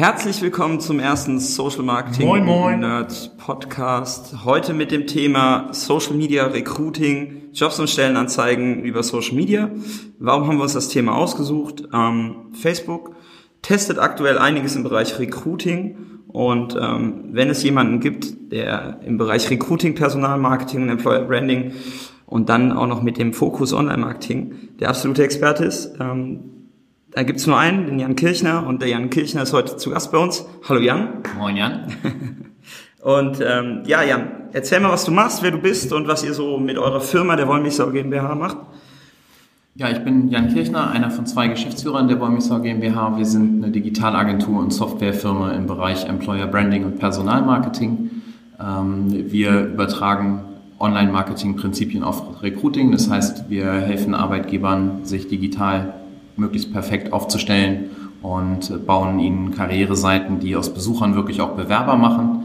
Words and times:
Herzlich 0.00 0.40
willkommen 0.42 0.78
zum 0.78 1.00
ersten 1.00 1.40
Social 1.40 1.82
Marketing 1.82 2.26
Moin, 2.28 2.44
moin. 2.44 2.80
Nerd 2.80 3.36
Podcast. 3.36 4.44
Heute 4.44 4.72
mit 4.72 4.92
dem 4.92 5.08
Thema 5.08 5.70
Social 5.72 6.14
Media 6.14 6.46
Recruiting, 6.46 7.48
Jobs 7.52 7.80
und 7.80 7.90
Stellenanzeigen 7.90 8.84
über 8.84 9.02
Social 9.02 9.34
Media. 9.34 9.70
Warum 10.20 10.46
haben 10.46 10.58
wir 10.58 10.62
uns 10.62 10.74
das 10.74 10.88
Thema 10.88 11.16
ausgesucht? 11.16 11.88
Ähm, 11.92 12.52
Facebook 12.52 13.16
testet 13.62 13.98
aktuell 13.98 14.38
einiges 14.38 14.76
im 14.76 14.84
Bereich 14.84 15.18
Recruiting 15.18 15.96
und 16.28 16.76
ähm, 16.80 17.30
wenn 17.32 17.50
es 17.50 17.64
jemanden 17.64 17.98
gibt, 17.98 18.52
der 18.52 19.00
im 19.04 19.18
Bereich 19.18 19.50
Recruiting, 19.50 19.96
Personalmarketing 19.96 20.82
und 20.82 20.90
Employer 20.90 21.24
Branding 21.24 21.72
und 22.24 22.48
dann 22.50 22.70
auch 22.70 22.86
noch 22.86 23.02
mit 23.02 23.18
dem 23.18 23.32
Fokus 23.32 23.72
Online-Marketing 23.72 24.76
der 24.78 24.90
absolute 24.90 25.24
Experte 25.24 25.64
ist, 25.64 25.96
ähm, 25.98 26.57
da 27.10 27.22
gibt's 27.22 27.46
nur 27.46 27.58
einen, 27.58 27.86
den 27.86 27.98
Jan 27.98 28.16
Kirchner 28.16 28.66
und 28.66 28.82
der 28.82 28.88
Jan 28.88 29.10
Kirchner 29.10 29.42
ist 29.42 29.52
heute 29.52 29.76
zu 29.76 29.90
Gast 29.90 30.12
bei 30.12 30.18
uns. 30.18 30.46
Hallo 30.68 30.80
Jan. 30.80 31.22
Moin 31.38 31.56
Jan. 31.56 31.86
Und 33.00 33.40
ähm, 33.40 33.84
ja, 33.86 34.02
Jan, 34.02 34.28
erzähl 34.52 34.80
mal, 34.80 34.90
was 34.90 35.04
du 35.04 35.12
machst, 35.12 35.42
wer 35.44 35.52
du 35.52 35.58
bist 35.58 35.92
und 35.92 36.08
was 36.08 36.24
ihr 36.24 36.34
so 36.34 36.58
mit 36.58 36.76
eurer 36.76 37.00
Firma, 37.00 37.36
der 37.36 37.46
Wollmilchsau 37.46 37.90
GmbH, 37.90 38.34
macht. 38.34 38.56
Ja, 39.76 39.88
ich 39.88 40.00
bin 40.00 40.28
Jan 40.28 40.52
Kirchner, 40.52 40.90
einer 40.90 41.08
von 41.12 41.24
zwei 41.24 41.46
Geschäftsführern 41.46 42.08
der 42.08 42.18
Wollmilchsau 42.18 42.58
GmbH. 42.58 43.16
Wir 43.16 43.24
sind 43.24 43.62
eine 43.62 43.72
Digitalagentur 43.72 44.60
und 44.60 44.72
Softwarefirma 44.72 45.52
im 45.52 45.66
Bereich 45.66 46.06
Employer 46.06 46.48
Branding 46.48 46.84
und 46.84 46.98
Personalmarketing. 46.98 48.10
Ähm, 48.60 49.30
wir 49.30 49.66
übertragen 49.66 50.42
Online-Marketing-Prinzipien 50.80 52.02
auf 52.02 52.42
Recruiting. 52.42 52.90
Das 52.90 53.08
heißt, 53.08 53.48
wir 53.48 53.72
helfen 53.72 54.14
Arbeitgebern, 54.14 55.04
sich 55.04 55.28
digital 55.28 55.94
möglichst 56.38 56.72
perfekt 56.72 57.12
aufzustellen 57.12 57.90
und 58.22 58.86
bauen 58.86 59.18
ihnen 59.18 59.54
Karriereseiten, 59.54 60.40
die 60.40 60.56
aus 60.56 60.72
Besuchern 60.72 61.14
wirklich 61.14 61.40
auch 61.40 61.50
Bewerber 61.50 61.96
machen. 61.96 62.44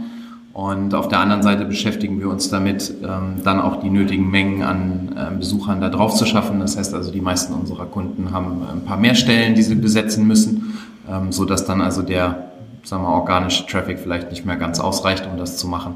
Und 0.54 0.94
auf 0.94 1.08
der 1.08 1.20
anderen 1.20 1.42
Seite 1.42 1.66
beschäftigen 1.66 2.20
wir 2.20 2.30
uns 2.30 2.50
damit, 2.50 2.94
ähm, 3.04 3.42
dann 3.44 3.60
auch 3.60 3.82
die 3.82 3.90
nötigen 3.90 4.30
Mengen 4.30 4.62
an 4.62 5.16
äh, 5.18 5.36
Besuchern 5.36 5.82
da 5.82 5.90
drauf 5.90 6.14
zu 6.14 6.28
schaffen. 6.28 6.60
Das 6.60 6.78
heißt 6.78 6.94
also, 6.94 7.12
die 7.12 7.22
meisten 7.22 7.54
unserer 7.54 7.88
Kunden 7.88 8.32
haben 8.32 8.62
ein 8.72 8.86
paar 8.86 8.98
mehr 8.98 9.16
Stellen, 9.16 9.56
die 9.56 9.64
sie 9.64 9.74
besetzen 9.74 10.28
müssen, 10.28 10.78
ähm, 11.10 11.32
so 11.32 11.46
dass 11.46 11.66
dann 11.66 11.82
also 11.82 12.04
der, 12.04 12.52
sagen 12.84 13.02
wir, 13.02 13.10
organische 13.10 13.66
Traffic 13.66 13.98
vielleicht 13.98 14.30
nicht 14.30 14.46
mehr 14.46 14.58
ganz 14.58 14.80
ausreicht, 14.80 15.28
um 15.32 15.40
das 15.40 15.58
zu 15.58 15.68
machen. 15.68 15.96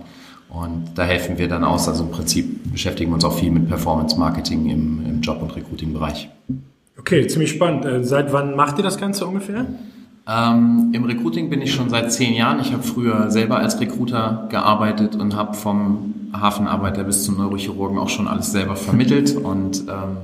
Und 0.49 0.85
da 0.95 1.03
helfen 1.03 1.37
wir 1.37 1.47
dann 1.47 1.63
aus. 1.63 1.87
Also 1.87 2.05
im 2.05 2.11
Prinzip 2.11 2.71
beschäftigen 2.71 3.11
wir 3.11 3.15
uns 3.15 3.25
auch 3.25 3.33
viel 3.33 3.51
mit 3.51 3.67
Performance 3.67 4.17
Marketing 4.17 4.69
im, 4.69 5.05
im 5.05 5.21
Job- 5.21 5.43
und 5.43 5.55
Recruiting-Bereich. 5.55 6.29
Okay, 6.99 7.27
ziemlich 7.27 7.51
spannend. 7.51 7.85
Äh, 7.85 8.03
Seit 8.03 8.33
wann 8.33 8.55
macht 8.55 8.77
ihr 8.77 8.83
das 8.83 8.97
Ganze 8.97 9.25
ungefähr? 9.25 9.65
Ähm, 10.27 10.89
Im 10.93 11.05
Recruiting 11.05 11.49
bin 11.49 11.61
ich 11.61 11.73
schon 11.73 11.89
seit 11.89 12.11
zehn 12.11 12.33
Jahren. 12.33 12.59
Ich 12.59 12.73
habe 12.73 12.83
früher 12.83 13.31
selber 13.31 13.57
als 13.57 13.79
Recruiter 13.79 14.47
gearbeitet 14.49 15.15
und 15.15 15.35
habe 15.35 15.53
vom 15.53 16.13
Hafenarbeiter 16.33 17.03
bis 17.05 17.23
zum 17.23 17.37
Neurochirurgen 17.37 17.97
auch 17.97 18.09
schon 18.09 18.27
alles 18.27 18.51
selber 18.51 18.75
vermittelt 18.75 19.35
und 19.35 19.83
ähm, 19.87 20.17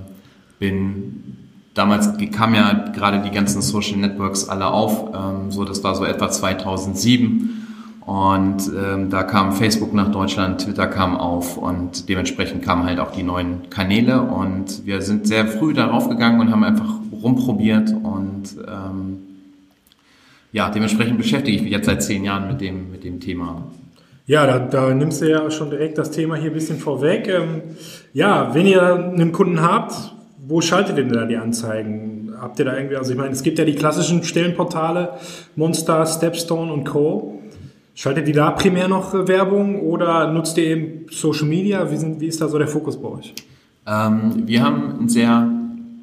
bin 0.59 1.38
damals 1.73 2.09
kamen 2.31 2.55
ja 2.55 2.73
gerade 2.93 3.21
die 3.21 3.31
ganzen 3.31 3.61
Social 3.61 3.97
Networks 3.97 4.49
alle 4.49 4.67
auf, 4.67 5.09
ähm, 5.15 5.52
so 5.52 5.63
das 5.63 5.83
war 5.83 5.95
so 5.95 6.03
etwa 6.03 6.30
2007 6.30 7.62
und 8.05 8.69
ähm, 8.75 9.09
da 9.09 9.23
kam 9.23 9.53
Facebook 9.53 9.93
nach 9.93 10.11
Deutschland, 10.11 10.61
Twitter 10.61 10.87
kam 10.87 11.15
auf 11.15 11.57
und 11.57 12.09
dementsprechend 12.09 12.61
kamen 12.61 12.85
halt 12.85 12.99
auch 12.99 13.11
die 13.11 13.23
neuen 13.23 13.69
Kanäle 13.69 14.21
und 14.21 14.85
wir 14.85 15.01
sind 15.01 15.25
sehr 15.27 15.47
früh 15.47 15.73
darauf 15.73 16.09
gegangen 16.09 16.41
und 16.41 16.51
haben 16.51 16.63
einfach 16.63 16.89
rumprobiert 17.21 17.91
und 17.91 18.57
ähm, 18.67 19.19
ja, 20.51 20.69
dementsprechend 20.69 21.17
beschäftige 21.17 21.55
ich 21.57 21.63
mich 21.63 21.71
jetzt 21.71 21.85
seit 21.85 22.03
zehn 22.03 22.25
Jahren 22.25 22.47
mit 22.47 22.61
dem, 22.61 22.91
mit 22.91 23.03
dem 23.03 23.19
Thema. 23.19 23.63
Ja, 24.25 24.45
da, 24.45 24.59
da 24.59 24.93
nimmst 24.93 25.21
du 25.21 25.29
ja 25.29 25.49
schon 25.49 25.69
direkt 25.69 25.97
das 25.97 26.11
Thema 26.11 26.35
hier 26.35 26.51
ein 26.51 26.53
bisschen 26.53 26.79
vorweg. 26.79 27.27
Ähm, 27.27 27.61
ja, 28.13 28.53
wenn 28.53 28.67
ihr 28.67 28.95
einen 28.95 29.31
Kunden 29.31 29.61
habt, 29.61 30.13
wo 30.45 30.61
schaltet 30.61 30.97
ihr 30.97 31.03
denn 31.03 31.13
da 31.13 31.25
die 31.25 31.37
Anzeigen? 31.37 32.33
Habt 32.39 32.59
ihr 32.59 32.65
da 32.65 32.75
irgendwie, 32.75 32.97
also 32.97 33.11
ich 33.11 33.17
meine, 33.17 33.31
es 33.31 33.43
gibt 33.43 33.59
ja 33.59 33.65
die 33.65 33.75
klassischen 33.75 34.23
Stellenportale, 34.23 35.13
Monster, 35.55 36.05
Stepstone 36.05 36.71
und 36.71 36.83
Co. 36.83 37.39
Schaltet 37.95 38.27
ihr 38.27 38.33
da 38.33 38.52
primär 38.52 38.87
noch 38.87 39.14
äh, 39.14 39.27
Werbung 39.27 39.81
oder 39.81 40.31
nutzt 40.31 40.58
ihr 40.58 40.65
eben 40.65 41.05
Social 41.11 41.45
Media? 41.48 41.92
Wie, 41.92 41.98
sind, 41.98 42.20
wie 42.20 42.27
ist 42.27 42.42
da 42.42 42.48
so 42.48 42.58
der 42.58 42.67
Fokus 42.67 42.99
bei 42.99 43.08
euch? 43.08 43.36
Ähm, 43.86 44.48
wir 44.48 44.64
haben 44.64 44.95
ein 45.02 45.09
sehr, 45.09 45.48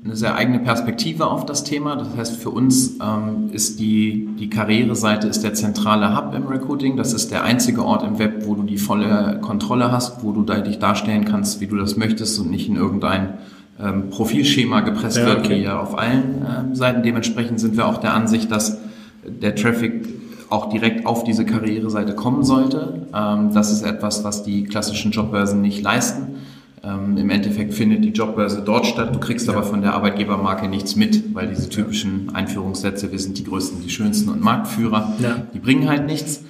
eine 0.05 0.15
sehr 0.15 0.37
eigene 0.37 0.61
Perspektive 0.61 1.27
auf 1.27 1.47
das 1.47 1.65
Thema. 1.65 1.97
Das 1.97 2.17
heißt, 2.17 2.37
für 2.37 2.51
uns 2.51 2.99
ähm, 3.03 3.51
ist 3.53 3.81
die, 3.81 4.28
die 4.39 4.49
Karriereseite 4.49 5.27
ist 5.27 5.43
der 5.43 5.55
zentrale 5.55 6.17
Hub 6.17 6.33
im 6.34 6.47
Recruiting. 6.47 6.97
Das 6.97 7.12
ist 7.12 7.33
der 7.33 7.43
einzige 7.43 7.84
Ort 7.84 8.05
im 8.05 8.21
Web, 8.21 8.47
wo 8.47 8.55
du 8.55 8.62
die 8.62 8.78
volle 8.78 9.41
Kontrolle 9.41 9.91
hast, 9.91 10.22
wo 10.22 10.31
du 10.31 10.43
da 10.43 10.61
dich 10.61 10.78
darstellen 10.78 11.25
kannst, 11.25 11.61
wie 11.61 11.67
du 11.67 11.77
das 11.77 11.97
möchtest 11.97 12.39
und 12.39 12.51
nicht 12.51 12.69
in 12.69 12.77
irgendein 12.77 13.39
ähm, 13.83 14.11
Profilschema 14.11 14.81
gepresst 14.83 15.17
Ja, 15.17 15.27
wird, 15.27 15.39
okay. 15.41 15.57
wie 15.57 15.65
ja 15.65 15.81
auf 15.81 15.99
allen 15.99 16.47
ähm, 16.47 16.75
Seiten. 16.77 17.03
Dementsprechend 17.03 17.59
sind 17.59 17.77
wir 17.77 17.87
auch 17.87 17.99
der 17.99 18.15
Ansicht, 18.15 18.53
dass 18.53 18.78
der 19.25 19.57
Traffic 19.57 20.20
auch 20.50 20.69
direkt 20.69 21.06
auf 21.06 21.25
diese 21.25 21.44
Karriereseite 21.44 22.15
kommen 22.15 22.43
sollte. 22.43 23.06
Ähm, 23.15 23.53
das 23.55 23.71
ist 23.72 23.83
etwas, 23.83 24.25
was 24.25 24.43
die 24.43 24.65
klassischen 24.65 25.12
Jobbörsen 25.12 25.61
nicht 25.62 25.83
leisten. 25.83 26.37
Ähm, 26.83 27.16
Im 27.16 27.31
Endeffekt 27.31 27.75
findet 27.75 28.05
die 28.05 28.09
Jobbörse 28.11 28.62
dort 28.65 28.87
statt. 28.87 29.15
Du 29.15 29.21
kriegst 29.21 29.49
aber 29.49 29.62
von 29.62 29.83
der 29.83 29.94
Arbeitgebermarke 29.94 30.66
nichts 30.69 30.97
mit, 30.97 31.34
weil 31.34 31.49
diese 31.49 31.69
typischen 31.69 32.34
Einführungssätze, 32.34 33.12
wir 33.12 33.19
sind 33.19 33.39
die 33.39 33.44
Größten, 33.44 33.83
die 33.83 33.91
Schönsten 33.91 34.31
und 34.31 34.41
Marktführer, 34.43 35.12
Ja. 35.19 35.37
die 35.55 35.59
bringen 35.59 35.89
halt 35.89 36.06
nichts. 36.06 36.43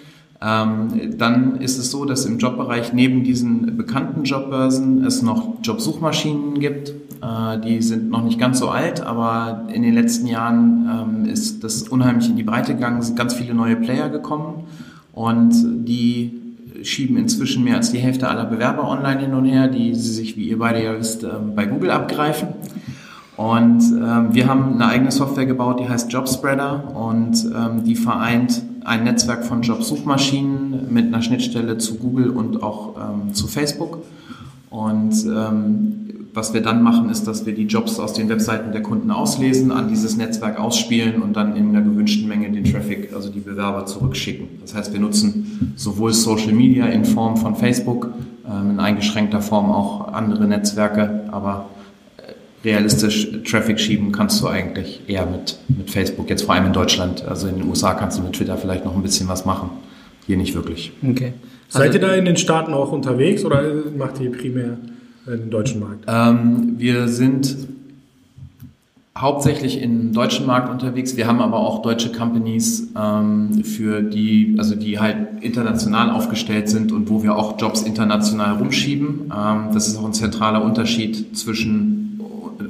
Ähm, 0.43 1.19
dann 1.19 1.57
ist 1.61 1.79
es 1.79 1.91
so, 1.91 2.05
dass 2.07 2.25
im 2.25 2.39
Jobbereich 2.39 2.93
neben 2.95 3.25
diesen 3.25 3.77
bekannten 3.77 4.25
Jobbörsen 4.25 5.05
es 5.05 5.21
noch 5.21 5.55
Jobsuchmaschinen 5.63 6.61
gibt. 6.61 6.95
Äh, 7.23 7.59
die 7.61 7.83
sind 7.83 8.11
noch 8.11 8.23
nicht 8.23 8.39
ganz 8.39 8.59
so 8.59 8.69
alt, 8.69 9.01
aber 9.01 9.67
in 9.73 9.83
den 9.83 9.95
letzten 9.95 10.27
Jahren 10.27 10.89
ähm, 10.89 11.25
ist 11.31 11.63
das 11.63 11.83
unheimlich 11.83 12.29
in 12.29 12.37
die 12.37 12.43
Breite 12.43 12.75
gegangen, 12.75 13.03
sind 13.03 13.17
ganz 13.17 13.35
viele 13.35 13.55
neue 13.55 13.77
Player 13.77 14.09
gekommen 14.09 14.65
und 15.13 15.53
die 15.87 16.33
schieben 16.83 17.19
inzwischen 17.19 17.63
mehr 17.63 17.77
als 17.77 17.93
die 17.93 17.99
Hälfte 17.99 18.29
aller 18.29 18.47
Bewerber 18.47 18.89
online 18.89 19.21
hin 19.21 19.35
und 19.35 19.45
her, 19.45 19.69
die 19.69 19.95
sie 19.95 20.13
sich, 20.13 20.37
wie 20.39 20.49
ihr 20.49 20.59
beide 20.59 20.83
ja 20.83 20.99
wisst, 20.99 21.25
ähm, 21.25 21.55
bei 21.55 21.67
Google 21.67 21.91
abgreifen. 21.91 22.49
Und 23.37 23.83
ähm, 23.83 24.29
wir 24.33 24.49
haben 24.49 24.75
eine 24.75 24.87
eigene 24.87 25.11
Software 25.11 25.47
gebaut, 25.47 25.81
die 25.81 25.89
heißt 25.89 26.13
Jobspreader 26.13 26.95
und 26.95 27.43
die 27.87 27.97
vereint 27.97 28.63
ein 28.85 29.05
Netzwerk 29.05 29.47
von 29.47 29.63
Jobsuchmaschinen 29.63 30.93
mit 30.93 31.07
einer 31.07 31.23
Schnittstelle 31.23 31.79
zu 31.79 31.97
Google 31.97 32.29
und 32.29 32.63
auch 32.63 32.97
zu 33.33 33.47
Facebook. 33.47 34.03
Und 34.69 35.25
was 36.33 36.55
wir 36.55 36.61
dann 36.61 36.83
machen, 36.83 37.11
ist, 37.11 37.27
dass 37.27 37.47
wir 37.47 37.55
die 37.55 37.65
Jobs 37.65 37.99
aus 37.99 38.13
den 38.13 38.29
Webseiten 38.29 38.73
der 38.73 38.83
Kunden 38.83 39.11
auslesen, 39.11 39.73
an 39.73 39.89
dieses 39.89 40.17
Netzwerk 40.17 40.59
ausspielen 40.59 41.23
und 41.23 41.35
dann 41.35 41.57
in 41.57 41.71
einer 41.71 41.83
gewünschten 41.83 42.29
Menge 42.29 42.51
den 42.51 42.65
Traffic, 42.65 43.13
also 43.15 43.31
die 43.31 43.41
Bewerber 43.41 43.87
zurückschicken. 43.87 44.49
Das 44.61 44.75
heißt, 44.75 44.93
wir 44.93 45.01
nutzen 45.01 45.75
sowohl 45.77 46.13
Social 46.13 46.53
Media 46.53 46.87
in 46.87 47.05
Form 47.05 47.37
von 47.37 47.57
Facebook, 47.57 48.13
ähm, 48.47 48.71
in 48.71 48.81
eingeschränkter 48.81 49.41
Form 49.41 49.71
auch 49.71 50.13
andere 50.13 50.47
Netzwerke, 50.47 51.25
aber 51.33 51.69
äh, 52.17 52.67
realistisch 52.67 53.43
Traffic 53.43 53.81
schieben 53.81 54.13
kannst 54.13 54.41
du 54.41 54.47
eigentlich 54.47 55.01
eher 55.09 55.27
mit, 55.27 55.59
mit 55.69 55.91
Facebook, 55.91 56.31
jetzt 56.31 56.43
vor 56.43 56.55
allem 56.55 56.67
in 56.67 56.73
Deutschland. 56.73 57.25
Also 57.27 57.49
in 57.49 57.57
den 57.57 57.69
USA 57.69 57.95
kannst 57.95 58.19
du 58.19 58.23
mit 58.23 58.35
Twitter 58.35 58.57
vielleicht 58.57 58.85
noch 58.85 58.95
ein 58.95 59.03
bisschen 59.03 59.29
was 59.29 59.45
machen. 59.45 59.71
Hier 60.27 60.37
nicht 60.37 60.55
wirklich. 60.55 60.93
Okay. 61.09 61.33
Seid 61.69 61.95
ihr 61.95 62.01
da 62.01 62.15
in 62.15 62.25
den 62.25 62.37
Staaten 62.37 62.73
auch 62.73 62.93
unterwegs 62.93 63.45
oder 63.45 63.63
macht 63.97 64.21
ihr 64.21 64.31
primär 64.31 64.77
den 65.27 65.51
deutschen 65.51 65.81
Markt? 65.81 66.05
Ähm, 66.07 66.75
wir 66.79 67.09
sind 67.09 67.57
hauptsächlich 69.17 69.83
im 69.83 70.13
deutschen 70.13 70.47
Markt 70.47 70.71
unterwegs. 70.71 71.17
Wir 71.17 71.27
haben 71.27 71.41
aber 71.41 71.59
auch 71.59 71.83
deutsche 71.83 72.11
Companies, 72.11 72.89
ähm, 72.97 73.65
für 73.65 74.03
die, 74.03 74.55
also 74.59 74.75
die 74.75 74.99
halt 74.99 75.43
international 75.43 76.11
aufgestellt 76.11 76.69
sind 76.69 76.91
und 76.91 77.11
wo 77.11 77.23
wir 77.23 77.37
auch 77.37 77.61
Jobs 77.61 77.83
international 77.83 78.57
rumschieben. 78.57 79.33
Ähm, 79.37 79.75
das 79.75 79.89
ist 79.89 79.99
auch 79.99 80.07
ein 80.07 80.15
zentraler 80.15 80.65
Unterschied 80.65 81.37
zwischen 81.37 82.21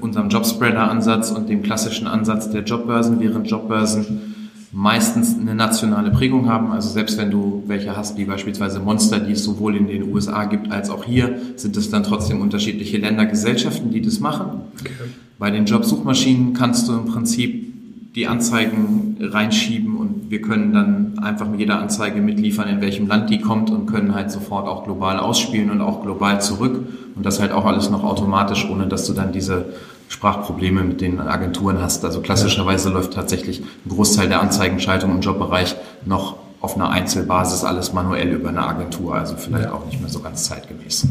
unserem 0.00 0.29
Jobspreader-Ansatz 0.29 1.31
und 1.31 1.49
dem 1.49 1.62
klassischen 1.62 2.06
Ansatz 2.06 2.50
der 2.50 2.62
Jobbörsen, 2.62 3.20
während 3.20 3.50
Jobbörsen 3.50 4.30
meistens 4.72 5.37
eine 5.37 5.55
nationale 5.55 6.11
Prägung 6.11 6.49
haben. 6.49 6.70
Also 6.72 6.90
selbst 6.90 7.19
wenn 7.19 7.31
du 7.31 7.64
welche 7.67 7.96
hast, 7.96 8.17
wie 8.17 8.25
beispielsweise 8.25 8.78
Monster, 8.81 9.19
die 9.19 9.32
es 9.32 9.43
sowohl 9.43 9.76
in 9.76 9.88
den 9.88 10.12
USA 10.12 10.44
gibt 10.44 10.70
als 10.70 10.90
auch 10.90 11.05
hier, 11.05 11.38
sind 11.56 11.76
es 11.76 11.90
dann 11.90 12.05
trotzdem 12.05 12.40
unterschiedliche 12.40 12.99
Ländergesellschaften, 12.99 13.90
die 13.90 14.00
das 14.00 14.20
machen. 14.20 14.62
Okay. 14.81 14.93
Bei 15.38 15.50
den 15.50 15.64
Jobsuchmaschinen 15.64 16.52
kannst 16.55 16.88
du 16.88 16.93
im 16.93 17.06
Prinzip 17.06 17.70
die 18.14 18.26
Anzeigen 18.26 19.17
reinschieben 19.20 19.96
und 19.96 20.31
wir 20.31 20.40
können 20.40 20.72
dann 20.72 21.19
einfach 21.20 21.49
mit 21.49 21.61
jeder 21.61 21.78
Anzeige 21.78 22.20
mitliefern, 22.20 22.69
in 22.69 22.81
welchem 22.81 23.06
Land 23.06 23.31
die 23.31 23.40
kommt 23.40 23.70
und 23.70 23.87
können 23.87 24.14
halt 24.14 24.31
sofort 24.32 24.67
auch 24.67 24.84
global 24.84 25.19
ausspielen 25.19 25.70
und 25.70 25.81
auch 25.81 26.02
global 26.02 26.40
zurück. 26.40 26.88
Und 27.14 27.26
das 27.26 27.40
halt 27.40 27.52
auch 27.52 27.64
alles 27.67 27.90
noch 27.90 28.02
automatisch, 28.02 28.69
ohne 28.69 28.87
dass 28.87 29.06
du 29.06 29.12
dann 29.12 29.32
diese 29.32 29.67
Sprachprobleme 30.10 30.82
mit 30.82 31.00
den 31.00 31.20
Agenturen 31.20 31.80
hast. 31.80 32.04
Also 32.04 32.20
klassischerweise 32.20 32.88
ja. 32.88 32.94
läuft 32.96 33.14
tatsächlich 33.14 33.60
ein 33.60 33.88
Großteil 33.88 34.28
der 34.28 34.40
Anzeigenschaltung 34.42 35.12
im 35.12 35.20
Jobbereich 35.20 35.76
noch 36.04 36.36
auf 36.60 36.74
einer 36.74 36.90
Einzelbasis 36.90 37.64
alles 37.64 37.92
manuell 37.92 38.32
über 38.32 38.50
eine 38.50 38.66
Agentur, 38.66 39.14
also 39.14 39.36
vielleicht 39.36 39.66
ja. 39.66 39.72
auch 39.72 39.86
nicht 39.86 40.00
mehr 40.00 40.10
so 40.10 40.20
ganz 40.20 40.44
zeitgemäß. 40.44 41.06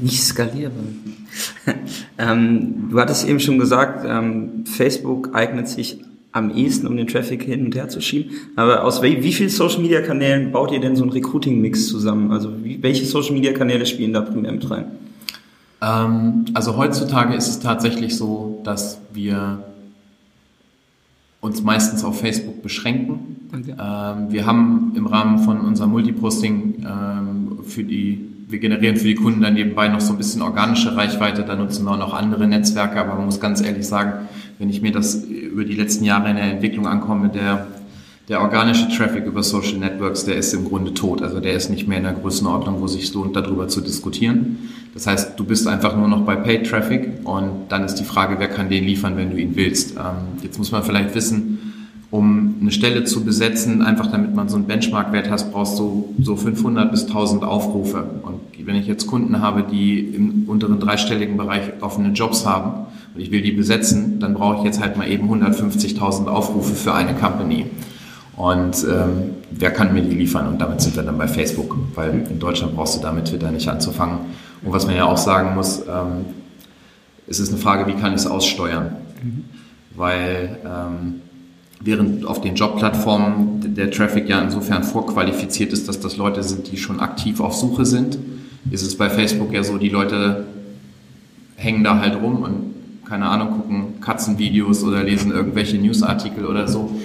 nicht 0.00 0.22
skalierbar. 0.22 0.84
ähm, 2.18 2.90
du 2.90 3.00
hattest 3.00 3.26
eben 3.26 3.40
schon 3.40 3.58
gesagt, 3.58 4.04
ähm, 4.06 4.64
Facebook 4.66 5.34
eignet 5.34 5.66
sich 5.66 6.00
am 6.32 6.54
ehesten, 6.54 6.86
um 6.86 6.96
den 6.96 7.08
Traffic 7.08 7.42
hin 7.42 7.64
und 7.64 7.74
her 7.74 7.88
zu 7.88 8.00
schieben. 8.00 8.30
Aber 8.54 8.84
aus 8.84 9.02
wie, 9.02 9.24
wie 9.24 9.32
vielen 9.32 9.50
Social 9.50 9.80
Media 9.80 10.02
Kanälen 10.02 10.52
baut 10.52 10.70
ihr 10.70 10.80
denn 10.80 10.94
so 10.94 11.02
einen 11.02 11.12
Recruiting-Mix 11.12 11.88
zusammen? 11.88 12.30
Also 12.30 12.52
wie, 12.62 12.80
welche 12.80 13.06
Social 13.06 13.32
Media 13.32 13.52
Kanäle 13.52 13.86
spielen 13.86 14.12
da 14.12 14.20
primär 14.20 14.52
mit 14.52 14.70
rein? 14.70 14.84
Ähm, 15.82 16.44
also 16.54 16.76
heutzutage 16.76 17.34
ist 17.34 17.48
es 17.48 17.60
tatsächlich 17.60 18.16
so, 18.16 18.60
dass 18.64 19.00
wir 19.12 19.64
uns 21.40 21.62
meistens 21.62 22.04
auf 22.04 22.20
Facebook 22.20 22.62
beschränken. 22.62 23.48
Okay. 23.48 23.74
Ähm, 23.78 24.30
wir 24.30 24.46
haben 24.46 24.92
im 24.94 25.06
Rahmen 25.06 25.38
von 25.38 25.60
unserem 25.60 25.90
Multiposting 25.90 26.86
ähm, 26.86 27.58
für 27.64 27.82
die, 27.82 28.20
wir 28.48 28.58
generieren 28.58 28.96
für 28.96 29.06
die 29.06 29.14
Kunden 29.14 29.40
dann 29.40 29.54
nebenbei 29.54 29.88
noch 29.88 30.00
so 30.00 30.12
ein 30.12 30.18
bisschen 30.18 30.42
organische 30.42 30.94
Reichweite, 30.96 31.42
da 31.42 31.56
nutzen 31.56 31.84
wir 31.84 31.92
auch 31.92 31.98
noch 31.98 32.14
andere 32.14 32.46
Netzwerke, 32.46 33.00
aber 33.00 33.14
man 33.14 33.24
muss 33.24 33.40
ganz 33.40 33.62
ehrlich 33.62 33.86
sagen, 33.86 34.28
wenn 34.58 34.68
ich 34.68 34.82
mir 34.82 34.92
das 34.92 35.24
über 35.24 35.64
die 35.64 35.74
letzten 35.74 36.04
Jahre 36.04 36.28
in 36.30 36.36
der 36.36 36.44
Entwicklung 36.44 36.86
ankomme, 36.86 37.30
der 37.30 37.66
der 38.30 38.42
organische 38.42 38.88
Traffic 38.88 39.26
über 39.26 39.42
Social 39.42 39.78
Networks, 39.78 40.24
der 40.24 40.36
ist 40.36 40.54
im 40.54 40.64
Grunde 40.64 40.94
tot. 40.94 41.20
Also 41.20 41.40
der 41.40 41.54
ist 41.54 41.68
nicht 41.68 41.88
mehr 41.88 41.98
in 41.98 42.04
der 42.04 42.12
Größenordnung, 42.12 42.80
wo 42.80 42.86
sich 42.86 43.12
lohnt, 43.12 43.34
darüber 43.34 43.66
zu 43.66 43.80
diskutieren. 43.80 44.70
Das 44.94 45.06
heißt, 45.06 45.38
du 45.38 45.44
bist 45.44 45.68
einfach 45.68 45.96
nur 45.96 46.08
noch 46.08 46.22
bei 46.22 46.36
Paid 46.36 46.68
Traffic 46.68 47.20
und 47.24 47.68
dann 47.68 47.84
ist 47.84 47.94
die 47.96 48.04
Frage, 48.04 48.36
wer 48.38 48.48
kann 48.48 48.68
den 48.68 48.84
liefern, 48.84 49.16
wenn 49.16 49.30
du 49.30 49.36
ihn 49.36 49.54
willst. 49.54 49.92
Ähm, 49.92 50.38
jetzt 50.42 50.58
muss 50.58 50.72
man 50.72 50.82
vielleicht 50.82 51.14
wissen, 51.14 51.58
um 52.10 52.56
eine 52.60 52.72
Stelle 52.72 53.04
zu 53.04 53.24
besetzen, 53.24 53.82
einfach 53.82 54.08
damit 54.08 54.34
man 54.34 54.48
so 54.48 54.56
einen 54.56 54.66
Benchmark-Wert 54.66 55.30
hast, 55.30 55.52
brauchst 55.52 55.78
du 55.78 56.12
so 56.20 56.34
500 56.34 56.90
bis 56.90 57.06
1000 57.06 57.44
Aufrufe. 57.44 58.04
Und 58.22 58.40
wenn 58.66 58.74
ich 58.74 58.86
jetzt 58.86 59.06
Kunden 59.06 59.40
habe, 59.40 59.62
die 59.62 60.00
im 60.00 60.44
unteren 60.48 60.80
dreistelligen 60.80 61.36
Bereich 61.36 61.62
offene 61.80 62.10
Jobs 62.10 62.44
haben 62.46 62.86
und 63.14 63.20
ich 63.20 63.30
will 63.30 63.42
die 63.42 63.52
besetzen, 63.52 64.18
dann 64.18 64.34
brauche 64.34 64.58
ich 64.58 64.64
jetzt 64.64 64.80
halt 64.80 64.96
mal 64.96 65.08
eben 65.08 65.28
150.000 65.28 66.26
Aufrufe 66.26 66.74
für 66.74 66.94
eine 66.94 67.14
Company. 67.14 67.66
Und 68.36 68.84
ähm, 68.90 69.34
wer 69.50 69.70
kann 69.70 69.92
mir 69.92 70.02
die 70.02 70.14
liefern? 70.14 70.48
Und 70.48 70.60
damit 70.60 70.80
sind 70.80 70.96
wir 70.96 71.02
dann 71.02 71.18
bei 71.18 71.28
Facebook, 71.28 71.76
weil 71.94 72.26
in 72.30 72.38
Deutschland 72.38 72.74
brauchst 72.74 72.96
du 72.96 73.00
damit 73.00 73.26
Twitter 73.26 73.50
nicht 73.50 73.68
anzufangen. 73.68 74.18
Und 74.62 74.72
was 74.72 74.86
man 74.86 74.96
ja 74.96 75.04
auch 75.04 75.16
sagen 75.16 75.54
muss, 75.54 75.80
ähm, 75.80 76.26
es 77.26 77.40
ist 77.40 77.50
eine 77.50 77.58
Frage, 77.58 77.86
wie 77.86 77.98
kann 77.98 78.12
ich 78.12 78.20
es 78.20 78.26
aussteuern? 78.26 78.96
Mhm. 79.22 79.44
Weil 79.94 80.58
ähm, 80.64 81.20
während 81.80 82.26
auf 82.26 82.40
den 82.40 82.54
Jobplattformen 82.54 83.74
der 83.74 83.90
Traffic 83.90 84.28
ja 84.28 84.40
insofern 84.40 84.84
vorqualifiziert 84.84 85.72
ist, 85.72 85.88
dass 85.88 86.00
das 86.00 86.16
Leute 86.16 86.42
sind, 86.42 86.70
die 86.70 86.76
schon 86.76 87.00
aktiv 87.00 87.40
auf 87.40 87.54
Suche 87.54 87.86
sind, 87.86 88.18
ist 88.70 88.82
es 88.82 88.96
bei 88.96 89.08
Facebook 89.08 89.52
ja 89.52 89.62
so, 89.62 89.78
die 89.78 89.88
Leute 89.88 90.46
hängen 91.56 91.82
da 91.82 91.98
halt 91.98 92.20
rum 92.20 92.42
und 92.42 92.70
keine 93.08 93.26
Ahnung, 93.26 93.50
gucken 93.52 94.00
Katzenvideos 94.00 94.84
oder 94.84 95.02
lesen 95.02 95.32
irgendwelche 95.32 95.78
Newsartikel 95.78 96.46
oder 96.46 96.68
so 96.68 97.00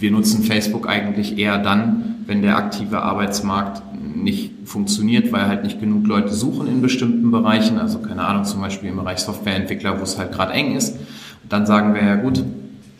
wir 0.00 0.10
nutzen 0.10 0.42
Facebook 0.42 0.88
eigentlich 0.88 1.38
eher 1.38 1.58
dann, 1.58 2.16
wenn 2.26 2.42
der 2.42 2.56
aktive 2.56 3.02
Arbeitsmarkt 3.02 3.82
nicht 4.16 4.52
funktioniert, 4.64 5.32
weil 5.32 5.46
halt 5.46 5.64
nicht 5.64 5.80
genug 5.80 6.06
Leute 6.06 6.32
suchen 6.32 6.66
in 6.66 6.80
bestimmten 6.80 7.30
Bereichen, 7.30 7.78
also 7.78 7.98
keine 7.98 8.24
Ahnung, 8.24 8.44
zum 8.44 8.60
Beispiel 8.60 8.90
im 8.90 8.96
Bereich 8.96 9.18
Softwareentwickler, 9.18 9.98
wo 9.98 10.02
es 10.02 10.18
halt 10.18 10.32
gerade 10.32 10.52
eng 10.52 10.76
ist. 10.76 10.96
Und 10.96 11.52
dann 11.52 11.66
sagen 11.66 11.94
wir 11.94 12.02
ja 12.02 12.16
gut, 12.16 12.42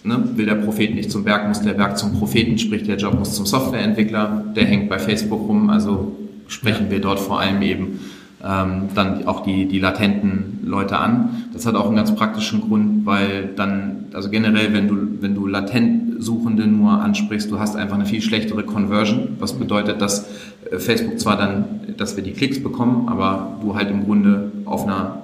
ne, 0.04 0.22
will 0.34 0.46
der 0.46 0.56
Prophet 0.56 0.94
nicht 0.94 1.10
zum 1.10 1.24
Berg, 1.24 1.46
muss 1.48 1.60
der 1.60 1.74
Berg 1.74 1.98
zum 1.98 2.18
Propheten, 2.18 2.58
sprich 2.58 2.84
der 2.84 2.96
Job 2.96 3.18
muss 3.18 3.34
zum 3.34 3.46
Softwareentwickler, 3.46 4.44
der 4.56 4.64
hängt 4.64 4.88
bei 4.88 4.98
Facebook 4.98 5.48
rum, 5.48 5.70
also 5.70 6.16
sprechen 6.48 6.90
wir 6.90 7.00
dort 7.00 7.20
vor 7.20 7.40
allem 7.40 7.62
eben 7.62 8.00
ähm, 8.44 8.88
dann 8.94 9.26
auch 9.26 9.42
die, 9.42 9.66
die 9.66 9.78
latenten 9.78 10.60
Leute 10.64 10.98
an. 10.98 11.44
Das 11.52 11.66
hat 11.66 11.74
auch 11.74 11.86
einen 11.86 11.96
ganz 11.96 12.14
praktischen 12.14 12.62
Grund, 12.62 13.04
weil 13.04 13.50
dann, 13.54 14.06
also 14.12 14.30
generell, 14.30 14.72
wenn 14.72 14.88
du, 14.88 14.96
wenn 15.20 15.34
du 15.34 15.46
latent 15.46 16.22
Suchende 16.22 16.66
nur 16.66 16.92
ansprichst, 16.92 17.50
du 17.50 17.58
hast 17.58 17.76
einfach 17.76 17.96
eine 17.96 18.06
viel 18.06 18.20
schlechtere 18.20 18.62
Conversion, 18.62 19.36
was 19.38 19.54
bedeutet, 19.54 20.00
dass 20.00 20.28
äh, 20.70 20.78
Facebook 20.78 21.18
zwar 21.18 21.36
dann, 21.36 21.64
dass 21.96 22.16
wir 22.16 22.22
die 22.22 22.32
Klicks 22.32 22.62
bekommen, 22.62 23.08
aber 23.08 23.58
du 23.62 23.74
halt 23.74 23.90
im 23.90 24.04
Grunde 24.04 24.52
auf 24.64 24.84
einer 24.84 25.22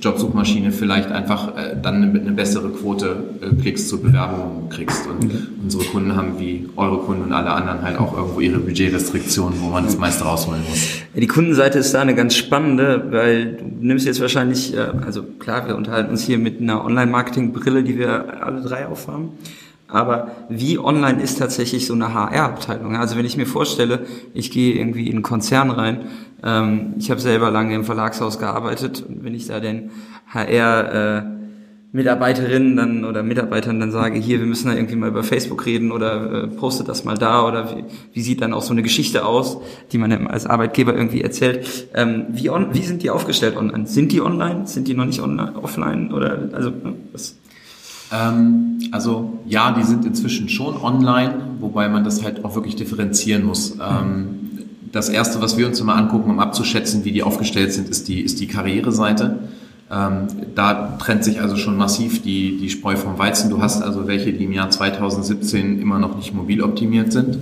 Jobsuchmaschine 0.00 0.72
vielleicht 0.72 1.10
einfach 1.10 1.56
äh, 1.56 1.76
dann 1.80 1.96
eine, 1.96 2.20
eine 2.20 2.32
bessere 2.32 2.70
Quote 2.70 3.16
äh, 3.40 3.60
Klicks 3.60 3.88
zur 3.88 4.02
Bewerbung 4.02 4.68
kriegst. 4.68 5.06
Und 5.06 5.24
mhm. 5.24 5.46
unsere 5.64 5.84
Kunden 5.84 6.16
haben 6.16 6.38
wie 6.38 6.68
eure 6.76 6.98
Kunden 6.98 7.24
und 7.24 7.32
alle 7.32 7.50
anderen 7.50 7.82
halt 7.82 7.98
auch 7.98 8.16
irgendwo 8.16 8.40
ihre 8.40 8.58
Budgetrestriktionen, 8.58 9.60
wo 9.60 9.68
man 9.68 9.84
das 9.84 9.98
meiste 9.98 10.24
rausholen 10.24 10.62
muss. 10.68 10.88
Die 11.14 11.26
Kundenseite 11.26 11.78
ist 11.78 11.92
da 11.92 12.00
eine 12.00 12.14
ganz 12.14 12.34
spannende, 12.34 13.06
weil 13.10 13.56
du 13.56 13.86
nimmst 13.86 14.06
jetzt 14.06 14.20
wahrscheinlich, 14.20 14.74
äh, 14.74 14.88
also 15.04 15.22
klar, 15.22 15.66
wir 15.66 15.76
unterhalten 15.76 16.10
uns 16.10 16.22
hier 16.22 16.38
mit 16.38 16.60
einer 16.60 16.84
Online-Marketing-Brille, 16.84 17.82
die 17.82 17.98
wir 17.98 18.42
alle 18.44 18.60
drei 18.60 18.86
aufhaben. 18.86 19.30
Aber 19.88 20.32
wie 20.48 20.78
online 20.78 21.22
ist 21.22 21.38
tatsächlich 21.38 21.86
so 21.86 21.94
eine 21.94 22.12
HR-Abteilung? 22.12 22.96
Also 22.96 23.16
wenn 23.16 23.24
ich 23.24 23.36
mir 23.36 23.46
vorstelle, 23.46 24.00
ich 24.34 24.50
gehe 24.50 24.74
irgendwie 24.74 25.06
in 25.06 25.14
einen 25.14 25.22
Konzern 25.22 25.70
rein, 25.70 26.06
ähm, 26.42 26.94
ich 26.98 27.10
habe 27.10 27.20
selber 27.20 27.50
lange 27.50 27.74
im 27.74 27.84
Verlagshaus 27.84 28.38
gearbeitet 28.38 29.04
und 29.08 29.24
wenn 29.24 29.34
ich 29.34 29.46
da 29.46 29.60
den 29.60 29.90
HR 30.32 31.18
äh, 31.18 31.36
Mitarbeiterinnen 31.92 32.76
dann 32.76 33.04
oder 33.04 33.22
Mitarbeitern 33.22 33.80
dann 33.80 33.90
sage, 33.90 34.18
hier, 34.18 34.40
wir 34.40 34.46
müssen 34.46 34.68
da 34.68 34.74
irgendwie 34.74 34.96
mal 34.96 35.08
über 35.08 35.22
Facebook 35.22 35.64
reden 35.64 35.92
oder 35.92 36.44
äh, 36.44 36.46
postet 36.48 36.88
das 36.88 37.04
mal 37.04 37.16
da 37.16 37.46
oder 37.46 37.74
wie, 37.74 37.84
wie 38.12 38.20
sieht 38.20 38.42
dann 38.42 38.52
auch 38.52 38.62
so 38.62 38.72
eine 38.72 38.82
Geschichte 38.82 39.24
aus, 39.24 39.58
die 39.92 39.98
man 39.98 40.26
als 40.26 40.46
Arbeitgeber 40.46 40.94
irgendwie 40.94 41.22
erzählt. 41.22 41.88
Ähm, 41.94 42.26
wie, 42.28 42.50
on, 42.50 42.74
wie 42.74 42.82
sind 42.82 43.02
die 43.02 43.10
aufgestellt 43.10 43.56
online? 43.56 43.86
Sind 43.86 44.12
die 44.12 44.20
online? 44.20 44.66
Sind 44.66 44.88
die 44.88 44.94
noch 44.94 45.06
nicht 45.06 45.20
online, 45.20 45.54
offline? 45.56 46.12
Oder 46.12 46.50
also 46.52 46.70
ne, 46.70 46.94
was? 47.12 47.36
Ähm, 48.12 48.78
also 48.92 49.40
ja, 49.46 49.72
die 49.72 49.82
sind 49.82 50.04
inzwischen 50.04 50.48
schon 50.48 50.76
online, 50.76 51.34
wobei 51.60 51.88
man 51.88 52.04
das 52.04 52.22
halt 52.22 52.44
auch 52.44 52.54
wirklich 52.54 52.76
differenzieren 52.76 53.44
muss. 53.44 53.76
Ähm, 53.80 54.46
das 54.92 55.08
erste, 55.08 55.40
was 55.40 55.56
wir 55.56 55.66
uns 55.66 55.80
immer 55.80 55.96
angucken, 55.96 56.30
um 56.30 56.38
abzuschätzen, 56.38 57.04
wie 57.04 57.12
die 57.12 57.22
aufgestellt 57.22 57.72
sind, 57.72 57.88
ist 57.88 58.08
die, 58.08 58.20
ist 58.20 58.40
die 58.40 58.46
Karriereseite. 58.46 59.38
Ähm, 59.90 60.26
da 60.54 60.96
trennt 60.98 61.24
sich 61.24 61.40
also 61.40 61.56
schon 61.56 61.76
massiv 61.76 62.22
die, 62.22 62.56
die 62.58 62.70
Spreu 62.70 62.96
vom 62.96 63.18
Weizen. 63.18 63.50
Du 63.50 63.60
hast 63.60 63.82
also 63.82 64.06
welche, 64.06 64.32
die 64.32 64.44
im 64.44 64.52
Jahr 64.52 64.70
2017 64.70 65.80
immer 65.80 65.98
noch 65.98 66.16
nicht 66.16 66.34
mobil 66.34 66.62
optimiert 66.62 67.12
sind. 67.12 67.38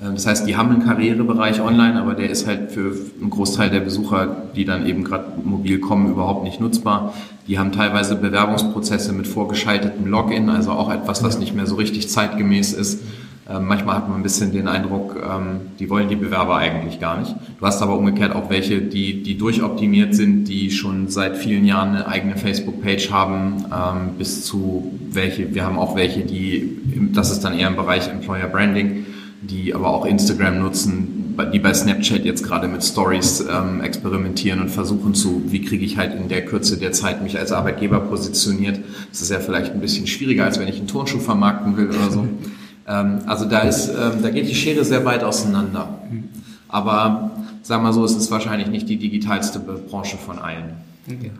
Ähm, 0.00 0.14
das 0.14 0.26
heißt, 0.26 0.46
die 0.46 0.56
haben 0.56 0.70
einen 0.70 0.84
Karrierebereich 0.84 1.60
online, 1.60 2.00
aber 2.00 2.14
der 2.14 2.30
ist 2.30 2.46
halt 2.46 2.72
für 2.72 2.94
einen 3.20 3.30
Großteil 3.30 3.70
der 3.70 3.80
Besucher, 3.80 4.48
die 4.54 4.64
dann 4.64 4.86
eben 4.86 5.04
gerade 5.04 5.26
mobil 5.42 5.80
kommen, 5.80 6.10
überhaupt 6.10 6.44
nicht 6.44 6.60
nutzbar. 6.60 7.14
Die 7.46 7.58
haben 7.58 7.72
teilweise 7.72 8.16
Bewerbungsprozesse 8.16 9.12
mit 9.12 9.26
vorgeschaltetem 9.26 10.06
Login, 10.06 10.50
also 10.50 10.72
auch 10.72 10.90
etwas, 10.90 11.22
was 11.22 11.38
nicht 11.38 11.54
mehr 11.54 11.66
so 11.66 11.76
richtig 11.76 12.08
zeitgemäß 12.08 12.72
ist. 12.72 13.02
Ähm, 13.50 13.66
manchmal 13.66 13.96
hat 13.96 14.08
man 14.10 14.18
ein 14.18 14.22
bisschen 14.22 14.52
den 14.52 14.68
Eindruck, 14.68 15.16
ähm, 15.16 15.60
die 15.78 15.88
wollen 15.88 16.10
die 16.10 16.16
Bewerber 16.16 16.56
eigentlich 16.56 17.00
gar 17.00 17.18
nicht. 17.18 17.34
Du 17.58 17.64
hast 17.64 17.80
aber 17.80 17.96
umgekehrt 17.96 18.36
auch 18.36 18.50
welche, 18.50 18.82
die, 18.82 19.22
die 19.22 19.38
durchoptimiert 19.38 20.14
sind, 20.14 20.44
die 20.44 20.70
schon 20.70 21.08
seit 21.08 21.38
vielen 21.38 21.64
Jahren 21.64 21.94
eine 21.94 22.06
eigene 22.06 22.36
Facebook-Page 22.36 23.10
haben, 23.10 23.64
bis 24.18 24.44
zu 24.44 24.92
welche, 25.10 25.54
wir 25.54 25.64
haben 25.64 25.78
auch 25.78 25.96
welche, 25.96 26.20
die, 26.20 26.76
das 27.12 27.30
ist 27.30 27.40
dann 27.40 27.58
eher 27.58 27.68
im 27.68 27.76
Bereich 27.76 28.08
Employer 28.08 28.46
Branding, 28.46 29.06
die 29.48 29.74
aber 29.74 29.88
auch 29.88 30.04
Instagram 30.04 30.58
nutzen, 30.60 31.36
die 31.52 31.58
bei 31.58 31.72
Snapchat 31.72 32.24
jetzt 32.24 32.42
gerade 32.42 32.68
mit 32.68 32.84
Stories 32.84 33.44
ähm, 33.48 33.80
experimentieren 33.80 34.60
und 34.60 34.68
versuchen 34.68 35.14
zu, 35.14 35.42
wie 35.46 35.62
kriege 35.62 35.84
ich 35.84 35.96
halt 35.96 36.14
in 36.14 36.28
der 36.28 36.44
Kürze 36.44 36.78
der 36.78 36.92
Zeit 36.92 37.22
mich 37.22 37.38
als 37.38 37.52
Arbeitgeber 37.52 38.00
positioniert. 38.00 38.80
Das 39.10 39.22
ist 39.22 39.30
ja 39.30 39.38
vielleicht 39.38 39.72
ein 39.72 39.80
bisschen 39.80 40.06
schwieriger, 40.06 40.44
als 40.44 40.58
wenn 40.58 40.68
ich 40.68 40.78
einen 40.78 40.88
Turnschuh 40.88 41.20
vermarkten 41.20 41.76
will 41.76 41.88
oder 41.88 42.10
so. 42.10 42.26
Ähm, 42.90 43.18
also 43.26 43.44
da 43.44 43.60
ist, 43.60 43.88
ähm, 43.88 44.22
da 44.22 44.30
geht 44.30 44.48
die 44.48 44.54
Schere 44.54 44.82
sehr 44.82 45.04
weit 45.04 45.22
auseinander. 45.22 46.00
Aber 46.68 47.32
sagen 47.62 47.82
wir 47.82 47.92
so, 47.92 48.02
es 48.02 48.16
ist 48.16 48.30
wahrscheinlich 48.30 48.68
nicht 48.68 48.88
die 48.88 48.96
digitalste 48.96 49.58
Branche 49.58 50.16
von 50.16 50.38
allen. 50.38 50.72
Okay, 51.06 51.30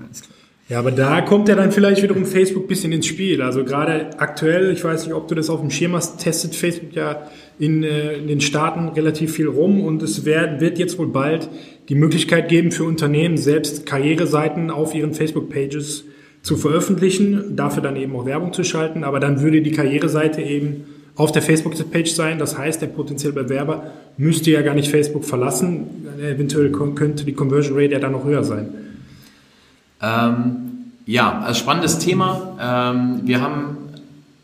ja, 0.68 0.78
aber 0.78 0.90
da 0.90 1.22
kommt 1.22 1.48
ja 1.48 1.54
dann 1.54 1.72
vielleicht 1.72 2.02
wiederum 2.02 2.26
Facebook 2.26 2.64
ein 2.64 2.68
bisschen 2.68 2.92
ins 2.92 3.06
Spiel. 3.06 3.40
Also 3.40 3.64
gerade 3.64 4.10
aktuell, 4.18 4.70
ich 4.72 4.84
weiß 4.84 5.06
nicht, 5.06 5.14
ob 5.14 5.26
du 5.26 5.34
das 5.34 5.48
auf 5.48 5.60
dem 5.60 5.70
Schirm 5.70 5.94
hast, 5.94 6.18
testet 6.18 6.54
Facebook 6.54 6.94
ja 6.94 7.28
in, 7.58 7.82
äh, 7.82 8.14
in 8.14 8.28
den 8.28 8.40
Staaten 8.40 8.88
relativ 8.88 9.32
viel 9.32 9.48
rum 9.48 9.82
und 9.82 10.02
es 10.02 10.25
wird, 10.26 10.60
wird 10.60 10.78
jetzt 10.78 10.98
wohl 10.98 11.08
bald 11.08 11.48
die 11.88 11.94
Möglichkeit 11.94 12.48
geben 12.48 12.70
für 12.70 12.84
Unternehmen, 12.84 13.38
selbst 13.38 13.87
Karriereseiten 13.87 14.70
auf 14.70 14.94
ihren 14.94 15.14
Facebook-Pages 15.14 16.04
zu 16.42 16.56
veröffentlichen, 16.56 17.56
dafür 17.56 17.82
dann 17.82 17.96
eben 17.96 18.14
auch 18.14 18.26
Werbung 18.26 18.52
zu 18.52 18.62
schalten, 18.62 19.04
aber 19.04 19.20
dann 19.20 19.40
würde 19.40 19.62
die 19.62 19.72
Karriereseite 19.72 20.42
eben 20.42 20.84
auf 21.16 21.32
der 21.32 21.42
Facebook-Page 21.42 22.10
sein. 22.12 22.38
Das 22.38 22.56
heißt, 22.56 22.80
der 22.80 22.87
potenzielle 22.87 23.34
Bewerber 23.34 23.90
müsste 24.16 24.50
ja 24.50 24.62
gar 24.62 24.75
nicht 24.75 24.90
Facebook 24.90 25.25
verlassen. 25.25 26.06
Eventuell 26.22 26.70
könnte 26.70 27.25
die 27.25 27.32
Conversion 27.32 27.76
Rate 27.76 27.92
ja 27.92 27.98
dann 27.98 28.12
noch 28.12 28.25
höher 28.25 28.44
sein. 28.44 28.68
Ähm, 30.00 30.64
Ja, 31.07 31.40
also 31.40 31.61
spannendes 31.61 31.99
Thema. 32.00 32.57
Ähm, 32.61 33.21
wir 33.25 33.40
haben 33.40 33.78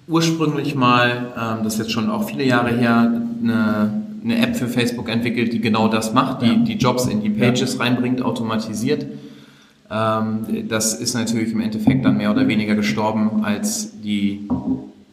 ursprünglich 0.08 0.74
mal, 0.74 1.32
ähm, 1.36 1.62
das 1.62 1.74
ist 1.74 1.78
jetzt 1.78 1.92
schon 1.92 2.08
auch 2.10 2.24
viele 2.26 2.42
Jahre 2.42 2.70
her, 2.70 3.20
eine, 3.42 4.02
eine 4.24 4.38
App 4.38 4.56
für 4.56 4.68
Facebook 4.68 5.10
entwickelt, 5.10 5.52
die 5.52 5.60
genau 5.60 5.88
das 5.88 6.14
macht, 6.14 6.40
die, 6.40 6.46
ja. 6.46 6.54
die 6.54 6.78
Jobs 6.78 7.06
in 7.06 7.20
die 7.20 7.28
Pages 7.28 7.74
ja. 7.74 7.80
reinbringt, 7.82 8.22
automatisiert. 8.22 9.04
Ähm, 9.90 10.66
das 10.66 10.94
ist 10.94 11.12
natürlich 11.12 11.52
im 11.52 11.60
Endeffekt 11.60 12.02
dann 12.02 12.16
mehr 12.16 12.30
oder 12.30 12.48
weniger 12.48 12.74
gestorben, 12.74 13.44
als 13.44 14.00
die 14.00 14.48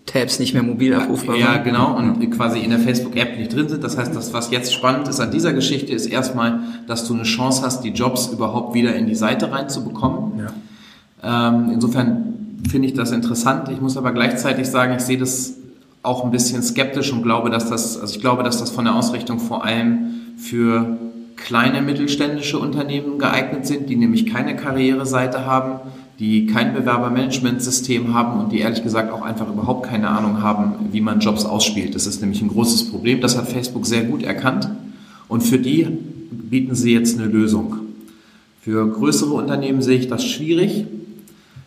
Tabs 0.05 0.39
nicht 0.39 0.53
mehr 0.53 0.63
mobil 0.63 0.93
abrufbar 0.93 1.36
Ja, 1.36 1.58
genau, 1.58 1.96
und 1.96 2.29
quasi 2.31 2.60
in 2.60 2.72
der 2.72 2.79
Facebook-App 2.79 3.38
nicht 3.38 3.55
drin 3.55 3.70
sind. 3.70 3.84
Das 3.84 3.98
heißt, 3.98 4.15
das, 4.15 4.34
was 4.34 4.51
jetzt 4.51 4.74
spannend 4.74 5.08
ist 5.08 5.20
an 5.20 5.31
dieser 5.31 5.53
Geschichte, 5.53 5.93
ist 5.93 6.08
erstmal, 6.08 6.60
dass 6.88 7.08
du 7.08 7.13
eine 7.13 7.24
Chance 7.24 7.62
hast, 7.63 7.84
die 7.84 7.89
Jobs 7.89 8.27
überhaupt 8.27 8.74
wieder 8.74 8.96
in 8.96 9.08
die 9.08 9.15
Seite 9.15 9.51
reinzubekommen. 9.51 10.39
Ja. 11.24 11.50
Ähm, 11.50 11.72
insofern 11.74 12.58
finde 12.70 12.88
ich 12.88 12.93
das 12.93 13.12
interessant. 13.12 13.70
Ich 13.70 13.79
muss 13.79 13.96
aber 13.98 14.12
gleichzeitig 14.12 14.67
sagen, 14.67 14.96
ich 14.96 15.01
sehe 15.01 15.17
das 15.17 15.55
auch 16.03 16.25
ein 16.25 16.31
bisschen 16.31 16.63
skeptisch 16.63 17.13
und 17.13 17.22
glaube, 17.24 17.50
dass 17.50 17.70
das, 17.70 18.00
also 18.00 18.15
ich 18.15 18.22
glaube, 18.22 18.43
dass 18.43 18.60
das 18.60 18.72
von 18.72 18.86
der 18.86 18.96
Ausrichtung 18.96 19.39
vor 19.39 19.63
allem 19.63 20.36
für 20.38 20.98
kleine 21.36 21.81
mittelständische 21.81 22.60
Unternehmen 22.60 23.17
geeignet 23.20 23.65
sind, 23.65 23.89
die 23.89 23.96
nämlich 23.96 24.25
keine 24.25 24.55
Karriereseite 24.55 25.46
haben, 25.46 25.79
die 26.21 26.45
kein 26.45 26.75
Bewerbermanagementsystem 26.75 28.13
haben 28.13 28.39
und 28.39 28.51
die 28.51 28.59
ehrlich 28.59 28.83
gesagt 28.83 29.11
auch 29.11 29.23
einfach 29.23 29.49
überhaupt 29.49 29.87
keine 29.87 30.07
Ahnung 30.07 30.43
haben, 30.43 30.75
wie 30.91 31.01
man 31.01 31.19
Jobs 31.19 31.45
ausspielt. 31.45 31.95
Das 31.95 32.05
ist 32.05 32.21
nämlich 32.21 32.43
ein 32.43 32.49
großes 32.49 32.91
Problem. 32.91 33.21
Das 33.21 33.35
hat 33.35 33.49
Facebook 33.49 33.87
sehr 33.87 34.03
gut 34.03 34.21
erkannt 34.21 34.69
und 35.27 35.41
für 35.41 35.57
die 35.57 35.87
bieten 36.31 36.75
sie 36.75 36.93
jetzt 36.93 37.17
eine 37.17 37.27
Lösung. 37.27 37.77
Für 38.61 38.87
größere 38.87 39.33
Unternehmen 39.33 39.81
sehe 39.81 39.97
ich 39.97 40.09
das 40.09 40.23
schwierig, 40.23 40.85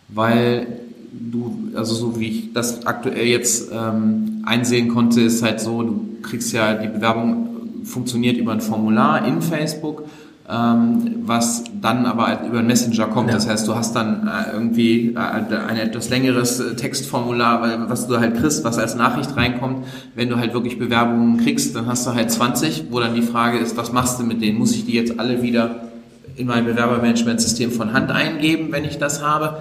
weil 0.08 0.68
du, 1.12 1.70
also 1.74 1.96
so 1.96 2.20
wie 2.20 2.28
ich 2.28 2.52
das 2.52 2.86
aktuell 2.86 3.26
jetzt 3.26 3.72
ähm, 3.72 4.44
einsehen 4.46 4.86
konnte, 4.86 5.20
ist 5.22 5.42
halt 5.42 5.58
so, 5.58 5.82
du 5.82 6.08
kriegst 6.22 6.52
ja 6.52 6.74
die 6.74 6.86
Bewerbung 6.86 7.48
funktioniert 7.82 8.36
über 8.36 8.52
ein 8.52 8.60
Formular 8.60 9.26
in 9.26 9.42
Facebook, 9.42 10.04
was 10.46 11.64
dann 11.80 12.04
aber 12.04 12.26
halt 12.26 12.46
über 12.46 12.58
einen 12.58 12.66
Messenger 12.66 13.06
kommt. 13.06 13.28
Ja. 13.28 13.34
Das 13.34 13.48
heißt, 13.48 13.66
du 13.66 13.74
hast 13.74 13.96
dann 13.96 14.28
äh, 14.28 14.52
irgendwie 14.52 15.14
äh, 15.14 15.18
ein 15.18 15.78
etwas 15.78 16.10
längeres 16.10 16.60
äh, 16.60 16.76
Textformular, 16.76 17.88
was 17.88 18.08
du 18.08 18.18
halt 18.18 18.36
kriegst, 18.36 18.62
was 18.62 18.78
als 18.78 18.94
Nachricht 18.94 19.34
reinkommt. 19.36 19.86
Wenn 20.14 20.28
du 20.28 20.36
halt 20.36 20.52
wirklich 20.52 20.78
Bewerbungen 20.78 21.38
kriegst, 21.38 21.74
dann 21.74 21.86
hast 21.86 22.06
du 22.06 22.14
halt 22.14 22.30
20, 22.30 22.86
wo 22.90 23.00
dann 23.00 23.14
die 23.14 23.22
Frage 23.22 23.56
ist, 23.56 23.78
was 23.78 23.92
machst 23.92 24.20
du 24.20 24.24
mit 24.24 24.42
denen? 24.42 24.58
Muss 24.58 24.72
ich 24.72 24.84
die 24.84 24.92
jetzt 24.92 25.18
alle 25.18 25.42
wieder 25.42 25.88
in 26.36 26.46
mein 26.46 26.66
Bewerbermanagementsystem 26.66 27.70
von 27.70 27.94
Hand 27.94 28.10
eingeben, 28.10 28.68
wenn 28.70 28.84
ich 28.84 28.98
das 28.98 29.22
habe? 29.22 29.58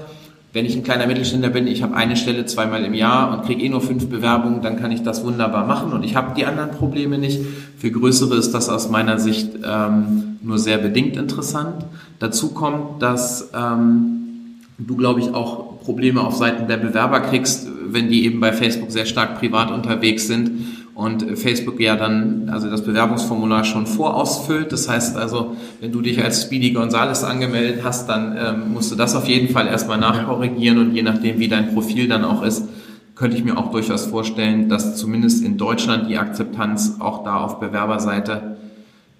Wenn 0.53 0.67
ich 0.67 0.75
ein 0.75 0.83
kleiner 0.83 1.07
Mittelständler 1.07 1.49
bin, 1.49 1.65
ich 1.65 1.81
habe 1.81 1.95
eine 1.95 2.15
Stelle 2.15 2.45
zweimal 2.45 2.85
im 2.85 2.93
Jahr 2.93 3.33
und 3.33 3.43
kriege 3.43 3.63
eh 3.63 3.69
nur 3.69 3.81
fünf 3.81 4.07
Bewerbungen, 4.07 4.61
dann 4.61 4.79
kann 4.79 4.91
ich 4.91 5.01
das 5.01 5.25
wunderbar 5.25 5.65
machen 5.65 5.91
und 5.91 6.05
ich 6.05 6.15
habe 6.15 6.35
die 6.35 6.45
anderen 6.45 6.69
Probleme 6.69 7.17
nicht. 7.17 7.39
Für 7.77 7.89
größere 7.89 8.35
ist 8.35 8.51
das 8.51 8.69
aus 8.69 8.87
meiner 8.87 9.17
Sicht 9.17 9.49
ähm, 9.65 10.37
nur 10.43 10.59
sehr 10.59 10.77
bedingt 10.77 11.17
interessant. 11.17 11.83
Dazu 12.19 12.49
kommt, 12.49 13.01
dass 13.01 13.49
ähm, 13.55 14.59
du, 14.77 14.95
glaube 14.95 15.21
ich, 15.21 15.33
auch 15.33 15.81
Probleme 15.81 16.21
auf 16.21 16.35
Seiten 16.35 16.67
der 16.67 16.77
Bewerber 16.77 17.21
kriegst, 17.21 17.67
wenn 17.87 18.09
die 18.09 18.23
eben 18.23 18.39
bei 18.39 18.53
Facebook 18.53 18.91
sehr 18.91 19.07
stark 19.07 19.39
privat 19.39 19.71
unterwegs 19.71 20.27
sind 20.27 20.51
und 20.95 21.37
Facebook 21.37 21.79
ja 21.79 21.95
dann 21.95 22.49
also 22.49 22.69
das 22.69 22.83
Bewerbungsformular 22.83 23.63
schon 23.63 23.87
vorausfüllt. 23.87 24.71
Das 24.71 24.87
heißt 24.87 25.17
also, 25.17 25.55
wenn 25.79 25.91
du 25.91 26.01
dich 26.01 26.23
als 26.23 26.43
Speedy 26.43 26.71
Gonzales 26.71 27.23
angemeldet 27.23 27.83
hast, 27.83 28.07
dann 28.09 28.37
ähm, 28.37 28.73
musst 28.73 28.91
du 28.91 28.95
das 28.95 29.15
auf 29.15 29.27
jeden 29.27 29.49
Fall 29.49 29.67
erstmal 29.67 29.97
nachkorrigieren 29.97 30.77
und 30.77 30.93
je 30.93 31.01
nachdem, 31.01 31.39
wie 31.39 31.47
dein 31.47 31.73
Profil 31.73 32.07
dann 32.07 32.23
auch 32.23 32.43
ist, 32.43 32.67
könnte 33.15 33.37
ich 33.37 33.43
mir 33.43 33.57
auch 33.57 33.71
durchaus 33.71 34.05
vorstellen, 34.05 34.69
dass 34.69 34.97
zumindest 34.97 35.43
in 35.43 35.57
Deutschland 35.57 36.09
die 36.09 36.17
Akzeptanz 36.17 36.97
auch 36.99 37.23
da 37.23 37.37
auf 37.37 37.59
Bewerberseite 37.59 38.57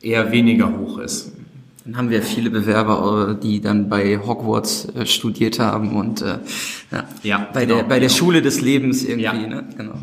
eher 0.02 0.32
weniger 0.32 0.78
hoch 0.78 0.98
ist. 1.00 1.32
Dann 1.86 1.98
haben 1.98 2.10
wir 2.10 2.22
viele 2.22 2.50
Bewerber, 2.50 3.32
äh, 3.32 3.42
die 3.42 3.60
dann 3.60 3.90
bei 3.90 4.18
Hogwarts 4.18 4.88
äh, 4.96 5.06
studiert 5.06 5.60
haben 5.60 5.96
und 5.96 6.22
äh, 6.22 6.40
ja, 6.92 7.04
ja, 7.24 7.48
bei 7.54 7.66
genau, 7.66 7.78
der 7.78 7.84
bei 7.84 8.00
der 8.00 8.08
genau. 8.08 8.18
Schule 8.18 8.42
des 8.42 8.62
Lebens 8.62 9.04
irgendwie. 9.04 9.24
Ja. 9.24 9.34
Ne? 9.34 9.66
Genau. 9.76 9.94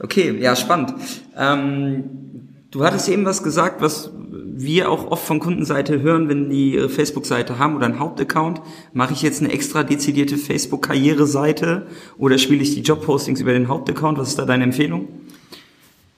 Okay, 0.00 0.36
ja, 0.40 0.56
spannend. 0.56 0.94
Ähm, 1.36 2.04
du 2.70 2.84
hattest 2.84 3.08
eben 3.08 3.24
was 3.24 3.42
gesagt, 3.42 3.80
was 3.80 4.10
wir 4.56 4.90
auch 4.90 5.10
oft 5.10 5.26
von 5.26 5.40
Kundenseite 5.40 6.00
hören, 6.00 6.28
wenn 6.28 6.48
die 6.48 6.74
ihre 6.74 6.88
Facebook-Seite 6.88 7.58
haben 7.58 7.76
oder 7.76 7.86
einen 7.86 7.98
Hauptaccount. 7.98 8.60
Mache 8.92 9.12
ich 9.12 9.22
jetzt 9.22 9.42
eine 9.42 9.52
extra 9.52 9.82
dezidierte 9.82 10.36
Facebook-Karriere-Seite 10.36 11.86
oder 12.18 12.38
spiele 12.38 12.62
ich 12.62 12.74
die 12.74 12.82
Job-Postings 12.82 13.40
über 13.40 13.52
den 13.52 13.68
Hauptaccount? 13.68 14.18
Was 14.18 14.28
ist 14.28 14.38
da 14.38 14.44
deine 14.44 14.64
Empfehlung? 14.64 15.08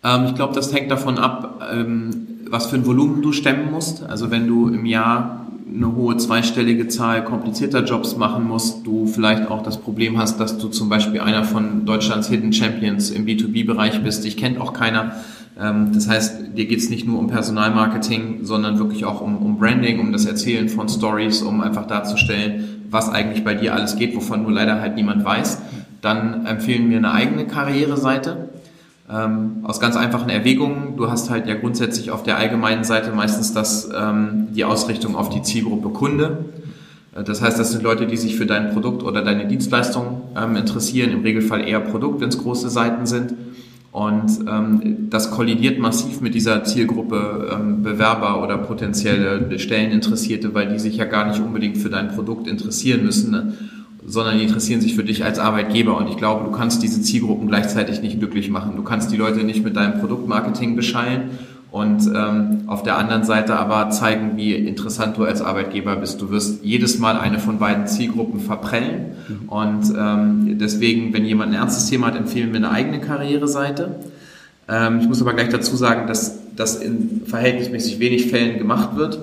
Ähm, 0.04 0.26
ich 0.26 0.34
glaube, 0.34 0.54
das 0.54 0.72
hängt 0.72 0.90
davon 0.90 1.18
ab, 1.18 1.62
ähm, 1.72 2.28
was 2.48 2.66
für 2.66 2.76
ein 2.76 2.86
Volumen 2.86 3.22
du 3.22 3.32
stemmen 3.32 3.70
musst. 3.70 4.02
Also 4.02 4.30
wenn 4.30 4.46
du 4.46 4.68
im 4.68 4.86
Jahr 4.86 5.45
eine 5.68 5.94
hohe 5.94 6.16
zweistellige 6.16 6.86
Zahl 6.88 7.24
komplizierter 7.24 7.84
Jobs 7.84 8.16
machen 8.16 8.46
musst, 8.46 8.86
du 8.86 9.06
vielleicht 9.06 9.50
auch 9.50 9.62
das 9.62 9.78
Problem 9.78 10.16
hast, 10.18 10.38
dass 10.38 10.58
du 10.58 10.68
zum 10.68 10.88
Beispiel 10.88 11.20
einer 11.20 11.44
von 11.44 11.84
Deutschlands 11.84 12.28
Hidden 12.28 12.52
Champions 12.52 13.10
im 13.10 13.26
B2B-Bereich 13.26 14.02
bist, 14.02 14.24
dich 14.24 14.36
kennt 14.36 14.60
auch 14.60 14.72
keiner. 14.72 15.16
Ähm, 15.60 15.90
das 15.92 16.08
heißt, 16.08 16.56
dir 16.56 16.66
geht 16.66 16.78
es 16.78 16.88
nicht 16.88 17.06
nur 17.06 17.18
um 17.18 17.26
Personalmarketing, 17.26 18.40
sondern 18.44 18.78
wirklich 18.78 19.04
auch 19.04 19.20
um, 19.20 19.38
um 19.38 19.58
Branding, 19.58 19.98
um 19.98 20.12
das 20.12 20.24
Erzählen 20.24 20.68
von 20.68 20.88
Stories, 20.88 21.42
um 21.42 21.60
einfach 21.60 21.86
darzustellen, 21.86 22.82
was 22.88 23.08
eigentlich 23.08 23.42
bei 23.42 23.54
dir 23.54 23.74
alles 23.74 23.96
geht, 23.96 24.14
wovon 24.14 24.42
nur 24.42 24.52
leider 24.52 24.80
halt 24.80 24.94
niemand 24.94 25.24
weiß. 25.24 25.62
Dann 26.00 26.46
empfehlen 26.46 26.90
wir 26.90 26.98
eine 26.98 27.10
eigene 27.10 27.46
Karriereseite 27.46 28.50
ähm, 29.10 29.58
aus 29.62 29.80
ganz 29.80 29.96
einfachen 29.96 30.30
Erwägungen. 30.30 30.96
Du 30.96 31.10
hast 31.10 31.30
halt 31.30 31.46
ja 31.46 31.54
grundsätzlich 31.54 32.10
auf 32.10 32.22
der 32.22 32.38
allgemeinen 32.38 32.84
Seite 32.84 33.12
meistens 33.12 33.52
das, 33.52 33.88
ähm, 33.96 34.48
die 34.54 34.64
Ausrichtung 34.64 35.16
auf 35.16 35.28
die 35.28 35.42
Zielgruppe 35.42 35.90
Kunde. 35.90 36.44
Äh, 37.14 37.24
das 37.24 37.42
heißt, 37.42 37.58
das 37.58 37.72
sind 37.72 37.82
Leute, 37.82 38.06
die 38.06 38.16
sich 38.16 38.36
für 38.36 38.46
dein 38.46 38.72
Produkt 38.72 39.02
oder 39.02 39.22
deine 39.22 39.46
Dienstleistung 39.46 40.22
ähm, 40.36 40.56
interessieren, 40.56 41.12
im 41.12 41.22
Regelfall 41.22 41.66
eher 41.66 41.80
Produkt, 41.80 42.20
wenn 42.20 42.28
es 42.28 42.38
große 42.38 42.68
Seiten 42.68 43.06
sind. 43.06 43.34
Und 43.92 44.40
ähm, 44.46 45.08
das 45.08 45.30
kollidiert 45.30 45.78
massiv 45.78 46.20
mit 46.20 46.34
dieser 46.34 46.64
Zielgruppe 46.64 47.50
ähm, 47.54 47.82
Bewerber 47.82 48.42
oder 48.42 48.58
potenzielle 48.58 49.58
Stelleninteressierte, 49.58 50.52
weil 50.52 50.68
die 50.68 50.78
sich 50.78 50.98
ja 50.98 51.06
gar 51.06 51.26
nicht 51.26 51.40
unbedingt 51.40 51.78
für 51.78 51.88
dein 51.88 52.08
Produkt 52.08 52.46
interessieren 52.46 53.04
müssen. 53.04 53.30
Ne? 53.30 53.54
Sondern 54.06 54.38
die 54.38 54.44
interessieren 54.44 54.80
sich 54.80 54.94
für 54.94 55.04
dich 55.04 55.24
als 55.24 55.38
Arbeitgeber. 55.38 55.96
Und 55.96 56.08
ich 56.08 56.16
glaube, 56.16 56.44
du 56.44 56.50
kannst 56.50 56.82
diese 56.82 57.02
Zielgruppen 57.02 57.48
gleichzeitig 57.48 58.00
nicht 58.02 58.18
glücklich 58.18 58.50
machen. 58.50 58.76
Du 58.76 58.82
kannst 58.82 59.12
die 59.12 59.16
Leute 59.16 59.44
nicht 59.44 59.64
mit 59.64 59.76
deinem 59.76 60.00
Produktmarketing 60.00 60.76
beschallen 60.76 61.30
und 61.72 62.06
ähm, 62.14 62.62
auf 62.68 62.84
der 62.84 62.96
anderen 62.96 63.24
Seite 63.24 63.56
aber 63.56 63.90
zeigen, 63.90 64.36
wie 64.36 64.54
interessant 64.54 65.18
du 65.18 65.24
als 65.24 65.42
Arbeitgeber 65.42 65.96
bist. 65.96 66.22
Du 66.22 66.30
wirst 66.30 66.64
jedes 66.64 66.98
Mal 66.98 67.18
eine 67.18 67.38
von 67.38 67.58
beiden 67.58 67.86
Zielgruppen 67.86 68.40
verprellen. 68.40 69.16
Mhm. 69.28 69.48
Und 69.48 69.92
ähm, 69.94 70.58
deswegen, 70.58 71.12
wenn 71.12 71.26
jemand 71.26 71.52
ein 71.52 71.58
ernstes 71.60 71.86
Thema 71.86 72.06
hat, 72.06 72.16
empfehlen 72.16 72.52
wir 72.52 72.56
eine 72.56 72.70
eigene 72.70 73.00
Karriereseite. 73.00 73.96
Ähm, 74.68 75.00
ich 75.00 75.08
muss 75.08 75.20
aber 75.20 75.34
gleich 75.34 75.50
dazu 75.50 75.76
sagen, 75.76 76.06
dass 76.06 76.38
das 76.54 76.76
in 76.76 77.22
verhältnismäßig 77.26 77.98
wenig 77.98 78.30
Fällen 78.30 78.56
gemacht 78.56 78.96
wird, 78.96 79.18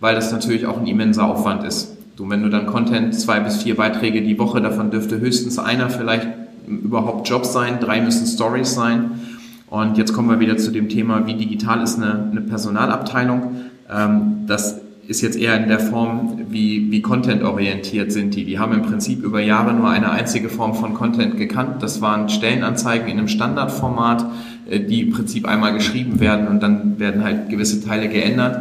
weil 0.00 0.14
das 0.14 0.30
natürlich 0.30 0.66
auch 0.66 0.78
ein 0.78 0.86
immenser 0.86 1.24
Aufwand 1.24 1.64
ist. 1.64 1.96
Du, 2.16 2.30
wenn 2.30 2.42
du 2.42 2.48
dann 2.48 2.66
Content, 2.66 3.12
zwei 3.14 3.40
bis 3.40 3.62
vier 3.62 3.74
Beiträge 3.76 4.22
die 4.22 4.38
Woche, 4.38 4.60
davon 4.60 4.92
dürfte 4.92 5.18
höchstens 5.18 5.58
einer 5.58 5.90
vielleicht 5.90 6.28
überhaupt 6.68 7.28
Jobs 7.28 7.52
sein, 7.52 7.80
drei 7.80 8.00
müssen 8.00 8.26
Stories 8.26 8.72
sein. 8.72 9.20
Und 9.68 9.98
jetzt 9.98 10.12
kommen 10.12 10.30
wir 10.30 10.38
wieder 10.38 10.56
zu 10.56 10.70
dem 10.70 10.88
Thema, 10.88 11.26
wie 11.26 11.34
digital 11.34 11.82
ist 11.82 11.96
eine, 11.96 12.28
eine 12.30 12.40
Personalabteilung. 12.40 13.56
Ähm, 13.92 14.44
das 14.46 14.80
ist 15.08 15.22
jetzt 15.22 15.36
eher 15.36 15.60
in 15.60 15.68
der 15.68 15.80
Form, 15.80 16.38
wie, 16.50 16.92
wie 16.92 17.02
Content-orientiert 17.02 18.12
sind 18.12 18.36
die. 18.36 18.44
Die 18.44 18.60
haben 18.60 18.72
im 18.72 18.82
Prinzip 18.82 19.24
über 19.24 19.40
Jahre 19.40 19.74
nur 19.74 19.90
eine 19.90 20.10
einzige 20.10 20.48
Form 20.48 20.74
von 20.74 20.94
Content 20.94 21.36
gekannt. 21.36 21.82
Das 21.82 22.00
waren 22.00 22.28
Stellenanzeigen 22.28 23.08
in 23.08 23.18
einem 23.18 23.28
Standardformat, 23.28 24.24
äh, 24.70 24.78
die 24.78 25.00
im 25.00 25.10
Prinzip 25.10 25.48
einmal 25.48 25.74
geschrieben 25.74 26.20
werden 26.20 26.46
und 26.46 26.62
dann 26.62 27.00
werden 27.00 27.24
halt 27.24 27.48
gewisse 27.48 27.84
Teile 27.84 28.08
geändert. 28.08 28.60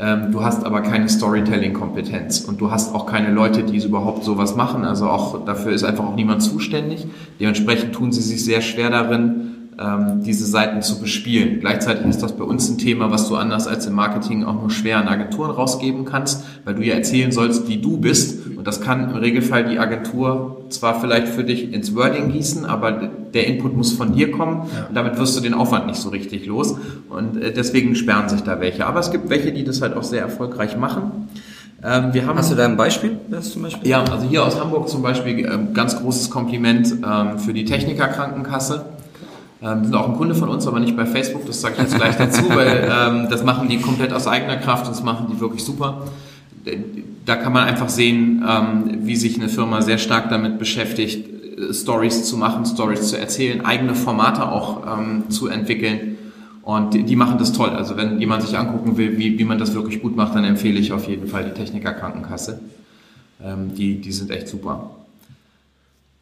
Ähm, 0.00 0.30
du 0.30 0.44
hast 0.44 0.64
aber 0.64 0.82
keine 0.82 1.08
Storytelling-Kompetenz 1.08 2.40
und 2.40 2.60
du 2.60 2.70
hast 2.70 2.94
auch 2.94 3.06
keine 3.06 3.32
Leute, 3.32 3.64
die 3.64 3.84
überhaupt 3.84 4.22
sowas 4.22 4.54
machen. 4.54 4.84
Also 4.84 5.08
auch 5.08 5.44
dafür 5.44 5.72
ist 5.72 5.82
einfach 5.82 6.04
auch 6.04 6.14
niemand 6.14 6.42
zuständig. 6.42 7.06
Dementsprechend 7.40 7.94
tun 7.94 8.12
sie 8.12 8.22
sich 8.22 8.44
sehr 8.44 8.60
schwer 8.60 8.90
darin, 8.90 9.48
ähm, 9.80 10.22
diese 10.22 10.46
Seiten 10.46 10.82
zu 10.82 11.00
bespielen. 11.00 11.58
Gleichzeitig 11.58 12.06
ist 12.06 12.22
das 12.22 12.36
bei 12.36 12.44
uns 12.44 12.68
ein 12.68 12.78
Thema, 12.78 13.10
was 13.10 13.28
du 13.28 13.36
anders 13.36 13.66
als 13.66 13.86
im 13.86 13.94
Marketing 13.94 14.44
auch 14.44 14.60
nur 14.60 14.70
schwer 14.70 14.98
an 14.98 15.08
Agenturen 15.08 15.50
rausgeben 15.50 16.04
kannst, 16.04 16.44
weil 16.64 16.74
du 16.76 16.82
ja 16.82 16.94
erzählen 16.94 17.32
sollst, 17.32 17.68
wie 17.68 17.78
du 17.78 17.96
bist. 17.96 18.37
Und 18.58 18.66
das 18.66 18.80
kann 18.80 19.10
im 19.10 19.16
Regelfall 19.16 19.66
die 19.66 19.78
Agentur 19.78 20.64
zwar 20.68 21.00
vielleicht 21.00 21.28
für 21.28 21.44
dich 21.44 21.72
ins 21.72 21.94
Wording 21.94 22.32
gießen, 22.32 22.64
aber 22.66 22.90
der 23.32 23.46
Input 23.46 23.76
muss 23.76 23.92
von 23.92 24.16
dir 24.16 24.32
kommen. 24.32 24.68
Ja. 24.74 24.86
Und 24.88 24.96
damit 24.96 25.16
wirst 25.16 25.36
du 25.36 25.40
den 25.40 25.54
Aufwand 25.54 25.86
nicht 25.86 26.00
so 26.00 26.08
richtig 26.08 26.44
los. 26.44 26.74
Und 27.08 27.40
äh, 27.40 27.52
deswegen 27.52 27.94
sperren 27.94 28.28
sich 28.28 28.40
da 28.42 28.60
welche. 28.60 28.84
Aber 28.84 28.98
es 28.98 29.12
gibt 29.12 29.30
welche, 29.30 29.52
die 29.52 29.62
das 29.62 29.80
halt 29.80 29.96
auch 29.96 30.02
sehr 30.02 30.22
erfolgreich 30.22 30.76
machen. 30.76 31.28
Ähm, 31.84 32.12
wir 32.12 32.26
haben, 32.26 32.36
Hast 32.36 32.50
du 32.50 32.56
da 32.56 32.64
ein 32.64 32.76
Beispiel? 32.76 33.18
Das 33.30 33.52
zum 33.52 33.62
Beispiel? 33.62 33.88
Ja, 33.88 34.02
also 34.02 34.26
hier 34.26 34.44
aus 34.44 34.60
Hamburg 34.60 34.88
zum 34.88 35.02
Beispiel 35.02 35.38
äh, 35.38 35.58
ganz 35.72 35.96
großes 35.96 36.28
Kompliment 36.28 36.96
ähm, 37.08 37.38
für 37.38 37.52
die 37.52 37.64
Techniker 37.64 38.08
Krankenkasse. 38.08 38.86
Ähm, 39.62 39.84
sind 39.84 39.94
auch 39.94 40.08
ein 40.08 40.16
Kunde 40.16 40.34
von 40.34 40.48
uns, 40.48 40.66
aber 40.66 40.80
nicht 40.80 40.96
bei 40.96 41.06
Facebook, 41.06 41.46
das 41.46 41.60
sage 41.60 41.76
ich 41.76 41.82
jetzt 41.82 41.94
gleich 41.94 42.16
dazu, 42.16 42.42
weil 42.48 42.90
ähm, 42.90 43.28
das 43.30 43.44
machen 43.44 43.68
die 43.68 43.78
komplett 43.78 44.12
aus 44.12 44.26
eigener 44.26 44.56
Kraft 44.56 44.86
und 44.86 44.96
das 44.96 45.04
machen 45.04 45.28
die 45.32 45.38
wirklich 45.38 45.64
super. 45.64 46.02
Da 47.28 47.36
kann 47.36 47.52
man 47.52 47.64
einfach 47.64 47.90
sehen, 47.90 48.42
ähm, 48.48 49.00
wie 49.02 49.14
sich 49.14 49.36
eine 49.36 49.50
Firma 49.50 49.82
sehr 49.82 49.98
stark 49.98 50.30
damit 50.30 50.58
beschäftigt, 50.58 51.28
äh, 51.58 51.74
Stories 51.74 52.24
zu 52.24 52.38
machen, 52.38 52.64
Stories 52.64 53.06
zu 53.06 53.18
erzählen, 53.18 53.66
eigene 53.66 53.94
Formate 53.94 54.50
auch 54.50 54.98
ähm, 54.98 55.24
zu 55.28 55.48
entwickeln. 55.48 56.16
Und 56.62 56.94
die, 56.94 57.02
die, 57.02 57.16
machen 57.16 57.36
das 57.36 57.52
toll. 57.52 57.68
Also 57.68 57.98
wenn 57.98 58.18
jemand 58.18 58.44
sich 58.44 58.56
angucken 58.56 58.96
will, 58.96 59.18
wie, 59.18 59.38
wie 59.38 59.44
man 59.44 59.58
das 59.58 59.74
wirklich 59.74 60.00
gut 60.00 60.16
macht, 60.16 60.34
dann 60.36 60.44
empfehle 60.44 60.80
ich 60.80 60.90
auf 60.90 61.06
jeden 61.06 61.26
Fall 61.26 61.44
die 61.44 61.50
Techniker 61.50 61.92
Krankenkasse. 61.92 62.60
Ähm, 63.44 63.74
die, 63.74 64.00
die 64.00 64.12
sind 64.12 64.30
echt 64.30 64.48
super. 64.48 64.96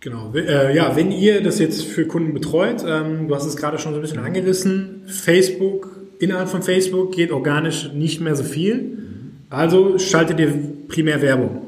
Genau. 0.00 0.32
Äh, 0.34 0.74
ja, 0.74 0.96
wenn 0.96 1.12
ihr 1.12 1.40
das 1.40 1.60
jetzt 1.60 1.84
für 1.84 2.08
Kunden 2.08 2.34
betreut, 2.34 2.84
ähm, 2.84 3.28
du 3.28 3.34
hast 3.36 3.46
es 3.46 3.56
gerade 3.56 3.78
schon 3.78 3.92
so 3.92 4.00
ein 4.00 4.02
bisschen 4.02 4.18
angerissen, 4.18 5.02
Facebook, 5.06 5.88
innerhalb 6.18 6.48
von 6.48 6.62
Facebook 6.62 7.12
geht 7.12 7.30
organisch 7.30 7.92
nicht 7.92 8.20
mehr 8.20 8.34
so 8.34 8.42
viel. 8.42 9.05
Also 9.50 9.98
schaltet 9.98 10.40
ihr 10.40 10.52
primär 10.88 11.22
Werbung. 11.22 11.62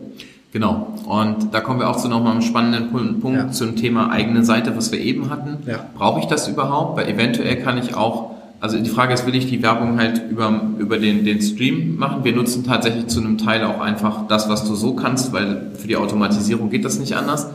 Genau. 0.52 0.94
Und 1.06 1.52
da 1.52 1.60
kommen 1.60 1.80
wir 1.80 1.88
auch 1.88 1.96
zu 1.96 2.08
nochmal 2.08 2.32
einem 2.32 2.42
spannenden 2.42 3.20
Punkt 3.20 3.38
ja. 3.38 3.50
zum 3.50 3.76
Thema 3.76 4.10
eigene 4.10 4.44
Seite, 4.44 4.76
was 4.76 4.92
wir 4.92 5.00
eben 5.00 5.30
hatten. 5.30 5.58
Ja. 5.66 5.84
Brauche 5.96 6.20
ich 6.20 6.26
das 6.26 6.48
überhaupt? 6.48 6.98
Weil 6.98 7.08
eventuell 7.08 7.56
kann 7.56 7.78
ich 7.78 7.94
auch 7.94 8.38
also 8.60 8.78
die 8.78 8.90
Frage 8.90 9.14
ist, 9.14 9.24
will 9.24 9.36
ich 9.36 9.46
die 9.46 9.62
Werbung 9.62 9.98
halt 9.98 10.22
über, 10.30 10.62
über 10.78 10.98
den, 10.98 11.24
den 11.24 11.40
Stream 11.40 11.96
machen? 11.96 12.24
Wir 12.24 12.34
nutzen 12.34 12.64
tatsächlich 12.64 13.06
zu 13.06 13.20
einem 13.20 13.38
Teil 13.38 13.62
auch 13.64 13.80
einfach 13.80 14.26
das, 14.26 14.48
was 14.48 14.66
du 14.66 14.74
so 14.74 14.94
kannst, 14.94 15.32
weil 15.32 15.70
für 15.74 15.86
die 15.86 15.96
Automatisierung 15.96 16.68
geht 16.68 16.84
das 16.84 16.98
nicht 16.98 17.14
anders. 17.14 17.46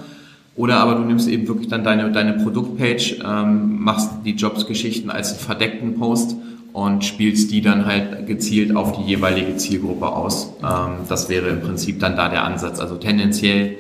Oder 0.56 0.78
aber 0.78 0.96
du 0.96 1.02
nimmst 1.02 1.28
eben 1.28 1.48
wirklich 1.48 1.68
dann 1.68 1.84
deine, 1.84 2.12
deine 2.12 2.34
Produktpage, 2.34 3.20
ähm, 3.26 3.82
machst 3.82 4.12
die 4.24 4.36
Jobs-Geschichten 4.36 5.10
als 5.10 5.34
verdeckten 5.34 5.96
Post 5.96 6.38
und 6.74 7.06
spielst 7.06 7.52
die 7.52 7.62
dann 7.62 7.86
halt 7.86 8.26
gezielt 8.26 8.76
auf 8.76 8.98
die 8.98 9.04
jeweilige 9.04 9.56
Zielgruppe 9.58 10.08
aus. 10.08 10.54
Ähm, 10.64 11.06
das 11.08 11.30
wäre 11.30 11.48
im 11.50 11.62
Prinzip 11.62 12.00
dann 12.00 12.16
da 12.16 12.30
der 12.30 12.44
Ansatz. 12.44 12.80
Also 12.80 12.96
tendenziell 12.96 13.78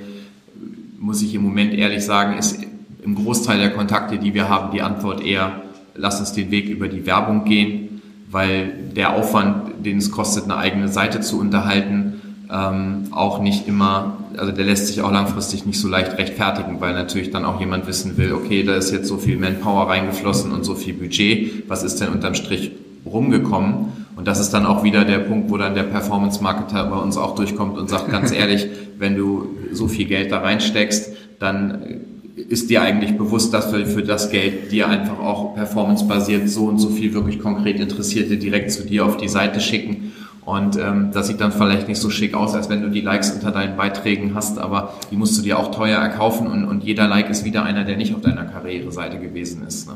muss 1.00 1.22
ich 1.24 1.34
im 1.34 1.42
Moment 1.42 1.74
ehrlich 1.74 2.06
sagen, 2.06 2.38
ist 2.38 2.60
im 3.04 3.16
Großteil 3.16 3.58
der 3.58 3.72
Kontakte, 3.72 4.20
die 4.20 4.34
wir 4.34 4.48
haben, 4.48 4.72
die 4.72 4.82
Antwort 4.82 5.26
eher, 5.26 5.64
lass 5.96 6.20
uns 6.20 6.34
den 6.34 6.52
Weg 6.52 6.70
über 6.70 6.88
die 6.88 7.06
Werbung 7.06 7.46
gehen, 7.46 8.02
weil 8.30 8.74
der 8.96 9.16
Aufwand, 9.16 9.86
den 9.86 9.98
es 9.98 10.12
kostet, 10.12 10.46
eine 10.46 10.58
eigene 10.58 10.88
Seite 10.88 11.20
zu 11.20 11.40
unterhalten, 11.40 12.22
ähm, 12.52 13.08
auch 13.12 13.42
nicht 13.42 13.68
immer, 13.68 14.18
also 14.38 14.52
der 14.52 14.66
lässt 14.66 14.88
sich 14.88 15.02
auch 15.02 15.12
langfristig 15.12 15.66
nicht 15.66 15.80
so 15.80 15.88
leicht 15.88 16.18
rechtfertigen, 16.20 16.80
weil 16.80 16.94
natürlich 16.94 17.32
dann 17.32 17.44
auch 17.44 17.60
jemand 17.60 17.88
wissen 17.88 18.18
will, 18.18 18.34
okay, 18.34 18.64
da 18.64 18.76
ist 18.76 18.92
jetzt 18.92 19.08
so 19.08 19.18
viel 19.18 19.38
Manpower 19.38 19.90
reingeflossen 19.90 20.52
und 20.52 20.64
so 20.64 20.76
viel 20.76 20.94
Budget, 20.94 21.68
was 21.68 21.84
ist 21.84 22.00
denn 22.00 22.10
unterm 22.10 22.36
Strich 22.36 22.72
rumgekommen? 23.14 23.94
Und 24.16 24.28
das 24.28 24.40
ist 24.40 24.52
dann 24.52 24.66
auch 24.66 24.84
wieder 24.84 25.06
der 25.06 25.20
Punkt, 25.20 25.50
wo 25.50 25.58
dann 25.58 25.74
der 25.74 25.84
Performance-Marketer 25.84 26.86
bei 26.86 26.98
uns 26.98 27.18
auch 27.18 27.36
durchkommt 27.36 27.78
und 27.78 27.90
sagt, 27.90 28.10
ganz 28.12 28.32
ehrlich, 28.32 28.68
wenn 28.98 29.16
du 29.16 29.50
so 29.72 29.88
viel 29.88 30.06
Geld 30.06 30.32
da 30.32 30.40
reinsteckst, 30.40 31.14
dann 31.40 32.02
ist 32.36 32.70
dir 32.70 32.82
eigentlich 32.82 33.18
bewusst, 33.18 33.54
dass 33.54 33.72
wir 33.74 33.86
für 33.86 34.04
das 34.04 34.30
Geld 34.30 34.72
dir 34.72 34.88
einfach 34.88 35.20
auch 35.20 35.56
performancebasiert 35.56 36.50
so 36.50 36.66
und 36.66 36.80
so 36.80 36.90
viel 36.90 37.14
wirklich 37.14 37.40
konkret 37.40 37.80
Interessierte 37.80 38.38
direkt 38.38 38.72
zu 38.72 38.84
dir 38.86 39.06
auf 39.06 39.18
die 39.18 39.28
Seite 39.28 39.60
schicken. 39.60 40.14
Und 40.46 40.78
ähm, 40.78 41.12
das 41.14 41.28
sieht 41.28 41.40
dann 41.40 41.52
vielleicht 41.52 41.88
nicht 41.88 42.00
so 42.00 42.10
schick 42.10 42.34
aus, 42.34 42.54
als 42.54 42.70
wenn 42.70 42.82
du 42.82 42.90
die 42.90 43.02
Likes 43.02 43.32
unter 43.32 43.52
deinen 43.52 43.78
Beiträgen 43.78 44.36
hast, 44.36 44.60
aber 44.60 44.94
die 45.10 45.16
musst 45.16 45.38
du 45.38 45.42
dir 45.42 45.58
auch 45.58 45.72
teuer 45.72 46.00
erkaufen 46.00 46.48
und, 46.48 46.66
und 46.66 46.84
jeder 46.84 47.08
Like 47.08 47.30
ist 47.30 47.46
wieder 47.46 47.64
einer, 47.64 47.86
der 47.86 47.96
nicht 47.96 48.14
auf 48.14 48.22
deiner 48.22 48.44
Karriereseite 48.44 49.20
gewesen 49.20 49.66
ist. 49.66 49.88
Ne? 49.88 49.94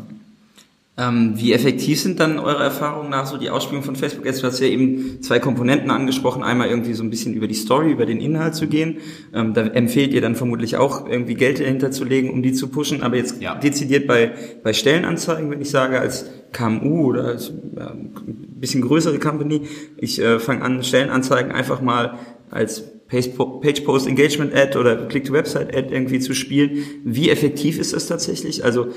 Ähm, 0.99 1.33
wie 1.35 1.53
effektiv 1.53 2.01
sind 2.01 2.19
dann 2.19 2.39
eure 2.39 2.63
Erfahrungen 2.63 3.11
nach 3.11 3.27
so 3.27 3.37
die 3.37 3.51
Ausspielung 3.51 3.83
von 3.83 3.95
Facebook 3.95 4.25
Ads? 4.25 4.41
Du 4.41 4.47
hast 4.47 4.59
ja 4.59 4.65
eben 4.65 5.21
zwei 5.21 5.37
Komponenten 5.37 5.91
angesprochen. 5.91 6.41
Einmal 6.41 6.69
irgendwie 6.69 6.93
so 6.93 7.03
ein 7.03 7.11
bisschen 7.11 7.35
über 7.35 7.47
die 7.47 7.53
Story, 7.53 7.91
über 7.91 8.07
den 8.07 8.19
Inhalt 8.19 8.55
zu 8.55 8.65
gehen. 8.65 8.97
Ähm, 9.31 9.53
da 9.53 9.61
empfehlt 9.61 10.11
ihr 10.11 10.21
dann 10.21 10.35
vermutlich 10.35 10.77
auch 10.77 11.07
irgendwie 11.07 11.35
Geld 11.35 11.59
dahinter 11.59 11.91
zu 11.91 12.03
legen, 12.03 12.31
um 12.31 12.41
die 12.41 12.51
zu 12.51 12.69
pushen. 12.69 13.03
Aber 13.03 13.15
jetzt 13.15 13.39
ja. 13.43 13.53
dezidiert 13.53 14.07
bei, 14.07 14.31
bei 14.63 14.73
Stellenanzeigen, 14.73 15.51
wenn 15.51 15.61
ich 15.61 15.69
sage, 15.69 15.99
als 15.99 16.31
KMU 16.51 17.05
oder 17.05 17.25
als 17.25 17.49
äh, 17.49 17.81
ein 17.81 18.13
bisschen 18.59 18.81
größere 18.81 19.19
Company, 19.19 19.61
ich 19.97 20.19
äh, 20.19 20.39
fange 20.39 20.63
an, 20.63 20.81
Stellenanzeigen 20.81 21.51
einfach 21.51 21.79
mal 21.79 22.17
als 22.49 22.83
Page 23.07 23.81
Post 23.81 24.07
Engagement 24.07 24.53
Ad 24.55 24.77
oder 24.77 24.95
Click 25.07 25.25
to 25.25 25.33
Website 25.33 25.75
Ad 25.75 25.93
irgendwie 25.93 26.19
zu 26.19 26.33
spielen. 26.33 26.83
Wie 27.03 27.29
effektiv 27.29 27.79
ist 27.79 27.93
das 27.93 28.07
tatsächlich? 28.07 28.65
Also 28.65 28.87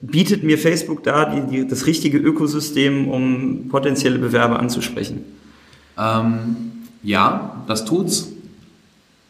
bietet 0.00 0.44
mir 0.44 0.58
Facebook 0.58 1.02
da 1.02 1.24
die, 1.24 1.50
die, 1.50 1.68
das 1.68 1.86
richtige 1.86 2.18
Ökosystem, 2.18 3.08
um 3.08 3.68
potenzielle 3.68 4.18
Bewerber 4.18 4.58
anzusprechen? 4.58 5.24
Ähm, 5.98 6.56
ja, 7.02 7.62
das 7.66 7.84
tut's. 7.84 8.28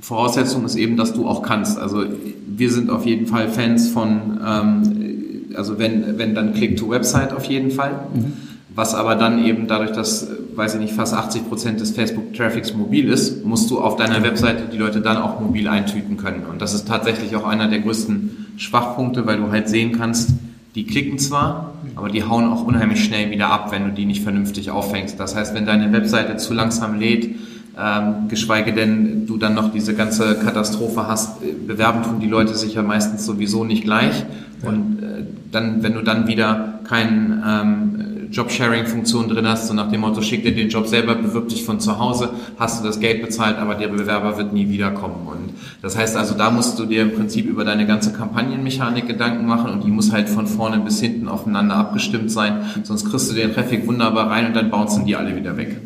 Voraussetzung 0.01 0.65
ist 0.65 0.77
eben, 0.77 0.97
dass 0.97 1.13
du 1.13 1.27
auch 1.27 1.43
kannst. 1.43 1.79
Also 1.79 2.05
wir 2.47 2.71
sind 2.71 2.91
auf 2.91 3.05
jeden 3.05 3.27
Fall 3.27 3.49
Fans 3.49 3.89
von, 3.89 4.41
ähm, 4.47 5.55
also 5.55 5.79
wenn, 5.79 6.19
wenn 6.19 6.35
dann 6.35 6.55
Click 6.55 6.77
to 6.77 6.91
Website 6.91 7.33
auf 7.33 7.45
jeden 7.45 7.71
Fall. 7.71 8.07
Mhm. 8.15 8.33
Was 8.75 8.95
aber 8.95 9.17
dann 9.17 9.45
eben 9.45 9.67
dadurch, 9.67 9.91
dass, 9.91 10.29
weiß 10.55 10.75
ich 10.75 10.81
nicht, 10.81 10.95
fast 10.95 11.13
80 11.13 11.49
Prozent 11.49 11.81
des 11.81 11.91
Facebook-Traffics 11.91 12.75
mobil 12.75 13.09
ist, 13.09 13.45
musst 13.45 13.69
du 13.73 13.81
auf 13.81 13.97
deiner 13.97 14.23
Webseite 14.23 14.69
die 14.73 14.79
Leute 14.79 15.01
dann 15.01 15.17
auch 15.17 15.41
mobil 15.41 15.67
eintüten 15.67 16.17
können. 16.17 16.45
Und 16.49 16.63
das 16.63 16.75
ist 16.75 16.87
tatsächlich 16.87 17.35
auch 17.35 17.45
einer 17.45 17.67
der 17.67 17.81
größten 17.81 18.55
Schwachpunkte, 18.57 19.27
weil 19.27 19.39
du 19.39 19.51
halt 19.51 19.69
sehen 19.69 19.99
kannst, 19.99 20.31
die 20.79 20.87
klicken 20.87 21.19
zwar, 21.19 21.73
aber 21.97 22.09
die 22.09 22.23
hauen 22.23 22.45
auch 22.45 22.63
unheimlich 22.63 23.05
schnell 23.05 23.33
wieder 23.33 23.51
ab, 23.51 23.73
wenn 23.73 23.87
du 23.87 23.91
die 23.91 24.05
nicht 24.05 24.23
vernünftig 24.23 24.71
auffängst. 24.71 25.19
Das 25.19 25.35
heißt, 25.35 25.53
wenn 25.53 25.67
deine 25.67 25.93
Webseite 25.93 26.37
zu 26.37 26.55
langsam 26.55 27.01
lädt, 27.01 27.35
ähm, 27.77 28.29
geschweige 28.29 28.73
denn 28.73 29.27
du 29.27 29.39
dann 29.39 29.55
noch 29.55 29.73
diese 29.73 29.95
ganze 29.95 30.37
Katastrophe 30.37 31.09
hast, 31.09 31.43
äh, 31.43 31.53
bewerben 31.53 32.05
tun 32.05 32.21
die 32.21 32.29
Leute 32.29 32.55
sich 32.55 32.75
ja 32.75 32.83
meistens 32.83 33.27
sowieso 33.27 33.65
nicht 33.65 33.83
gleich. 33.83 34.25
Und 34.63 35.03
äh, 35.03 35.25
dann, 35.51 35.83
wenn 35.83 35.95
du 35.95 36.03
dann 36.03 36.29
wieder 36.29 36.79
keinen 36.85 37.43
ähm, 37.45 37.98
Job-Sharing-Funktion 38.31 39.29
drin 39.29 39.47
hast, 39.47 39.69
so 39.69 39.75
nach 39.75 39.91
dem 39.91 40.01
Motto, 40.01 40.23
schick 40.23 40.43
dir 40.43 40.55
den 40.55 40.69
Job 40.69 40.87
selber, 40.87 41.15
bewirb 41.15 41.49
dich 41.49 41.65
von 41.65 41.81
zu 41.81 41.99
Hause, 41.99 42.31
hast 42.59 42.81
du 42.81 42.87
das 42.87 43.01
Geld 43.01 43.23
bezahlt, 43.23 43.57
aber 43.59 43.75
der 43.75 43.89
Bewerber 43.89 44.37
wird 44.39 44.53
nie 44.53 44.69
wiederkommen. 44.69 45.27
Und 45.27 45.55
das 45.83 45.97
heißt 45.97 46.17
also, 46.17 46.35
da 46.35 46.51
musst 46.51 46.79
du 46.79 46.85
dir 46.85 47.03
im 47.03 47.15
Prinzip 47.15 47.47
über 47.47 47.65
deine 47.65 47.87
ganze 47.87 48.13
Kampagnenmechanik 48.13 49.07
Gedanken 49.07 49.47
machen 49.47 49.73
und 49.73 49.85
die 49.85 49.91
muss 49.91 50.13
halt 50.13 50.29
von 50.29 50.47
vorne 50.47 50.79
bis 50.79 51.01
hinten 51.01 51.29
aufeinander 51.29 51.77
abgestimmt 51.77 52.31
sein, 52.31 52.63
sonst 52.83 53.11
kriegst 53.11 53.31
du 53.31 53.35
den 53.35 53.55
Traffic 53.55 53.87
wunderbar 53.87 54.31
rein 54.31 54.47
und 54.47 54.57
dann 54.57 54.71
bouncen 54.71 55.07
die 55.07 55.17
alle 55.17 55.37
wieder 55.37 55.57
weg. 55.57 55.77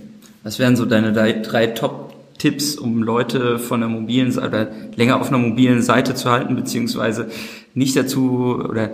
Was 0.42 0.58
wären 0.58 0.76
so 0.76 0.84
deine 0.84 1.12
drei 1.12 1.66
Top-Tipps, 1.66 2.76
um 2.76 3.02
Leute 3.02 3.58
von 3.58 3.80
der 3.80 3.88
mobilen 3.88 4.32
Seite, 4.32 4.72
länger 4.96 5.20
auf 5.20 5.28
einer 5.28 5.38
mobilen 5.38 5.82
Seite 5.82 6.14
zu 6.14 6.30
halten, 6.30 6.56
beziehungsweise 6.56 7.28
nicht 7.74 7.96
dazu 7.96 8.60
oder 8.68 8.90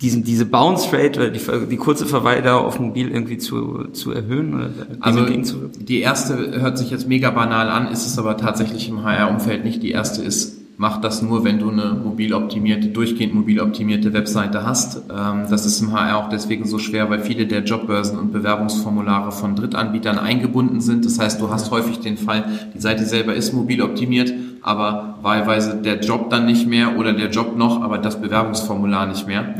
diesen, 0.00 0.24
diese 0.24 0.46
Bounce 0.46 0.92
Rate 0.92 1.20
oder 1.20 1.30
die, 1.30 1.40
die 1.68 1.76
kurze 1.76 2.06
Verweildauer 2.06 2.64
auf 2.64 2.80
mobil 2.80 3.10
irgendwie 3.10 3.38
zu, 3.38 3.88
zu 3.92 4.12
erhöhen 4.12 4.54
oder 4.54 4.70
also 5.00 5.26
die 5.26 6.00
erste 6.00 6.60
hört 6.60 6.78
sich 6.78 6.90
jetzt 6.90 7.06
mega 7.06 7.30
banal 7.30 7.68
an, 7.68 7.88
ist 7.88 8.06
es 8.06 8.18
aber 8.18 8.36
tatsächlich 8.36 8.88
im 8.88 9.02
HR-Umfeld 9.02 9.64
nicht. 9.64 9.82
Die 9.82 9.90
erste 9.90 10.22
ist, 10.22 10.58
mach 10.78 11.02
das 11.02 11.20
nur, 11.20 11.44
wenn 11.44 11.58
du 11.58 11.70
eine 11.70 11.92
mobil 12.02 12.32
optimierte, 12.32 12.88
durchgehend 12.88 13.34
mobil 13.34 13.60
optimierte 13.60 14.14
Webseite 14.14 14.64
hast. 14.64 15.02
Ähm, 15.10 15.44
das 15.50 15.66
ist 15.66 15.82
im 15.82 15.92
HR 15.92 16.16
auch 16.16 16.28
deswegen 16.30 16.66
so 16.66 16.78
schwer, 16.78 17.10
weil 17.10 17.20
viele 17.20 17.46
der 17.46 17.62
Jobbörsen 17.64 18.18
und 18.18 18.32
Bewerbungsformulare 18.32 19.32
von 19.32 19.54
Drittanbietern 19.54 20.18
eingebunden 20.18 20.80
sind. 20.80 21.04
Das 21.04 21.18
heißt, 21.18 21.38
du 21.42 21.50
hast 21.50 21.70
häufig 21.70 22.00
den 22.00 22.16
Fall, 22.16 22.44
die 22.74 22.80
Seite 22.80 23.04
selber 23.04 23.34
ist 23.34 23.52
mobil 23.52 23.82
optimiert, 23.82 24.32
aber 24.62 25.18
wahlweise 25.22 25.76
der 25.76 26.00
Job 26.00 26.30
dann 26.30 26.46
nicht 26.46 26.66
mehr 26.66 26.98
oder 26.98 27.12
der 27.12 27.30
Job 27.30 27.56
noch, 27.56 27.82
aber 27.82 27.98
das 27.98 28.20
Bewerbungsformular 28.20 29.06
nicht 29.06 29.26
mehr. 29.26 29.54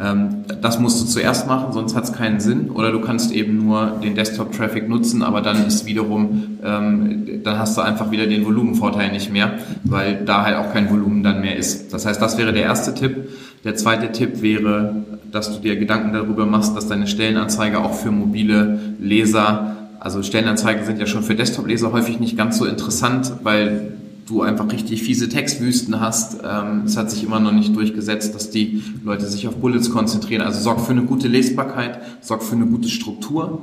Ähm, 0.00 0.44
das 0.62 0.78
musst 0.78 1.02
du 1.02 1.06
zuerst 1.06 1.46
machen, 1.46 1.72
sonst 1.72 1.94
hat 1.94 2.04
es 2.04 2.12
keinen 2.12 2.40
Sinn. 2.40 2.70
Oder 2.70 2.90
du 2.90 3.00
kannst 3.00 3.32
eben 3.32 3.64
nur 3.64 3.98
den 4.02 4.14
Desktop-Traffic 4.14 4.88
nutzen, 4.88 5.22
aber 5.22 5.42
dann 5.42 5.66
ist 5.66 5.86
wiederum, 5.86 6.58
ähm, 6.64 7.42
dann 7.44 7.58
hast 7.58 7.76
du 7.76 7.82
einfach 7.82 8.10
wieder 8.10 8.26
den 8.26 8.44
Volumenvorteil 8.44 9.12
nicht 9.12 9.32
mehr, 9.32 9.58
weil 9.84 10.24
da 10.24 10.42
halt 10.42 10.56
auch 10.56 10.72
kein 10.72 10.90
Volumen 10.90 11.22
dann 11.22 11.40
mehr 11.40 11.56
ist. 11.56 11.92
Das 11.92 12.06
heißt, 12.06 12.20
das 12.20 12.38
wäre 12.38 12.52
der 12.52 12.62
erste 12.62 12.94
Tipp. 12.94 13.28
Der 13.64 13.74
zweite 13.74 14.12
Tipp 14.12 14.42
wäre, 14.42 15.04
dass 15.30 15.54
du 15.54 15.60
dir 15.60 15.76
Gedanken 15.76 16.12
darüber 16.12 16.46
machst, 16.46 16.76
dass 16.76 16.88
deine 16.88 17.06
Stellenanzeige 17.06 17.78
auch 17.78 17.94
für 17.94 18.10
mobile 18.10 18.78
Leser 18.98 19.76
also 19.98 20.22
Stellenanzeigen 20.22 20.84
sind 20.84 21.00
ja 21.00 21.06
schon 21.06 21.24
für 21.24 21.34
Desktop-Leser 21.34 21.90
häufig 21.90 22.20
nicht 22.20 22.36
ganz 22.36 22.58
so 22.58 22.64
interessant, 22.64 23.32
weil 23.42 23.94
du 24.26 24.42
einfach 24.42 24.70
richtig 24.72 25.02
fiese 25.02 25.28
Textwüsten 25.28 26.00
hast. 26.00 26.38
Ähm, 26.44 26.82
es 26.84 26.96
hat 26.96 27.10
sich 27.10 27.24
immer 27.24 27.40
noch 27.40 27.52
nicht 27.52 27.74
durchgesetzt, 27.74 28.34
dass 28.34 28.50
die 28.50 28.82
Leute 29.04 29.26
sich 29.26 29.46
auf 29.46 29.56
Bullets 29.56 29.90
konzentrieren. 29.90 30.42
Also 30.42 30.60
sorg 30.60 30.80
für 30.80 30.92
eine 30.92 31.02
gute 31.02 31.28
Lesbarkeit, 31.28 32.00
sorg 32.20 32.42
für 32.42 32.56
eine 32.56 32.66
gute 32.66 32.88
Struktur 32.88 33.62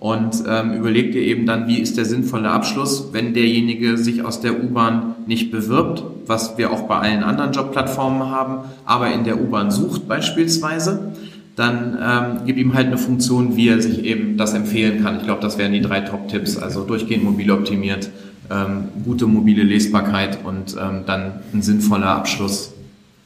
und 0.00 0.44
ähm, 0.48 0.72
überleg 0.72 1.12
dir 1.12 1.20
eben 1.20 1.44
dann, 1.44 1.68
wie 1.68 1.78
ist 1.78 1.98
der 1.98 2.06
sinnvolle 2.06 2.50
Abschluss, 2.50 3.10
wenn 3.12 3.34
derjenige 3.34 3.98
sich 3.98 4.24
aus 4.24 4.40
der 4.40 4.64
U-Bahn 4.64 5.14
nicht 5.26 5.50
bewirbt, 5.50 6.02
was 6.26 6.56
wir 6.56 6.72
auch 6.72 6.82
bei 6.88 6.96
allen 6.96 7.22
anderen 7.22 7.52
Jobplattformen 7.52 8.30
haben, 8.30 8.64
aber 8.86 9.12
in 9.12 9.24
der 9.24 9.38
U-Bahn 9.38 9.70
sucht 9.70 10.08
beispielsweise, 10.08 11.12
dann 11.54 11.98
ähm, 12.00 12.40
gib 12.46 12.56
ihm 12.56 12.72
halt 12.72 12.86
eine 12.86 12.96
Funktion, 12.96 13.56
wie 13.56 13.68
er 13.68 13.82
sich 13.82 14.02
eben 14.04 14.38
das 14.38 14.54
empfehlen 14.54 15.04
kann. 15.04 15.18
Ich 15.18 15.24
glaube, 15.24 15.42
das 15.42 15.58
wären 15.58 15.72
die 15.72 15.82
drei 15.82 16.00
Top-Tipps, 16.00 16.56
also 16.56 16.84
durchgehend 16.84 17.22
mobil 17.22 17.50
optimiert, 17.50 18.08
ähm, 18.50 18.88
gute 19.04 19.26
mobile 19.26 19.62
Lesbarkeit 19.62 20.38
und 20.44 20.76
ähm, 20.80 21.04
dann 21.06 21.40
ein 21.52 21.62
sinnvoller 21.62 22.08
Abschluss, 22.08 22.72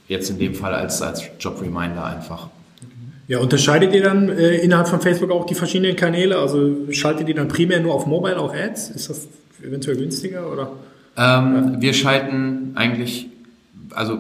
jetzt 0.07 0.31
in 0.31 0.39
dem 0.39 0.55
Fall 0.55 0.75
als, 0.75 1.01
als 1.03 1.25
Job-Reminder 1.41 2.05
einfach. 2.05 2.49
Ja, 3.27 3.39
unterscheidet 3.39 3.95
ihr 3.95 4.03
dann 4.03 4.29
äh, 4.29 4.57
innerhalb 4.57 4.87
von 4.87 5.01
Facebook 5.01 5.31
auch 5.31 5.47
die 5.47 5.55
verschiedenen 5.55 5.97
Kanäle? 5.97 6.39
Also 6.39 6.93
schaltet 6.93 7.29
ihr 7.29 7.35
dann 7.35 7.49
primär 7.49 7.81
nur 7.81 7.95
auf 7.95 8.07
Mobile 8.07 8.39
auch 8.39 8.55
Ads? 8.55 8.91
Ist 8.91 9.09
das 9.09 9.29
eventuell 9.67 9.97
günstiger 9.97 10.51
oder? 10.53 10.73
Ähm. 11.17 11.77
Wir 11.81 11.95
schalten 11.95 12.73
eigentlich, 12.75 13.29
also 13.95 14.19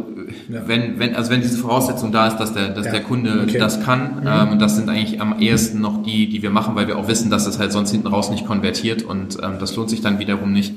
ja. 0.49 0.67
wenn, 0.67 0.99
wenn, 0.99 1.15
also 1.17 1.31
wenn 1.31 1.43
diese 1.43 1.59
Voraussetzung 1.59 2.13
da 2.13 2.29
ist, 2.29 2.39
dass 2.39 2.55
der, 2.55 2.71
dass 2.71 2.87
ja. 2.87 2.93
der 2.93 3.03
Kunde 3.03 3.43
okay. 3.43 3.59
das 3.59 3.83
kann, 3.83 4.21
mhm. 4.21 4.27
ähm, 4.27 4.49
und 4.53 4.59
das 4.63 4.77
sind 4.77 4.89
eigentlich 4.89 5.21
am 5.21 5.39
ehesten 5.39 5.83
noch 5.83 6.03
die, 6.03 6.31
die 6.31 6.43
wir 6.43 6.51
machen, 6.51 6.75
weil 6.75 6.87
wir 6.87 6.97
auch 6.97 7.09
wissen, 7.09 7.31
dass 7.31 7.47
es 7.47 7.59
halt 7.59 7.73
sonst 7.73 7.91
hinten 7.91 8.07
raus 8.07 8.31
nicht 8.31 8.47
konvertiert 8.47 9.03
und 9.03 9.37
ähm, 9.43 9.57
das 9.61 9.77
lohnt 9.77 9.91
sich 9.91 10.01
dann 10.01 10.19
wiederum 10.19 10.53
nicht. 10.53 10.73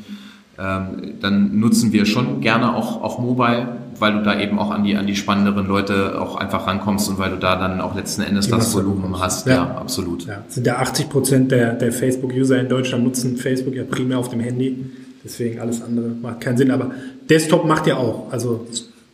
Ähm, 0.60 1.14
dann 1.22 1.60
nutzen 1.60 1.92
wir 1.92 2.06
schon 2.06 2.42
gerne 2.42 2.76
auch, 2.76 3.04
auch 3.04 3.20
Mobile, 3.20 3.78
weil 4.00 4.14
du 4.14 4.24
da 4.24 4.40
eben 4.40 4.58
auch 4.58 4.72
an 4.72 4.84
die, 4.84 4.96
an 4.96 5.06
die 5.06 5.16
spannenderen 5.16 5.68
Leute 5.68 6.20
auch 6.20 6.36
einfach 6.36 6.66
rankommst 6.66 7.10
und 7.10 7.20
weil 7.20 7.30
du 7.30 7.38
da 7.38 7.56
dann 7.56 7.80
auch 7.80 7.96
letzten 7.96 8.24
Endes 8.24 8.46
die 8.46 8.52
das 8.52 8.74
Volumen 8.74 9.20
hast. 9.20 9.46
Ja, 9.46 9.54
ja 9.54 9.78
absolut. 9.78 10.26
Ja. 10.26 10.44
Sind 10.48 10.66
ja 10.66 10.78
80 10.78 11.10
Prozent 11.10 11.52
der, 11.52 11.74
der 11.74 11.92
Facebook-User 11.92 12.60
in 12.60 12.70
Deutschland 12.70 13.04
nutzen 13.04 13.38
Facebook 13.38 13.76
ja 13.76 13.84
primär 13.84 14.18
auf 14.18 14.30
dem 14.30 14.40
Handy. 14.40 14.86
Deswegen 15.24 15.60
alles 15.60 15.82
andere 15.84 16.08
macht 16.08 16.42
keinen 16.42 16.58
Sinn. 16.58 16.72
Aber 16.72 16.92
Desktop 17.30 17.66
macht 17.66 17.86
ja 17.86 17.98
auch. 17.98 18.32
Also 18.32 18.66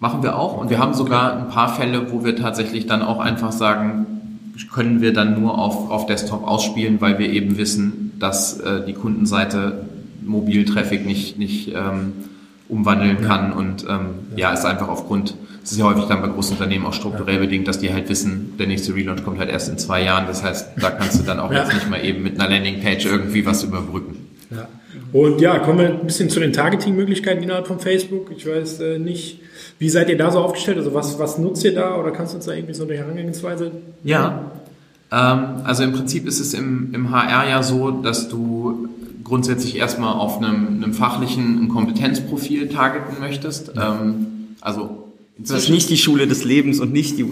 Machen 0.03 0.21
wir 0.21 0.37
auch. 0.37 0.57
Und 0.57 0.69
wir 0.69 0.79
haben 0.79 0.93
sogar 0.93 1.37
ein 1.37 1.47
paar 1.47 1.73
Fälle, 1.73 2.11
wo 2.11 2.25
wir 2.25 2.35
tatsächlich 2.35 2.87
dann 2.87 3.01
auch 3.01 3.19
einfach 3.19 3.53
sagen, 3.53 4.05
können 4.73 4.99
wir 4.99 5.13
dann 5.13 5.39
nur 5.39 5.57
auf, 5.57 5.89
auf 5.89 6.07
Desktop 6.07 6.45
ausspielen, 6.45 6.99
weil 6.99 7.19
wir 7.19 7.29
eben 7.29 7.57
wissen, 7.57 8.11
dass 8.19 8.59
äh, 8.59 8.85
die 8.85 8.91
Kundenseite 8.91 9.85
Mobiltraffic 10.25 11.05
nicht, 11.05 11.37
nicht 11.37 11.69
ähm, 11.69 12.13
umwandeln 12.69 13.21
kann. 13.21 13.53
Und 13.53 13.85
ähm, 13.89 14.05
ja. 14.35 14.53
ist 14.53 14.65
einfach 14.65 14.87
aufgrund, 14.87 15.35
es 15.63 15.71
ist 15.71 15.77
ja 15.77 15.85
häufig 15.85 16.05
dann 16.05 16.21
bei 16.21 16.27
großen 16.27 16.57
Unternehmen 16.57 16.85
auch 16.85 16.93
strukturell 16.93 17.39
bedingt, 17.39 17.67
dass 17.67 17.79
die 17.79 17.93
halt 17.93 18.09
wissen, 18.09 18.53
der 18.57 18.67
nächste 18.67 18.95
Relaunch 18.95 19.23
kommt 19.23 19.39
halt 19.39 19.49
erst 19.49 19.69
in 19.69 19.77
zwei 19.77 20.03
Jahren. 20.03 20.27
Das 20.27 20.43
heißt, 20.43 20.69
da 20.81 20.91
kannst 20.91 21.19
du 21.19 21.23
dann 21.23 21.39
auch 21.39 21.51
jetzt 21.51 21.73
nicht 21.73 21.89
mal 21.89 22.03
eben 22.03 22.23
mit 22.23 22.39
einer 22.39 22.49
Landingpage 22.49 23.05
irgendwie 23.05 23.45
was 23.45 23.63
überbrücken. 23.63 24.27
Ja. 24.51 24.67
Und 25.11 25.41
ja, 25.41 25.59
kommen 25.59 25.79
wir 25.79 25.89
ein 25.89 26.05
bisschen 26.05 26.29
zu 26.29 26.39
den 26.39 26.53
Targeting-Möglichkeiten 26.53 27.43
innerhalb 27.43 27.67
von 27.67 27.79
Facebook. 27.79 28.31
Ich 28.35 28.47
weiß 28.47 28.79
äh, 28.79 28.97
nicht, 28.97 29.41
wie 29.77 29.89
seid 29.89 30.09
ihr 30.09 30.17
da 30.17 30.31
so 30.31 30.39
aufgestellt? 30.39 30.77
Also 30.77 30.93
was, 30.93 31.19
was 31.19 31.37
nutzt 31.37 31.63
ihr 31.63 31.75
da 31.75 31.97
oder 31.97 32.11
kannst 32.11 32.33
du 32.33 32.37
uns 32.37 32.45
da 32.45 32.53
irgendwie 32.53 32.73
so 32.73 32.83
eine 32.83 32.95
Herangehensweise? 32.95 33.71
Ja, 34.03 34.51
ähm, 35.13 35.61
also 35.63 35.83
im 35.83 35.93
Prinzip 35.93 36.27
ist 36.27 36.39
es 36.39 36.55
im, 36.55 36.93
im 36.93 37.11
HR 37.11 37.47
ja 37.47 37.61
so, 37.61 37.91
dass 37.91 38.27
du 38.29 38.89
grundsätzlich 39.33 39.77
erstmal 39.77 40.13
auf 40.13 40.37
einem, 40.37 40.83
einem 40.83 40.93
fachlichen 40.93 41.67
Kompetenzprofil 41.67 42.69
targeten 42.69 43.19
möchtest. 43.19 43.71
Ähm, 43.75 44.27
also 44.61 45.07
das 45.39 45.63
ist 45.63 45.69
nicht 45.71 45.89
die 45.89 45.97
Schule 45.97 46.27
des 46.27 46.43
Lebens 46.43 46.79
und 46.79 46.93
nicht 46.93 47.17
die 47.17 47.25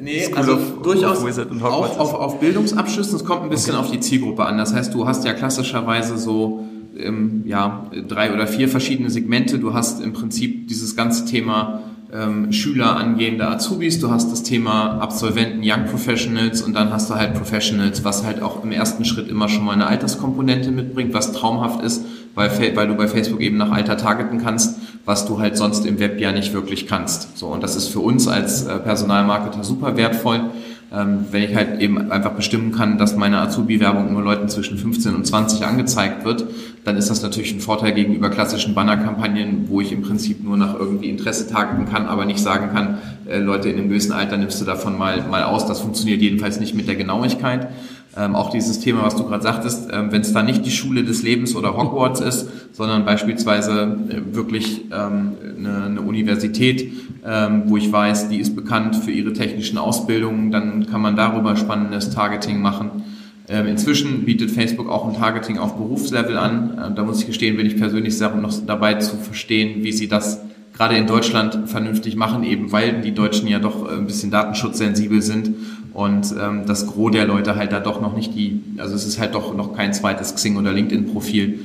nee, 0.00 0.22
School 0.22 0.38
also 0.38 0.52
of, 0.52 0.82
durchaus 0.84 1.24
of 1.24 1.62
auch 1.64 1.98
auf, 1.98 2.14
auf 2.14 2.38
Bildungsabschlüssen. 2.38 3.16
Es 3.16 3.24
kommt 3.24 3.42
ein 3.42 3.48
bisschen 3.48 3.74
okay. 3.74 3.84
auf 3.84 3.90
die 3.90 3.98
Zielgruppe 3.98 4.44
an. 4.44 4.58
Das 4.58 4.72
heißt, 4.72 4.94
du 4.94 5.08
hast 5.08 5.24
ja 5.24 5.32
klassischerweise 5.32 6.18
so 6.18 6.68
ähm, 6.96 7.42
ja, 7.46 7.90
drei 8.06 8.32
oder 8.32 8.46
vier 8.46 8.68
verschiedene 8.68 9.10
Segmente. 9.10 9.58
Du 9.58 9.74
hast 9.74 10.00
im 10.00 10.12
Prinzip 10.12 10.68
dieses 10.68 10.94
ganze 10.94 11.24
Thema 11.24 11.82
ähm, 12.12 12.52
Schüler, 12.52 12.96
angehende 12.96 13.46
Azubis, 13.46 14.00
du 14.00 14.10
hast 14.10 14.32
das 14.32 14.42
Thema 14.42 14.98
Absolventen, 15.00 15.60
Young 15.62 15.86
Professionals 15.86 16.62
und 16.62 16.74
dann 16.74 16.92
hast 16.92 17.10
du 17.10 17.14
halt 17.14 17.34
Professionals, 17.34 18.04
was 18.04 18.24
halt 18.24 18.42
auch 18.42 18.64
im 18.64 18.72
ersten 18.72 19.04
Schritt 19.04 19.28
immer 19.28 19.48
schon 19.48 19.64
mal 19.64 19.72
eine 19.72 19.86
Alterskomponente 19.86 20.70
mitbringt, 20.70 21.14
was 21.14 21.32
traumhaft 21.32 21.82
ist, 21.82 22.04
weil, 22.34 22.50
weil 22.76 22.88
du 22.88 22.94
bei 22.94 23.08
Facebook 23.08 23.40
eben 23.40 23.56
nach 23.56 23.70
Alter 23.70 23.96
targeten 23.96 24.42
kannst, 24.42 24.78
was 25.04 25.26
du 25.26 25.38
halt 25.38 25.56
sonst 25.56 25.86
im 25.86 25.98
Web 25.98 26.20
ja 26.20 26.32
nicht 26.32 26.52
wirklich 26.52 26.86
kannst. 26.86 27.38
So, 27.38 27.48
und 27.48 27.62
das 27.62 27.76
ist 27.76 27.88
für 27.88 28.00
uns 28.00 28.28
als 28.28 28.66
äh, 28.66 28.78
Personalmarketer 28.78 29.64
super 29.64 29.96
wertvoll, 29.96 30.50
ähm, 30.92 31.26
wenn 31.30 31.42
ich 31.42 31.54
halt 31.54 31.80
eben 31.80 32.10
einfach 32.10 32.32
bestimmen 32.32 32.72
kann, 32.72 32.98
dass 32.98 33.14
meine 33.16 33.38
Azubi-Werbung 33.38 34.12
nur 34.12 34.22
Leuten 34.22 34.48
zwischen 34.48 34.76
15 34.76 35.14
und 35.14 35.24
20 35.24 35.64
angezeigt 35.64 36.24
wird, 36.24 36.46
dann 36.84 36.96
ist 36.96 37.10
das 37.10 37.22
natürlich 37.22 37.54
ein 37.54 37.60
Vorteil 37.60 37.92
gegenüber 37.92 38.28
klassischen 38.28 38.74
Bannerkampagnen, 38.74 39.68
wo 39.68 39.80
ich 39.80 39.92
im 39.92 40.02
Prinzip 40.02 40.42
nur 40.42 40.56
nach 40.56 40.74
irgendwie 40.74 41.08
Interesse 41.08 41.48
targeten 41.48 41.86
kann, 41.86 42.06
aber 42.06 42.24
nicht 42.24 42.40
sagen 42.40 42.70
kann, 42.72 42.98
äh, 43.28 43.38
Leute 43.38 43.68
in 43.68 43.78
einem 43.78 43.88
gewissen 43.88 44.12
Alter 44.12 44.36
nimmst 44.36 44.60
du 44.60 44.64
davon 44.64 44.98
mal, 44.98 45.22
mal 45.28 45.44
aus. 45.44 45.66
Das 45.66 45.80
funktioniert 45.80 46.22
jedenfalls 46.22 46.58
nicht 46.58 46.74
mit 46.74 46.88
der 46.88 46.96
Genauigkeit. 46.96 47.68
Ähm, 48.16 48.34
auch 48.34 48.50
dieses 48.50 48.80
Thema, 48.80 49.04
was 49.04 49.14
du 49.14 49.24
gerade 49.24 49.44
sagtest, 49.44 49.88
ähm, 49.92 50.10
wenn 50.10 50.22
es 50.22 50.32
da 50.32 50.42
nicht 50.42 50.66
die 50.66 50.72
Schule 50.72 51.04
des 51.04 51.22
Lebens 51.22 51.54
oder 51.54 51.76
Hogwarts 51.76 52.20
ist, 52.20 52.48
sondern 52.72 53.04
beispielsweise 53.04 53.96
äh, 54.08 54.34
wirklich 54.34 54.86
ähm, 54.92 55.34
eine, 55.56 55.84
eine 55.84 56.00
Universität, 56.00 56.90
ähm, 57.24 57.64
wo 57.66 57.76
ich 57.76 57.90
weiß, 57.90 58.28
die 58.28 58.38
ist 58.38 58.56
bekannt 58.56 58.96
für 58.96 59.10
ihre 59.10 59.32
technischen 59.32 59.78
Ausbildungen, 59.78 60.50
dann 60.50 60.86
kann 60.86 61.00
man 61.00 61.16
darüber 61.16 61.56
spannendes 61.56 62.10
Targeting 62.10 62.60
machen. 62.60 63.04
Ähm, 63.48 63.66
inzwischen 63.66 64.24
bietet 64.24 64.50
Facebook 64.50 64.88
auch 64.88 65.08
ein 65.08 65.16
Targeting 65.16 65.58
auf 65.58 65.76
Berufslevel 65.76 66.36
an. 66.36 66.78
Ähm, 66.84 66.94
da 66.94 67.02
muss 67.02 67.20
ich 67.20 67.26
gestehen, 67.26 67.56
bin 67.56 67.66
ich 67.66 67.76
persönlich 67.76 68.18
noch 68.20 68.54
dabei 68.66 68.94
zu 68.94 69.16
verstehen, 69.16 69.82
wie 69.82 69.92
sie 69.92 70.08
das 70.08 70.40
gerade 70.72 70.96
in 70.96 71.06
Deutschland 71.06 71.68
vernünftig 71.68 72.16
machen, 72.16 72.44
eben 72.44 72.72
weil 72.72 73.00
die 73.02 73.12
Deutschen 73.12 73.48
ja 73.48 73.58
doch 73.58 73.90
äh, 73.90 73.96
ein 73.96 74.06
bisschen 74.06 74.30
datenschutzsensibel 74.30 75.20
sind 75.20 75.50
und 75.92 76.34
ähm, 76.40 76.62
das 76.66 76.86
Gros 76.86 77.10
der 77.10 77.26
Leute 77.26 77.56
halt 77.56 77.72
da 77.72 77.80
doch 77.80 78.00
noch 78.00 78.16
nicht 78.16 78.34
die, 78.34 78.62
also 78.78 78.94
es 78.94 79.04
ist 79.04 79.18
halt 79.18 79.34
doch 79.34 79.54
noch 79.54 79.76
kein 79.76 79.92
zweites 79.92 80.34
Xing 80.34 80.56
oder 80.56 80.72
LinkedIn-Profil. 80.72 81.58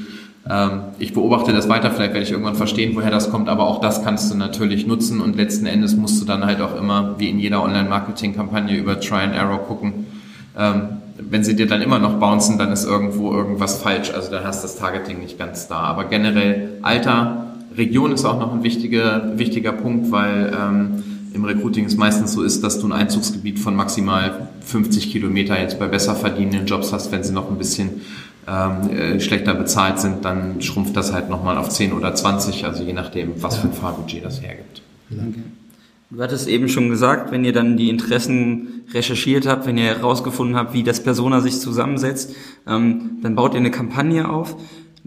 Ähm, 0.49 0.81
ich 0.99 1.13
beobachte 1.13 1.53
das 1.53 1.67
weiter, 1.69 1.91
vielleicht 1.91 2.13
werde 2.13 2.25
ich 2.25 2.31
irgendwann 2.31 2.55
verstehen, 2.55 2.95
woher 2.95 3.11
das 3.11 3.31
kommt, 3.31 3.49
aber 3.49 3.67
auch 3.67 3.81
das 3.81 4.03
kannst 4.03 4.31
du 4.31 4.37
natürlich 4.37 4.85
nutzen 4.85 5.21
und 5.21 5.35
letzten 5.35 5.65
Endes 5.65 5.95
musst 5.95 6.21
du 6.21 6.25
dann 6.25 6.45
halt 6.45 6.61
auch 6.61 6.75
immer, 6.79 7.15
wie 7.17 7.29
in 7.29 7.39
jeder 7.39 7.63
Online-Marketing-Kampagne, 7.63 8.77
über 8.77 8.99
Try 8.99 9.23
and 9.23 9.35
Error 9.35 9.59
gucken. 9.59 10.05
Ähm, 10.57 10.89
wenn 11.17 11.43
sie 11.43 11.55
dir 11.55 11.67
dann 11.67 11.81
immer 11.81 11.99
noch 11.99 12.19
bouncen, 12.19 12.57
dann 12.57 12.71
ist 12.71 12.85
irgendwo 12.85 13.31
irgendwas 13.31 13.81
falsch. 13.81 14.11
Also 14.13 14.31
dann 14.31 14.43
hast 14.43 14.63
du 14.63 14.67
das 14.67 14.75
Targeting 14.77 15.19
nicht 15.19 15.39
ganz 15.39 15.67
da. 15.67 15.77
Aber 15.77 16.05
generell 16.05 16.77
Alter, 16.81 17.53
Region 17.75 18.11
ist 18.11 18.25
auch 18.25 18.39
noch 18.39 18.53
ein 18.53 18.63
wichtiger, 18.63 19.37
wichtiger 19.37 19.71
Punkt, 19.71 20.11
weil 20.11 20.53
ähm, 20.53 21.03
im 21.33 21.43
Recruiting 21.43 21.85
es 21.85 21.97
meistens 21.97 22.33
so 22.33 22.43
ist, 22.43 22.63
dass 22.63 22.79
du 22.79 22.87
ein 22.87 22.93
Einzugsgebiet 22.93 23.59
von 23.59 23.75
maximal 23.75 24.49
50 24.61 25.11
Kilometer 25.11 25.59
jetzt 25.59 25.79
bei 25.79 25.87
besser 25.87 26.15
verdienenden 26.15 26.65
Jobs 26.65 26.93
hast, 26.93 27.11
wenn 27.11 27.23
sie 27.23 27.33
noch 27.33 27.49
ein 27.49 27.57
bisschen 27.57 28.01
ähm, 28.47 28.89
äh, 28.89 29.19
schlechter 29.19 29.53
bezahlt 29.53 29.99
sind, 29.99 30.25
dann 30.25 30.61
schrumpft 30.61 30.95
das 30.95 31.13
halt 31.13 31.29
nochmal 31.29 31.57
auf 31.57 31.69
10 31.69 31.93
oder 31.93 32.13
20, 32.13 32.65
also 32.65 32.83
je 32.83 32.93
nachdem, 32.93 33.41
was 33.41 33.57
für 33.57 33.67
ein 33.67 33.73
Fahrbudget 33.73 34.23
das 34.23 34.41
hergibt. 34.41 34.81
Okay. 35.11 35.43
Du 36.11 36.21
hattest 36.21 36.47
eben 36.47 36.69
schon 36.69 36.89
gesagt, 36.89 37.31
wenn 37.31 37.43
ihr 37.43 37.53
dann 37.53 37.77
die 37.77 37.89
Interessen 37.89 38.83
recherchiert 38.93 39.47
habt, 39.47 39.65
wenn 39.65 39.77
ihr 39.77 39.85
herausgefunden 39.85 40.55
habt, 40.55 40.73
wie 40.73 40.83
das 40.83 41.01
Persona 41.01 41.41
sich 41.41 41.59
zusammensetzt, 41.59 42.35
ähm, 42.67 43.17
dann 43.23 43.35
baut 43.35 43.53
ihr 43.53 43.59
eine 43.59 43.71
Kampagne 43.71 44.29
auf. 44.29 44.55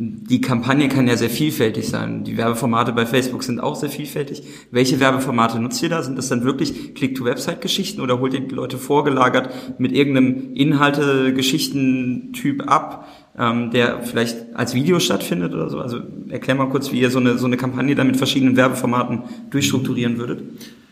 Die 0.01 0.41
Kampagne 0.41 0.89
kann 0.89 1.09
ja 1.09 1.17
sehr 1.17 1.31
vielfältig 1.31 1.89
sein. 1.89 2.23
Die 2.23 2.37
Werbeformate 2.37 2.93
bei 2.93 3.05
Facebook 3.05 3.43
sind 3.43 3.59
auch 3.59 3.75
sehr 3.75 3.89
vielfältig. 3.89 4.45
Welche 4.71 5.01
Werbeformate 5.01 5.59
nutzt 5.59 5.83
ihr 5.83 5.89
da? 5.89 6.03
Sind 6.03 6.17
das 6.17 6.29
dann 6.29 6.45
wirklich 6.45 6.95
Click-to-Website-Geschichten 6.95 8.01
oder 8.01 8.21
holt 8.21 8.35
ihr 8.35 8.41
die 8.41 8.55
Leute 8.55 8.79
vorgelagert 8.79 9.81
mit 9.81 9.91
irgendeinem 9.91 10.55
Inhalte-Geschichten-Typ 10.55 12.71
ab, 12.71 13.09
ähm, 13.39 13.71
der 13.71 14.03
vielleicht 14.03 14.37
als 14.55 14.75
Video 14.75 14.99
stattfindet 15.01 15.55
oder 15.55 15.71
so? 15.71 15.81
Also 15.81 16.01
erklär 16.29 16.57
mal 16.57 16.69
kurz, 16.69 16.93
wie 16.93 17.01
ihr 17.01 17.11
so 17.11 17.19
eine, 17.19 17.39
so 17.39 17.47
eine 17.47 17.57
Kampagne 17.57 17.95
dann 17.95 18.07
mit 18.07 18.17
verschiedenen 18.17 18.57
Werbeformaten 18.57 19.23
durchstrukturieren 19.51 20.19
würdet. 20.19 20.43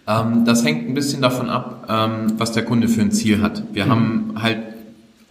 Ähm, 0.06 0.44
das 0.44 0.64
hängt 0.64 0.88
ein 0.88 0.94
bisschen 0.94 1.22
davon 1.22 1.48
ab, 1.48 1.87
ähm, 1.88 2.35
was 2.38 2.52
der 2.52 2.64
Kunde 2.64 2.88
für 2.88 3.00
ein 3.00 3.12
Ziel 3.12 3.42
hat. 3.42 3.62
Wir 3.72 3.87
mhm. 3.87 3.90
haben 3.90 4.35
halt 4.37 4.59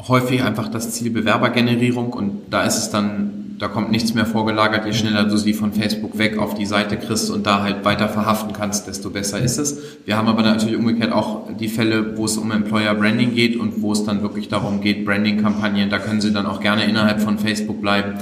häufig 0.08 0.43
einfach 0.43 0.67
das 0.67 0.91
Ziel 0.91 1.12
Bewerbergenerierung 1.12 2.13
und 2.13 2.41
da 2.49 2.63
ist 2.63 2.78
es 2.78 2.89
dann, 2.89 3.45
da 3.60 3.68
kommt 3.68 3.91
nichts 3.91 4.13
mehr 4.13 4.26
vorgelagert. 4.26 4.86
Je 4.86 4.94
schneller 4.94 5.24
du 5.24 5.38
sie 5.38 5.54
von 5.54 5.74
Facebook 5.74 6.18
weg 6.18 6.38
auf 6.38 6.56
die 6.56 6.65
Seite 6.65 6.98
kriegst 6.98 7.30
und 7.30 7.46
da 7.46 7.63
halt 7.63 7.86
weiter 7.86 8.10
verhaften 8.10 8.54
kannst, 8.54 8.88
desto 8.88 9.10
besser 9.10 9.39
ist 9.39 9.58
es. 9.58 9.82
Wir 10.06 10.18
haben 10.18 10.28
aber 10.28 10.41
natürlich 10.41 10.78
umgekehrt 10.78 11.12
auch 11.12 11.50
die 11.60 11.70
Fälle, 11.70 12.18
wo 12.18 12.26
es 12.26 12.38
um 12.38 12.52
Employer 12.52 12.94
Branding 12.96 13.34
geht 13.34 13.58
und 13.58 13.82
wo 13.82 13.91
es 13.91 14.04
dann 14.04 14.22
wirklich 14.22 14.50
darum 14.50 14.82
geht, 14.82 15.06
Branding-Kampagnen, 15.06 15.89
da 15.89 16.00
können 16.00 16.22
sie 16.22 16.34
dann 16.34 16.46
auch 16.46 16.60
gerne 16.60 16.86
innerhalb 16.86 17.22
von 17.22 17.38
Facebook 17.38 17.82
bleiben 17.82 18.15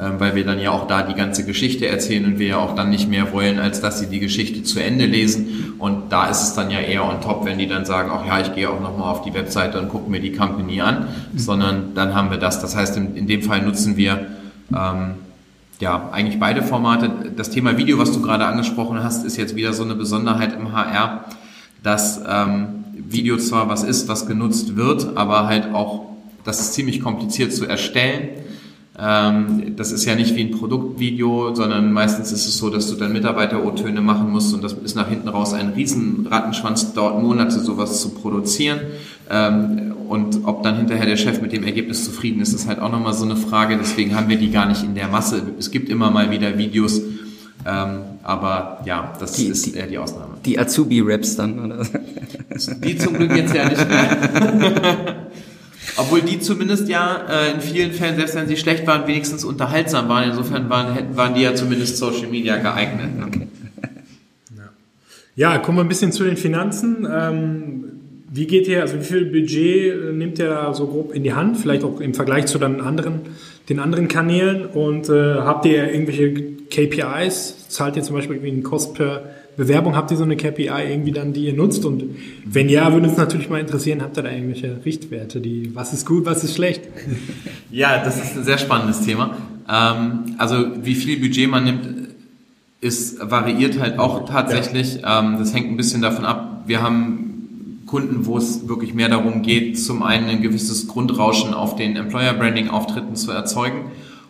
ähm, 0.00 0.12
weil 0.18 0.36
wir 0.36 0.44
dann 0.44 0.60
ja 0.60 0.70
auch 0.70 0.86
da 0.86 1.02
die 1.02 1.14
ganze 1.14 1.44
Geschichte 1.44 1.88
erzählen 1.88 2.24
und 2.24 2.38
wir 2.38 2.46
ja 2.46 2.58
auch 2.58 2.76
dann 2.76 2.88
nicht 2.88 3.08
mehr 3.08 3.32
wollen, 3.32 3.58
als 3.58 3.80
dass 3.80 3.98
sie 3.98 4.06
die 4.06 4.20
Geschichte 4.20 4.62
zu 4.62 4.78
Ende 4.78 5.06
lesen. 5.06 5.74
Und 5.78 6.12
da 6.12 6.28
ist 6.30 6.42
es 6.42 6.54
dann 6.54 6.70
ja 6.70 6.78
eher 6.78 7.04
on 7.04 7.20
top, 7.20 7.44
wenn 7.44 7.58
die 7.58 7.66
dann 7.66 7.84
sagen, 7.84 8.10
ach 8.12 8.24
ja, 8.24 8.40
ich 8.40 8.54
gehe 8.54 8.70
auch 8.70 8.80
nochmal 8.80 9.10
auf 9.10 9.22
die 9.22 9.34
Webseite 9.34 9.80
und 9.80 9.88
gucke 9.88 10.08
mir 10.08 10.20
die 10.20 10.30
Company 10.30 10.80
an, 10.80 11.08
sondern 11.34 11.94
dann 11.96 12.14
haben 12.14 12.30
wir 12.30 12.38
das. 12.38 12.60
Das 12.60 12.76
heißt, 12.76 12.96
in 12.96 13.26
dem 13.26 13.42
Fall 13.42 13.62
nutzen 13.62 13.96
wir 13.96 14.28
ähm, 14.74 15.14
ja, 15.80 16.10
eigentlich 16.12 16.40
beide 16.40 16.62
Formate. 16.62 17.10
Das 17.36 17.50
Thema 17.50 17.76
Video, 17.76 17.98
was 17.98 18.12
du 18.12 18.20
gerade 18.20 18.46
angesprochen 18.46 19.02
hast, 19.02 19.24
ist 19.24 19.36
jetzt 19.36 19.54
wieder 19.54 19.72
so 19.72 19.84
eine 19.84 19.94
Besonderheit 19.94 20.54
im 20.54 20.72
HR, 20.72 21.24
dass 21.82 22.20
ähm, 22.28 22.84
Video 22.94 23.36
zwar 23.36 23.68
was 23.68 23.84
ist, 23.84 24.08
was 24.08 24.26
genutzt 24.26 24.76
wird, 24.76 25.16
aber 25.16 25.46
halt 25.46 25.72
auch, 25.72 26.06
das 26.44 26.60
ist 26.60 26.74
ziemlich 26.74 27.00
kompliziert 27.00 27.52
zu 27.52 27.66
erstellen. 27.66 28.30
Ähm, 29.00 29.76
das 29.76 29.92
ist 29.92 30.04
ja 30.04 30.16
nicht 30.16 30.34
wie 30.34 30.40
ein 30.40 30.50
Produktvideo, 30.50 31.54
sondern 31.54 31.92
meistens 31.92 32.32
ist 32.32 32.48
es 32.48 32.58
so, 32.58 32.68
dass 32.68 32.90
du 32.90 32.96
dann 32.96 33.12
Mitarbeiter-O-Töne 33.12 34.00
machen 34.00 34.30
musst 34.30 34.52
und 34.52 34.64
das 34.64 34.72
ist 34.72 34.96
nach 34.96 35.08
hinten 35.08 35.28
raus 35.28 35.54
ein 35.54 35.68
Riesenrattenschwanz, 35.68 36.94
dauert 36.94 37.22
Monate 37.22 37.60
sowas 37.60 38.00
zu 38.00 38.10
produzieren. 38.10 38.80
Ähm, 39.30 39.87
und 40.08 40.44
ob 40.44 40.62
dann 40.62 40.76
hinterher 40.76 41.06
der 41.06 41.16
Chef 41.16 41.40
mit 41.40 41.52
dem 41.52 41.64
Ergebnis 41.64 42.04
zufrieden 42.04 42.40
ist, 42.40 42.52
ist 42.52 42.66
halt 42.66 42.78
auch 42.78 42.90
nochmal 42.90 43.12
so 43.12 43.24
eine 43.24 43.36
Frage. 43.36 43.76
Deswegen 43.76 44.16
haben 44.16 44.28
wir 44.28 44.38
die 44.38 44.50
gar 44.50 44.66
nicht 44.66 44.82
in 44.82 44.94
der 44.94 45.08
Masse. 45.08 45.42
Es 45.58 45.70
gibt 45.70 45.88
immer 45.88 46.10
mal 46.10 46.30
wieder 46.30 46.56
Videos, 46.56 47.00
ähm, 47.66 48.00
aber 48.22 48.80
ja, 48.84 49.12
das 49.20 49.32
die, 49.32 49.46
ist 49.46 49.66
eher 49.74 49.86
die 49.86 49.98
Ausnahme. 49.98 50.34
Die 50.44 50.58
Azubi-Raps 50.58 51.36
dann, 51.36 51.58
oder? 51.58 51.86
Die 52.84 52.96
zum 52.96 53.14
Glück 53.14 53.36
jetzt 53.36 53.54
ja 53.54 53.68
nicht 53.68 53.88
mehr. 53.88 55.26
Obwohl 55.96 56.22
die 56.22 56.38
zumindest 56.38 56.88
ja 56.88 57.16
äh, 57.28 57.52
in 57.52 57.60
vielen 57.60 57.92
Fällen, 57.92 58.16
selbst 58.16 58.34
wenn 58.34 58.46
sie 58.46 58.56
schlecht 58.56 58.86
waren, 58.86 59.06
wenigstens 59.06 59.44
unterhaltsam 59.44 60.08
waren. 60.08 60.30
Insofern 60.30 60.68
waren, 60.70 60.94
hätten, 60.94 61.16
waren 61.16 61.34
die 61.34 61.42
ja 61.42 61.54
zumindest 61.54 61.96
Social 61.96 62.28
Media 62.28 62.56
geeignet. 62.56 63.10
Okay. 63.26 63.48
Ja, 65.38 65.58
kommen 65.58 65.78
wir 65.78 65.84
ein 65.84 65.88
bisschen 65.88 66.10
zu 66.10 66.24
den 66.24 66.36
Finanzen. 66.36 67.06
Ähm, 67.08 67.84
wie 68.30 68.46
geht 68.46 68.68
ihr, 68.68 68.82
also 68.82 68.98
wie 68.98 69.04
viel 69.04 69.24
Budget 69.24 69.94
äh, 69.94 70.12
nimmt 70.12 70.38
ihr 70.38 70.48
da 70.48 70.74
so 70.74 70.86
grob 70.86 71.14
in 71.14 71.24
die 71.24 71.32
Hand? 71.32 71.56
Vielleicht 71.56 71.84
auch 71.84 72.00
im 72.00 72.14
Vergleich 72.14 72.46
zu 72.46 72.58
den 72.58 72.80
anderen, 72.80 73.20
den 73.68 73.78
anderen 73.78 74.08
Kanälen? 74.08 74.66
Und 74.66 75.08
äh, 75.08 75.34
habt 75.36 75.64
ihr 75.64 75.90
irgendwelche 75.92 76.34
KPIs? 76.70 77.68
Zahlt 77.68 77.96
ihr 77.96 78.02
zum 78.02 78.16
Beispiel 78.16 78.36
irgendwie 78.36 78.52
einen 78.52 78.62
Kost 78.62 78.94
per 78.94 79.22
Bewerbung? 79.56 79.96
Habt 79.96 80.10
ihr 80.10 80.16
so 80.18 80.24
eine 80.24 80.36
KPI 80.36 80.68
irgendwie 80.68 81.12
dann, 81.12 81.32
die 81.32 81.46
ihr 81.46 81.54
nutzt? 81.54 81.84
Und 81.86 82.04
wenn 82.44 82.68
ja, 82.68 82.92
würde 82.92 83.08
uns 83.08 83.16
natürlich 83.16 83.48
mal 83.48 83.60
interessieren, 83.60 84.02
habt 84.02 84.16
ihr 84.18 84.22
da 84.22 84.30
irgendwelche 84.30 84.78
Richtwerte, 84.84 85.40
die, 85.40 85.74
was 85.74 85.94
ist 85.94 86.06
gut, 86.06 86.26
was 86.26 86.44
ist 86.44 86.54
schlecht? 86.54 86.82
Ja, 87.70 88.02
das 88.02 88.16
ist 88.16 88.34
ein 88.34 88.44
sehr 88.44 88.56
spannendes 88.56 89.02
Thema. 89.02 89.36
Ähm, 89.70 90.36
also 90.38 90.56
wie 90.82 90.94
viel 90.94 91.20
Budget 91.20 91.50
man 91.50 91.64
nimmt, 91.64 91.86
ist 92.80 93.18
variiert 93.20 93.78
halt 93.78 93.98
auch 93.98 94.26
tatsächlich. 94.26 95.02
Ja. 95.02 95.20
Ähm, 95.20 95.36
das 95.38 95.52
hängt 95.52 95.70
ein 95.70 95.76
bisschen 95.76 96.00
davon 96.00 96.24
ab. 96.24 96.62
Wir 96.66 96.80
haben 96.80 97.27
Kunden, 97.88 98.26
wo 98.26 98.38
es 98.38 98.68
wirklich 98.68 98.94
mehr 98.94 99.08
darum 99.08 99.42
geht, 99.42 99.80
zum 99.80 100.04
einen 100.04 100.28
ein 100.28 100.42
gewisses 100.42 100.86
Grundrauschen 100.86 101.52
auf 101.52 101.74
den 101.74 101.96
Employer 101.96 102.34
Branding 102.34 102.68
Auftritten 102.68 103.16
zu 103.16 103.32
erzeugen 103.32 103.86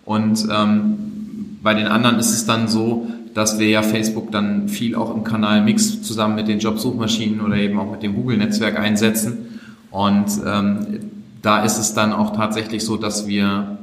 und 0.07 0.49
ähm, 0.51 1.59
bei 1.63 1.75
den 1.75 1.87
anderen 1.87 2.19
ist 2.19 2.31
es 2.31 2.47
dann 2.47 2.69
so, 2.69 3.07
dass 3.35 3.59
wir 3.59 3.69
ja 3.69 3.83
Facebook 3.83 4.33
dann 4.33 4.69
viel 4.69 4.95
auch 4.95 5.15
im 5.15 5.23
Kanal 5.23 5.63
Mix 5.63 6.03
zusammen 6.03 6.35
mit 6.35 6.49
den 6.49 6.59
Jobsuchmaschinen 6.59 7.41
oder 7.41 7.57
eben 7.57 7.79
auch 7.79 7.91
mit 7.91 8.03
dem 8.03 8.15
Google-Netzwerk 8.15 8.79
einsetzen. 8.79 9.61
Und 9.91 10.27
ähm, 10.47 11.11
da 11.43 11.63
ist 11.63 11.79
es 11.79 11.95
dann 11.95 12.13
auch 12.13 12.35
tatsächlich 12.35 12.85
so, 12.85 12.97
dass 12.97 13.27
wir 13.27 13.78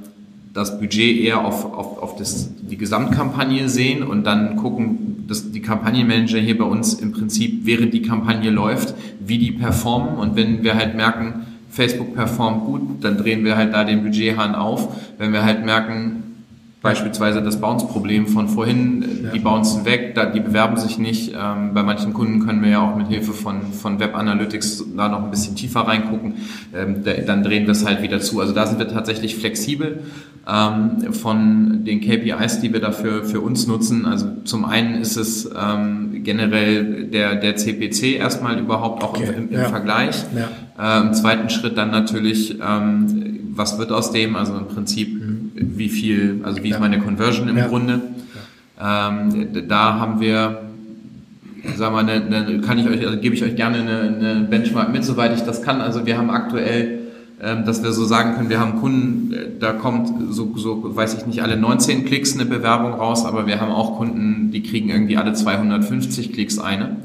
das 0.56 0.80
Budget 0.80 1.20
eher 1.20 1.46
auf, 1.46 1.66
auf, 1.66 2.02
auf 2.02 2.16
das, 2.16 2.50
die 2.62 2.78
Gesamtkampagne 2.78 3.68
sehen 3.68 4.04
und 4.04 4.24
dann 4.24 4.56
gucken, 4.56 5.26
dass 5.28 5.52
die 5.52 5.62
Kampagnenmanager 5.62 6.40
hier 6.40 6.58
bei 6.58 6.64
uns 6.64 6.94
im 6.94 7.12
Prinzip, 7.12 7.66
während 7.66 7.94
die 7.94 8.02
Kampagne 8.02 8.50
läuft, 8.50 8.96
wie 9.20 9.38
die 9.38 9.52
performen. 9.52 10.16
Und 10.16 10.38
wenn 10.38 10.64
wir 10.64 10.76
halt 10.76 10.96
merken, 10.96 11.46
Facebook 11.70 12.16
performt 12.16 12.64
gut, 12.64 13.04
dann 13.04 13.18
drehen 13.18 13.44
wir 13.44 13.58
halt 13.58 13.74
da 13.74 13.84
den 13.84 14.04
Budgethahn 14.04 14.56
auf. 14.56 14.88
Wenn 15.18 15.34
wir 15.34 15.44
halt 15.44 15.66
merken, 15.66 16.24
Beispielsweise 16.86 17.42
das 17.42 17.60
Bounce-Problem 17.60 18.28
von 18.28 18.48
vorhin, 18.48 19.32
die 19.34 19.40
bouncen 19.40 19.86
weg, 19.86 20.16
die 20.36 20.40
bewerben 20.40 20.78
sich 20.78 21.00
nicht. 21.00 21.34
Ähm, 21.34 21.74
bei 21.74 21.82
manchen 21.82 22.14
Kunden 22.14 22.46
können 22.46 22.62
wir 22.62 22.70
ja 22.70 22.82
auch 22.82 22.96
mit 22.96 23.08
Hilfe 23.08 23.34
von, 23.34 23.74
von 23.74 24.00
Web 24.00 24.16
Analytics 24.16 24.86
da 24.96 25.10
noch 25.10 25.24
ein 25.24 25.32
bisschen 25.32 25.56
tiefer 25.56 25.80
reingucken. 25.80 26.36
Ähm, 26.76 27.04
da, 27.04 27.14
dann 27.14 27.42
drehen 27.42 27.66
wir 27.66 27.72
es 27.72 27.88
halt 27.88 28.04
wieder 28.04 28.20
zu. 28.20 28.40
Also 28.40 28.54
da 28.54 28.68
sind 28.68 28.78
wir 28.78 28.88
tatsächlich 28.88 29.36
flexibel 29.36 30.02
ähm, 30.48 31.12
von 31.12 31.86
den 31.86 32.02
KPIs, 32.02 32.60
die 32.62 32.72
wir 32.72 32.82
dafür 32.82 33.24
für 33.24 33.42
uns 33.42 33.66
nutzen. 33.66 34.06
Also 34.06 34.28
zum 34.44 34.64
einen 34.64 35.02
ist 35.02 35.18
es 35.18 35.50
generell 36.24 37.08
der, 37.08 37.36
der 37.36 37.56
CPC 37.56 38.18
erstmal 38.20 38.60
überhaupt 38.60 39.04
auch 39.04 39.18
okay. 39.18 39.34
im, 39.36 39.50
im 39.50 39.60
ja. 39.60 39.70
Vergleich. 39.70 40.24
Ja. 40.78 41.02
Im 41.02 41.14
zweiten 41.14 41.50
Schritt 41.50 41.78
dann 41.78 41.90
natürlich, 41.90 42.60
was 42.60 43.80
wird 43.80 43.92
aus 43.92 44.12
dem? 44.12 44.36
Also 44.36 44.56
im 44.58 44.68
Prinzip 44.68 45.14
mhm 45.14 45.25
wie 45.56 45.90
viel, 45.90 46.42
also 46.44 46.62
wie 46.62 46.70
ist 46.70 46.80
meine 46.80 47.00
Conversion 47.00 47.48
im 47.48 47.58
ja. 47.58 47.68
Grunde. 47.68 48.02
Ähm, 48.80 49.68
da 49.68 50.00
haben 50.00 50.20
wir, 50.20 50.62
sagen 51.76 51.96
wir, 51.96 52.00
eine, 52.00 52.12
eine, 52.12 52.62
kann 52.62 52.78
ich 52.78 52.88
euch, 52.88 53.06
also 53.06 53.20
gebe 53.20 53.34
ich 53.34 53.44
euch 53.44 53.56
gerne 53.56 53.78
eine, 53.78 54.00
eine 54.02 54.48
Benchmark 54.48 54.92
mit, 54.92 55.04
soweit 55.04 55.34
ich 55.34 55.42
das 55.42 55.62
kann. 55.62 55.82
Also 55.82 56.06
wir 56.06 56.18
haben 56.18 56.30
aktuell 56.30 57.06
ähm, 57.42 57.66
dass 57.66 57.84
wir 57.84 57.92
so 57.92 58.06
sagen 58.06 58.36
können, 58.36 58.50
wir 58.50 58.62
haben 58.62 58.80
Kunden, 58.80 59.34
äh, 59.34 59.48
da 59.60 59.74
kommt 59.74 60.10
so, 60.34 60.56
so, 60.56 60.96
weiß 60.96 61.16
ich 61.16 61.26
nicht, 61.26 61.44
alle 61.44 61.58
19 61.58 62.06
Klicks 62.06 62.34
eine 62.34 62.46
Bewerbung 62.46 62.94
raus, 62.94 63.26
aber 63.26 63.46
wir 63.46 63.60
haben 63.60 63.72
auch 63.72 63.98
Kunden, 63.98 64.52
die 64.52 64.64
kriegen 64.64 64.90
irgendwie 64.90 65.18
alle 65.18 65.34
250 65.34 66.32
Klicks 66.32 66.60
eine. 66.60 66.96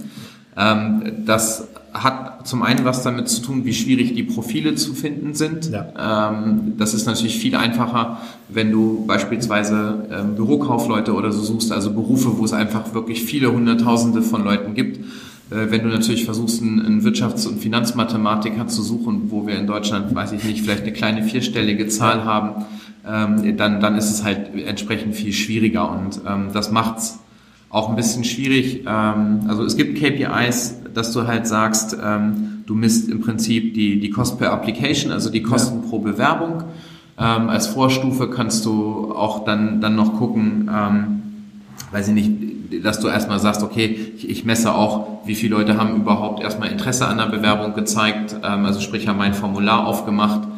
Ähm, 0.57 1.25
das 1.27 1.70
hat 1.93 2.47
zum 2.47 2.63
einen 2.63 2.85
was 2.85 3.03
damit 3.03 3.29
zu 3.29 3.43
tun, 3.43 3.65
wie 3.65 3.73
schwierig 3.73 4.15
die 4.15 4.23
Profile 4.23 4.75
zu 4.75 4.95
finden 4.95 5.35
sind. 5.35 5.71
Ja. 5.71 6.31
Ähm, 6.31 6.75
das 6.79 6.95
ist 6.95 7.07
natürlich 7.07 7.39
viel 7.39 7.57
einfacher, 7.57 8.19
wenn 8.49 8.71
du 8.71 9.05
beispielsweise 9.07 10.09
ähm, 10.11 10.37
Bürokaufleute 10.37 11.15
oder 11.15 11.33
so 11.33 11.43
suchst, 11.43 11.73
also 11.73 11.93
Berufe, 11.93 12.39
wo 12.39 12.45
es 12.45 12.53
einfach 12.53 12.95
wirklich 12.95 13.23
viele 13.25 13.53
Hunderttausende 13.53 14.23
von 14.23 14.45
Leuten 14.45 14.75
gibt. 14.75 14.99
Äh, 15.51 15.71
wenn 15.71 15.83
du 15.83 15.89
natürlich 15.89 16.25
versuchst, 16.25 16.63
einen 16.63 17.03
Wirtschafts- 17.03 17.47
und 17.47 17.59
Finanzmathematiker 17.59 18.69
zu 18.69 18.83
suchen, 18.83 19.31
wo 19.31 19.47
wir 19.47 19.59
in 19.59 19.67
Deutschland, 19.67 20.15
weiß 20.15 20.33
ich 20.33 20.45
nicht, 20.45 20.63
vielleicht 20.63 20.83
eine 20.83 20.93
kleine 20.93 21.25
vierstellige 21.25 21.89
Zahl 21.89 22.25
haben, 22.25 22.65
ähm, 23.07 23.57
dann, 23.57 23.81
dann 23.81 23.97
ist 23.97 24.11
es 24.11 24.23
halt 24.23 24.55
entsprechend 24.55 25.17
viel 25.17 25.33
schwieriger 25.33 25.91
und 25.91 26.21
das 26.53 26.71
macht's 26.71 27.19
auch 27.71 27.89
ein 27.89 27.97
bisschen 27.97 28.25
schwierig. 28.25 28.87
also 28.87 29.65
es 29.65 29.77
gibt 29.77 29.99
KPIs, 29.99 30.80
dass 30.95 31.13
du 31.13 31.27
halt 31.27 31.47
sagst, 31.47 31.97
ähm, 32.03 32.65
du 32.67 32.75
misst 32.75 33.09
im 33.09 33.21
Prinzip 33.21 33.75
die, 33.75 34.01
die 34.01 34.11
Cost 34.11 34.39
per 34.39 34.53
Application, 34.53 35.13
also 35.13 35.31
die 35.31 35.43
Kosten 35.43 35.83
ja. 35.83 35.89
pro 35.89 35.99
Bewerbung. 35.99 36.65
Ähm, 37.19 37.49
als 37.49 37.67
Vorstufe 37.67 38.31
kannst 38.31 38.65
du 38.65 39.13
auch 39.15 39.45
dann, 39.45 39.81
dann 39.81 39.95
noch 39.95 40.15
gucken, 40.15 40.71
ähm, 40.75 41.23
weiß 41.93 42.09
ich 42.09 42.15
nicht, 42.15 42.85
dass 42.85 43.01
du 43.01 43.09
erstmal 43.09 43.41
sagst, 43.41 43.63
okay, 43.63 44.13
ich, 44.17 44.29
ich 44.29 44.45
messe 44.45 44.75
auch, 44.75 45.27
wie 45.27 45.35
viele 45.35 45.57
Leute 45.57 45.77
haben 45.77 45.97
überhaupt 45.97 46.43
erstmal 46.43 46.71
Interesse 46.71 47.07
an 47.07 47.19
der 47.19 47.27
Bewerbung 47.27 47.75
gezeigt, 47.75 48.37
ähm, 48.43 48.65
also 48.65 48.81
sprich 48.81 49.09
haben 49.09 49.19
mein 49.19 49.35
Formular 49.35 49.87
aufgemacht 49.87 50.49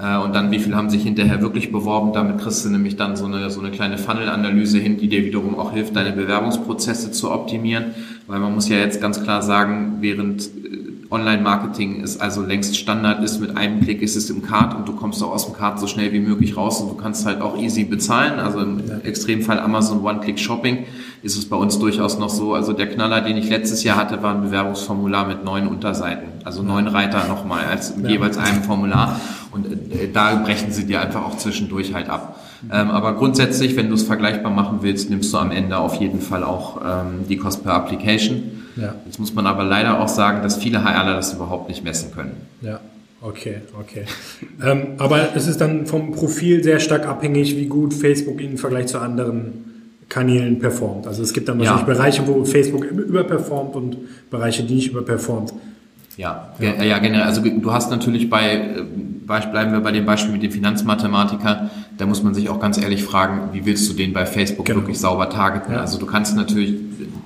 äh, 0.00 0.16
und 0.16 0.34
dann 0.34 0.50
wie 0.50 0.58
viele 0.58 0.76
haben 0.76 0.90
sich 0.90 1.02
hinterher 1.02 1.42
wirklich 1.42 1.72
beworben. 1.72 2.12
Damit 2.12 2.38
kriegst 2.38 2.64
du 2.64 2.70
nämlich 2.70 2.96
dann 2.96 3.16
so 3.16 3.26
eine, 3.26 3.50
so 3.50 3.60
eine 3.60 3.70
kleine 3.70 3.98
Funnel-Analyse 3.98 4.78
hin, 4.78 4.96
die 4.96 5.08
dir 5.08 5.24
wiederum 5.24 5.58
auch 5.58 5.72
hilft, 5.72 5.96
deine 5.96 6.12
Bewerbungsprozesse 6.12 7.10
zu 7.10 7.30
optimieren. 7.30 7.86
Weil 8.28 8.40
man 8.40 8.54
muss 8.54 8.68
ja 8.68 8.76
jetzt 8.76 9.00
ganz 9.00 9.22
klar 9.22 9.42
sagen, 9.42 9.96
während 10.00 10.42
äh, 10.42 10.88
Online-Marketing 11.10 12.02
ist 12.02 12.20
also 12.20 12.42
längst 12.42 12.76
Standard 12.76 13.24
ist, 13.24 13.40
mit 13.40 13.56
einem 13.56 13.80
Klick 13.80 14.02
ist 14.02 14.16
es 14.16 14.28
im 14.28 14.42
Card 14.42 14.76
und 14.76 14.86
du 14.86 14.92
kommst 14.92 15.22
auch 15.22 15.32
aus 15.32 15.46
dem 15.46 15.54
Card 15.54 15.80
so 15.80 15.86
schnell 15.86 16.12
wie 16.12 16.20
möglich 16.20 16.54
raus 16.54 16.82
und 16.82 16.90
du 16.90 16.94
kannst 16.94 17.24
halt 17.24 17.40
auch 17.40 17.56
easy 17.56 17.84
bezahlen. 17.84 18.38
Also 18.38 18.60
im 18.60 18.82
Extremfall 19.02 19.58
Amazon 19.58 20.04
One-Click-Shopping 20.04 20.84
ist 21.22 21.38
es 21.38 21.48
bei 21.48 21.56
uns 21.56 21.78
durchaus 21.78 22.18
noch 22.18 22.28
so. 22.28 22.52
Also 22.52 22.74
der 22.74 22.88
Knaller, 22.88 23.22
den 23.22 23.38
ich 23.38 23.48
letztes 23.48 23.82
Jahr 23.82 23.96
hatte, 23.96 24.22
war 24.22 24.34
ein 24.34 24.42
Bewerbungsformular 24.42 25.26
mit 25.26 25.42
neun 25.42 25.66
Unterseiten. 25.66 26.28
Also 26.44 26.62
neun 26.62 26.86
Reiter 26.86 27.26
nochmal 27.26 27.64
als 27.64 27.94
ja. 28.02 28.10
jeweils 28.10 28.36
einem 28.36 28.62
Formular. 28.62 29.18
Und 29.50 29.66
äh, 29.66 30.12
da 30.12 30.34
brechen 30.34 30.70
sie 30.70 30.84
dir 30.84 31.00
einfach 31.00 31.24
auch 31.24 31.38
zwischendurch 31.38 31.94
halt 31.94 32.10
ab. 32.10 32.37
Ähm, 32.72 32.90
aber 32.90 33.14
grundsätzlich, 33.14 33.76
wenn 33.76 33.88
du 33.88 33.94
es 33.94 34.02
vergleichbar 34.02 34.50
machen 34.50 34.78
willst, 34.82 35.10
nimmst 35.10 35.32
du 35.32 35.38
am 35.38 35.50
Ende 35.50 35.78
auf 35.78 35.96
jeden 35.96 36.20
Fall 36.20 36.42
auch 36.42 36.80
ähm, 36.84 37.26
die 37.28 37.36
Cost 37.36 37.62
per 37.62 37.74
Application. 37.74 38.64
Ja. 38.76 38.94
Jetzt 39.06 39.18
muss 39.18 39.34
man 39.34 39.46
aber 39.46 39.64
leider 39.64 40.00
auch 40.00 40.08
sagen, 40.08 40.42
dass 40.42 40.56
viele 40.56 40.84
HRler 40.84 41.14
das 41.14 41.34
überhaupt 41.34 41.68
nicht 41.68 41.84
messen 41.84 42.12
können. 42.12 42.32
Ja. 42.60 42.80
Okay, 43.20 43.56
okay. 43.78 44.04
ähm, 44.64 44.94
aber 44.98 45.34
es 45.34 45.48
ist 45.48 45.60
dann 45.60 45.86
vom 45.86 46.12
Profil 46.12 46.62
sehr 46.62 46.78
stark 46.78 47.06
abhängig, 47.06 47.56
wie 47.56 47.66
gut 47.66 47.92
Facebook 47.92 48.40
im 48.40 48.58
Vergleich 48.58 48.86
zu 48.86 49.00
anderen 49.00 49.64
Kanälen 50.08 50.60
performt. 50.60 51.06
Also 51.06 51.22
es 51.22 51.32
gibt 51.32 51.48
dann 51.48 51.58
wahrscheinlich 51.58 51.86
ja. 51.86 51.94
Bereiche, 51.94 52.26
wo 52.26 52.44
Facebook 52.44 52.84
überperformt 52.84 53.74
und 53.74 53.96
Bereiche, 54.30 54.62
die 54.62 54.74
nicht 54.74 54.90
überperformt. 54.92 55.52
Ja, 56.16 56.52
ja, 56.58 56.82
ja 56.82 56.98
generell. 56.98 57.24
Also 57.24 57.42
du 57.42 57.72
hast 57.72 57.90
natürlich 57.90 58.30
bei, 58.30 58.54
äh, 58.54 58.82
bleiben 59.26 59.72
wir 59.72 59.80
bei 59.80 59.92
dem 59.92 60.06
Beispiel 60.06 60.32
mit 60.32 60.42
dem 60.42 60.50
Finanzmathematiker, 60.50 61.70
da 61.98 62.06
muss 62.06 62.22
man 62.22 62.32
sich 62.32 62.48
auch 62.48 62.60
ganz 62.60 62.78
ehrlich 62.78 63.02
fragen, 63.02 63.50
wie 63.52 63.66
willst 63.66 63.90
du 63.90 63.92
den 63.92 64.12
bei 64.12 64.24
Facebook 64.24 64.66
genau. 64.66 64.80
wirklich 64.80 65.00
sauber 65.00 65.28
targeten? 65.28 65.74
Ja. 65.74 65.80
Also 65.80 65.98
du 65.98 66.06
kannst 66.06 66.36
natürlich 66.36 66.74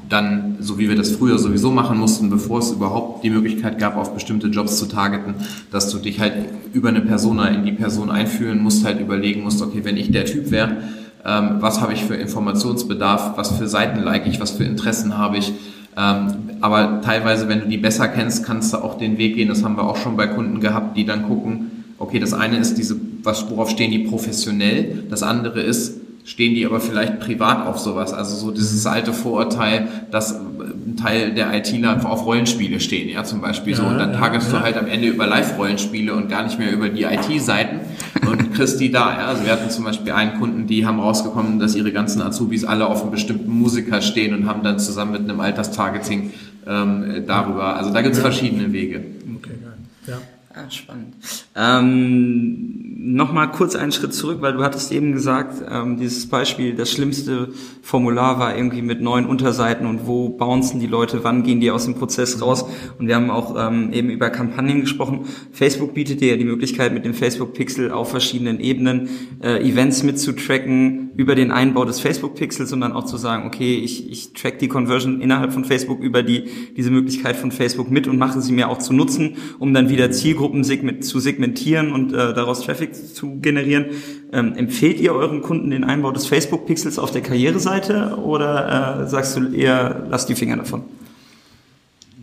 dann, 0.08 0.56
so 0.60 0.78
wie 0.78 0.88
wir 0.88 0.96
das 0.96 1.12
früher 1.12 1.38
sowieso 1.38 1.70
machen 1.70 1.98
mussten, 1.98 2.30
bevor 2.30 2.58
es 2.58 2.70
überhaupt 2.70 3.22
die 3.22 3.30
Möglichkeit 3.30 3.78
gab, 3.78 3.96
auf 3.96 4.14
bestimmte 4.14 4.48
Jobs 4.48 4.78
zu 4.78 4.86
targeten, 4.86 5.34
dass 5.70 5.90
du 5.90 5.98
dich 5.98 6.20
halt 6.20 6.32
über 6.72 6.88
eine 6.88 7.02
Persona 7.02 7.48
in 7.48 7.64
die 7.64 7.72
Person 7.72 8.10
einführen 8.10 8.62
musst, 8.62 8.84
halt 8.84 8.98
überlegen 8.98 9.42
musst, 9.42 9.60
okay, 9.60 9.80
wenn 9.84 9.96
ich 9.96 10.10
der 10.10 10.24
Typ 10.24 10.50
wäre, 10.50 10.78
ähm, 11.24 11.56
was 11.60 11.80
habe 11.80 11.92
ich 11.92 12.04
für 12.04 12.14
Informationsbedarf, 12.14 13.36
was 13.36 13.56
für 13.56 13.68
Seiten 13.68 14.02
like 14.02 14.26
ich, 14.26 14.40
was 14.40 14.52
für 14.52 14.64
Interessen 14.64 15.18
habe 15.18 15.36
ich. 15.36 15.52
Ähm, 15.96 16.34
aber 16.62 17.02
teilweise, 17.02 17.48
wenn 17.48 17.60
du 17.60 17.68
die 17.68 17.76
besser 17.76 18.08
kennst, 18.08 18.44
kannst 18.44 18.72
du 18.72 18.78
auch 18.78 18.96
den 18.96 19.18
Weg 19.18 19.34
gehen. 19.34 19.48
Das 19.48 19.62
haben 19.62 19.76
wir 19.76 19.84
auch 19.84 19.96
schon 19.96 20.16
bei 20.16 20.26
Kunden 20.26 20.60
gehabt, 20.60 20.96
die 20.96 21.04
dann 21.04 21.24
gucken, 21.24 21.71
okay, 22.02 22.18
das 22.18 22.32
eine 22.32 22.58
ist 22.58 22.74
diese, 22.74 22.96
was, 23.22 23.48
worauf 23.50 23.70
stehen 23.70 23.90
die 23.90 24.00
professionell, 24.00 25.04
das 25.08 25.22
andere 25.22 25.60
ist, 25.60 26.00
stehen 26.24 26.54
die 26.54 26.64
aber 26.64 26.80
vielleicht 26.80 27.20
privat 27.20 27.66
auf 27.66 27.78
sowas. 27.78 28.12
Also 28.12 28.36
so 28.36 28.50
dieses 28.52 28.86
alte 28.86 29.12
Vorurteil, 29.12 29.88
dass 30.10 30.34
ein 30.34 30.96
Teil 30.96 31.34
der 31.34 31.52
ITler 31.54 32.08
auf 32.08 32.26
Rollenspiele 32.26 32.80
stehen, 32.80 33.08
ja, 33.08 33.24
zum 33.24 33.40
Beispiel 33.40 33.74
so. 33.74 33.84
Und 33.84 33.98
dann 33.98 34.12
tagest 34.12 34.52
ja. 34.52 34.58
du 34.58 34.64
halt 34.64 34.76
am 34.76 34.86
Ende 34.86 35.08
über 35.08 35.26
Live-Rollenspiele 35.26 36.14
und 36.14 36.28
gar 36.28 36.44
nicht 36.44 36.58
mehr 36.58 36.72
über 36.72 36.88
die 36.88 37.02
IT-Seiten 37.02 37.80
und 38.26 38.54
kriegst 38.54 38.80
die 38.80 38.92
da, 38.92 39.18
ja. 39.18 39.26
Also 39.26 39.44
wir 39.44 39.52
hatten 39.52 39.70
zum 39.70 39.84
Beispiel 39.84 40.12
einen 40.12 40.38
Kunden, 40.38 40.66
die 40.66 40.86
haben 40.86 41.00
rausgekommen, 41.00 41.58
dass 41.58 41.74
ihre 41.74 41.92
ganzen 41.92 42.22
Azubis 42.22 42.64
alle 42.64 42.86
auf 42.86 43.02
einem 43.02 43.10
bestimmten 43.10 43.50
Musiker 43.50 44.00
stehen 44.00 44.34
und 44.34 44.46
haben 44.46 44.62
dann 44.62 44.78
zusammen 44.78 45.12
mit 45.12 45.22
einem 45.22 45.40
Alterstargeting 45.40 46.32
ähm, 46.66 47.24
darüber. 47.26 47.76
Also 47.76 47.92
da 47.92 48.00
gibt's 48.02 48.20
verschiedene 48.20 48.72
Wege. 48.72 49.02
Okay, 49.36 49.50
geil. 49.60 49.72
Ja. 50.06 50.18
Ah, 50.54 50.70
spannend. 50.70 51.14
Ähm, 51.54 52.91
Nochmal 53.04 53.50
kurz 53.50 53.74
einen 53.74 53.90
Schritt 53.90 54.14
zurück, 54.14 54.38
weil 54.42 54.52
du 54.52 54.62
hattest 54.62 54.92
eben 54.92 55.10
gesagt, 55.10 55.60
ähm, 55.68 55.96
dieses 55.96 56.28
Beispiel, 56.28 56.76
das 56.76 56.92
schlimmste 56.92 57.48
Formular 57.82 58.38
war 58.38 58.56
irgendwie 58.56 58.80
mit 58.80 59.00
neun 59.00 59.26
Unterseiten 59.26 59.88
und 59.88 60.06
wo 60.06 60.28
bouncen 60.28 60.78
die 60.78 60.86
Leute, 60.86 61.24
wann 61.24 61.42
gehen 61.42 61.58
die 61.58 61.72
aus 61.72 61.86
dem 61.86 61.96
Prozess 61.96 62.40
raus. 62.40 62.64
Und 63.00 63.08
wir 63.08 63.16
haben 63.16 63.28
auch 63.30 63.56
ähm, 63.58 63.92
eben 63.92 64.08
über 64.08 64.30
Kampagnen 64.30 64.82
gesprochen. 64.82 65.24
Facebook 65.50 65.94
bietet 65.94 66.20
dir 66.20 66.28
ja 66.28 66.36
die 66.36 66.44
Möglichkeit, 66.44 66.94
mit 66.94 67.04
dem 67.04 67.12
Facebook 67.12 67.54
Pixel 67.54 67.90
auf 67.90 68.10
verschiedenen 68.10 68.60
Ebenen 68.60 69.08
äh, 69.42 69.68
Events 69.68 70.04
mitzutracken, 70.04 71.10
über 71.16 71.34
den 71.34 71.50
Einbau 71.50 71.84
des 71.84 71.98
Facebook 71.98 72.36
Pixels 72.36 72.72
und 72.72 72.82
dann 72.82 72.92
auch 72.92 73.04
zu 73.04 73.16
sagen, 73.16 73.48
okay, 73.48 73.74
ich, 73.82 74.10
ich 74.12 74.32
track 74.32 74.60
die 74.60 74.68
Conversion 74.68 75.20
innerhalb 75.20 75.52
von 75.52 75.64
Facebook 75.64 76.00
über 76.00 76.22
die, 76.22 76.44
diese 76.76 76.92
Möglichkeit 76.92 77.34
von 77.34 77.50
Facebook 77.50 77.90
mit 77.90 78.06
und 78.06 78.16
mache 78.16 78.40
sie 78.40 78.52
mir 78.52 78.68
auch 78.68 78.78
zu 78.78 78.92
nutzen, 78.92 79.36
um 79.58 79.74
dann 79.74 79.88
wieder 79.88 80.12
Zielgruppen 80.12 80.62
segment, 80.62 81.04
zu 81.04 81.18
segmentieren 81.18 81.90
und 81.90 82.12
äh, 82.12 82.32
daraus 82.32 82.62
Traffic 82.62 82.91
zu 82.92 83.38
generieren. 83.40 83.86
Ähm, 84.32 84.54
empfehlt 84.56 85.00
ihr 85.00 85.12
euren 85.12 85.42
Kunden 85.42 85.70
den 85.70 85.84
Einbau 85.84 86.12
des 86.12 86.26
Facebook 86.26 86.66
Pixels 86.66 86.98
auf 86.98 87.10
der 87.10 87.22
Karriereseite 87.22 88.18
oder 88.22 89.02
äh, 89.02 89.08
sagst 89.08 89.36
du 89.36 89.48
eher, 89.52 90.06
lass 90.08 90.26
die 90.26 90.34
Finger 90.34 90.56
davon? 90.56 90.82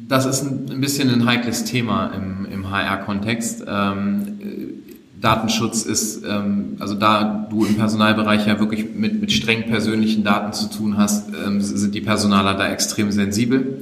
Das 0.08 0.26
ist 0.26 0.42
ein, 0.42 0.82
bisschen 0.82 1.10
ein 1.10 1.26
heikles 1.26 1.66
Thema 1.66 2.08
im, 2.08 2.48
im 2.52 2.72
HR-Kontext. 2.72 3.64
Ähm, 3.68 4.40
Datenschutz 5.22 5.84
ist, 5.84 6.24
ähm, 6.26 6.78
also 6.80 6.96
da 6.96 7.48
du 7.50 7.66
im 7.66 7.76
Personalbereich 7.76 8.48
ja 8.48 8.60
wirklich 8.60 8.86
mit, 8.96 9.20
mit 9.20 9.32
streng 9.32 9.68
persönlichen 9.68 10.24
Daten 10.24 10.54
zu 10.54 10.70
tun 10.70 10.98
hast, 10.98 11.30
ähm, 11.46 11.62
sind 11.62 11.94
die 11.94 12.02
Personaler 12.02 12.56
da 12.56 12.70
extrem 12.70 13.12
sensibel. 13.12 13.80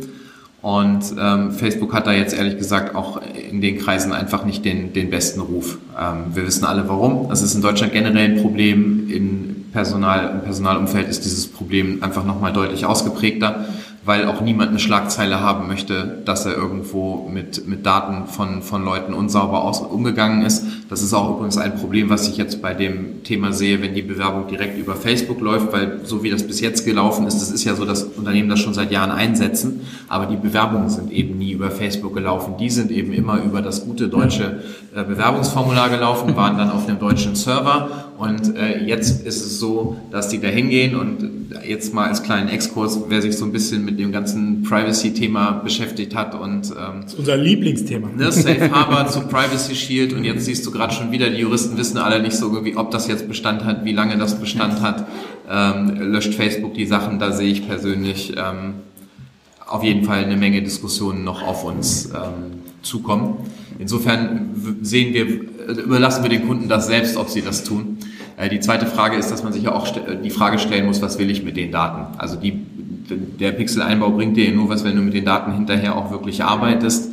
Und 0.67 1.15
ähm, 1.17 1.51
Facebook 1.51 1.93
hat 1.93 2.07
da 2.07 2.11
jetzt 2.11 2.33
ehrlich 2.33 2.57
gesagt 2.57 2.93
auch 2.93 3.21
in 3.49 3.61
den 3.61 3.77
Kreisen 3.77 4.11
einfach 4.11 4.43
nicht 4.43 4.65
den, 4.65 4.91
den 4.91 5.09
besten 5.09 5.39
Ruf. 5.39 5.77
Ähm, 5.97 6.35
wir 6.35 6.45
wissen 6.45 6.65
alle 6.65 6.89
warum. 6.89 7.29
Das 7.29 7.41
ist 7.41 7.55
in 7.55 7.61
Deutschland 7.61 7.93
generell 7.93 8.35
ein 8.35 8.41
Problem. 8.41 9.09
In 9.09 9.67
Personal, 9.71 10.31
Im 10.33 10.41
Personalumfeld 10.41 11.07
ist 11.07 11.23
dieses 11.23 11.47
Problem 11.47 12.03
einfach 12.03 12.25
nochmal 12.25 12.51
deutlich 12.51 12.85
ausgeprägter 12.85 13.63
weil 14.07 14.25
auch 14.25 14.39
niemand 14.39 14.69
eine 14.69 14.79
Schlagzeile 14.79 15.41
haben 15.41 15.67
möchte, 15.67 16.19
dass 16.23 16.45
er 16.45 16.55
irgendwo 16.55 17.27
mit, 17.29 17.67
mit 17.67 17.85
Daten 17.85 18.25
von, 18.27 18.61
von 18.61 18.85
Leuten 18.85 19.13
unsauber 19.13 19.65
aus, 19.65 19.81
umgegangen 19.81 20.45
ist. 20.45 20.63
Das 20.89 21.01
ist 21.03 21.13
auch 21.13 21.35
übrigens 21.35 21.57
ein 21.57 21.75
Problem, 21.75 22.09
was 22.09 22.29
ich 22.29 22.37
jetzt 22.37 22.61
bei 22.61 22.73
dem 22.73 23.23
Thema 23.25 23.51
sehe, 23.51 23.81
wenn 23.81 23.93
die 23.93 24.01
Bewerbung 24.01 24.47
direkt 24.47 24.77
über 24.77 24.95
Facebook 24.95 25.41
läuft, 25.41 25.73
weil 25.73 25.99
so 26.05 26.23
wie 26.23 26.29
das 26.29 26.43
bis 26.43 26.61
jetzt 26.61 26.85
gelaufen 26.85 27.27
ist, 27.27 27.41
das 27.41 27.51
ist 27.51 27.65
ja 27.65 27.75
so, 27.75 27.83
dass 27.83 28.03
Unternehmen 28.03 28.47
das 28.47 28.61
schon 28.61 28.73
seit 28.73 28.93
Jahren 28.93 29.11
einsetzen, 29.11 29.81
aber 30.07 30.25
die 30.25 30.37
Bewerbungen 30.37 30.89
sind 30.89 31.11
eben 31.11 31.37
nie 31.37 31.51
über 31.51 31.69
Facebook 31.69 32.13
gelaufen. 32.13 32.53
Die 32.57 32.69
sind 32.69 32.91
eben 32.91 33.11
immer 33.11 33.43
über 33.43 33.61
das 33.61 33.83
gute 33.83 34.07
deutsche 34.07 34.61
äh, 34.95 35.03
Bewerbungsformular 35.03 35.89
gelaufen, 35.89 36.33
waren 36.37 36.57
dann 36.57 36.71
auf 36.71 36.87
einem 36.87 36.99
deutschen 36.99 37.35
Server 37.35 38.07
und 38.17 38.55
äh, 38.55 38.83
jetzt 38.85 39.25
ist 39.27 39.45
es 39.45 39.59
so, 39.59 39.97
dass 40.11 40.29
die 40.29 40.39
da 40.39 40.47
hingehen 40.47 40.95
und 40.95 41.29
jetzt 41.67 41.93
mal 41.93 42.07
als 42.07 42.23
kleinen 42.23 42.49
Exkurs, 42.49 42.99
wer 43.09 43.21
sich 43.21 43.37
so 43.37 43.45
ein 43.45 43.51
bisschen 43.51 43.85
mit 43.85 43.96
dem 43.97 44.11
ganzen 44.11 44.63
Privacy-Thema 44.63 45.61
beschäftigt 45.63 46.15
hat 46.15 46.35
und 46.35 46.71
ähm, 46.71 47.01
das 47.01 47.13
ist 47.13 47.19
unser 47.19 47.37
Lieblingsthema. 47.37 48.09
Ne, 48.15 48.31
Safe 48.31 48.71
Harbor 48.71 49.07
zu 49.07 49.21
Privacy 49.21 49.75
Shield 49.75 50.13
und 50.13 50.23
jetzt 50.23 50.45
siehst 50.45 50.65
du 50.65 50.71
gerade 50.71 50.93
schon 50.93 51.11
wieder, 51.11 51.29
die 51.29 51.37
Juristen 51.37 51.77
wissen 51.77 51.97
alle 51.97 52.21
nicht 52.21 52.35
so 52.35 52.51
irgendwie, 52.51 52.77
ob 52.77 52.91
das 52.91 53.07
jetzt 53.07 53.27
Bestand 53.27 53.65
hat, 53.65 53.85
wie 53.85 53.93
lange 53.93 54.17
das 54.17 54.39
Bestand 54.39 54.81
hat. 54.81 55.07
Ähm, 55.49 55.95
löscht 56.11 56.33
Facebook 56.33 56.73
die 56.73 56.85
Sachen, 56.85 57.19
da 57.19 57.31
sehe 57.31 57.49
ich 57.49 57.67
persönlich 57.67 58.33
ähm, 58.37 58.75
auf 59.65 59.83
jeden 59.83 60.03
Fall 60.03 60.23
eine 60.23 60.37
Menge 60.37 60.61
Diskussionen 60.61 61.23
noch 61.23 61.43
auf 61.45 61.63
uns 61.63 62.05
ähm, 62.07 62.61
zukommen. 62.81 63.37
Insofern 63.79 64.49
sehen 64.81 65.13
wir, 65.13 65.25
äh, 65.25 65.81
überlassen 65.81 66.23
wir 66.23 66.29
den 66.29 66.47
Kunden 66.47 66.69
das 66.69 66.87
selbst, 66.87 67.17
ob 67.17 67.29
sie 67.29 67.41
das 67.41 67.63
tun. 67.63 67.97
Äh, 68.37 68.49
die 68.49 68.59
zweite 68.59 68.85
Frage 68.85 69.17
ist, 69.17 69.29
dass 69.29 69.43
man 69.43 69.53
sich 69.53 69.63
ja 69.63 69.73
auch 69.73 69.87
die 70.23 70.29
Frage 70.29 70.59
stellen 70.59 70.85
muss, 70.85 71.01
was 71.01 71.19
will 71.19 71.29
ich 71.29 71.43
mit 71.43 71.57
den 71.57 71.71
Daten? 71.71 72.17
Also 72.17 72.37
die, 72.37 72.65
der 73.09 73.51
Pixel-Einbau 73.51 74.11
bringt 74.11 74.37
dir 74.37 74.51
nur 74.51 74.69
was, 74.69 74.83
wenn 74.83 74.95
du 74.95 75.01
mit 75.01 75.13
den 75.13 75.25
Daten 75.25 75.53
hinterher 75.53 75.95
auch 75.95 76.11
wirklich 76.11 76.43
arbeitest, 76.43 77.09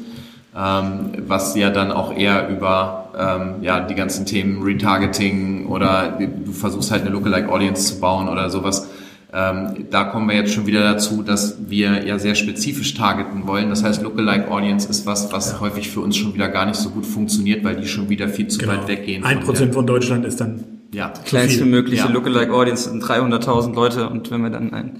ähm, 0.56 1.12
was 1.26 1.56
ja 1.56 1.70
dann 1.70 1.92
auch 1.92 2.16
eher 2.16 2.48
über 2.48 3.10
ähm, 3.18 3.62
ja, 3.62 3.80
die 3.80 3.94
ganzen 3.94 4.26
Themen 4.26 4.62
Retargeting 4.62 5.66
oder 5.66 6.18
du 6.18 6.52
versuchst 6.52 6.90
halt 6.90 7.02
eine 7.02 7.10
Lookalike 7.10 7.50
Audience 7.50 7.94
zu 7.94 8.00
bauen 8.00 8.28
oder 8.28 8.50
sowas. 8.50 8.88
Ähm, 9.32 9.86
da 9.90 10.04
kommen 10.04 10.28
wir 10.28 10.36
jetzt 10.36 10.52
schon 10.52 10.66
wieder 10.66 10.84
dazu, 10.84 11.22
dass 11.22 11.56
wir 11.68 12.06
ja 12.06 12.20
sehr 12.20 12.36
spezifisch 12.36 12.94
targeten 12.94 13.48
wollen. 13.48 13.68
Das 13.68 13.82
heißt, 13.82 14.00
Lookalike 14.02 14.48
Audience 14.48 14.88
ist 14.88 15.06
was, 15.06 15.32
was 15.32 15.52
ja. 15.52 15.60
häufig 15.60 15.90
für 15.90 16.00
uns 16.00 16.16
schon 16.16 16.34
wieder 16.34 16.48
gar 16.48 16.66
nicht 16.66 16.76
so 16.76 16.90
gut 16.90 17.04
funktioniert, 17.04 17.64
weil 17.64 17.74
die 17.74 17.88
schon 17.88 18.08
wieder 18.08 18.28
viel 18.28 18.46
zu 18.46 18.60
genau. 18.60 18.72
weit 18.72 18.86
weggehen. 18.86 19.24
Ein 19.24 19.40
Prozent 19.40 19.74
von 19.74 19.88
Deutschland 19.88 20.24
ist 20.24 20.40
dann 20.40 20.62
ja, 20.92 21.12
kleinste 21.24 21.64
mögliche 21.64 22.04
ja. 22.04 22.10
Lookalike 22.10 22.52
Audience 22.52 22.88
sind 22.88 23.02
300.000 23.02 23.74
Leute 23.74 24.08
und 24.08 24.30
wenn 24.30 24.42
wir 24.42 24.50
dann 24.50 24.72
ein, 24.72 24.98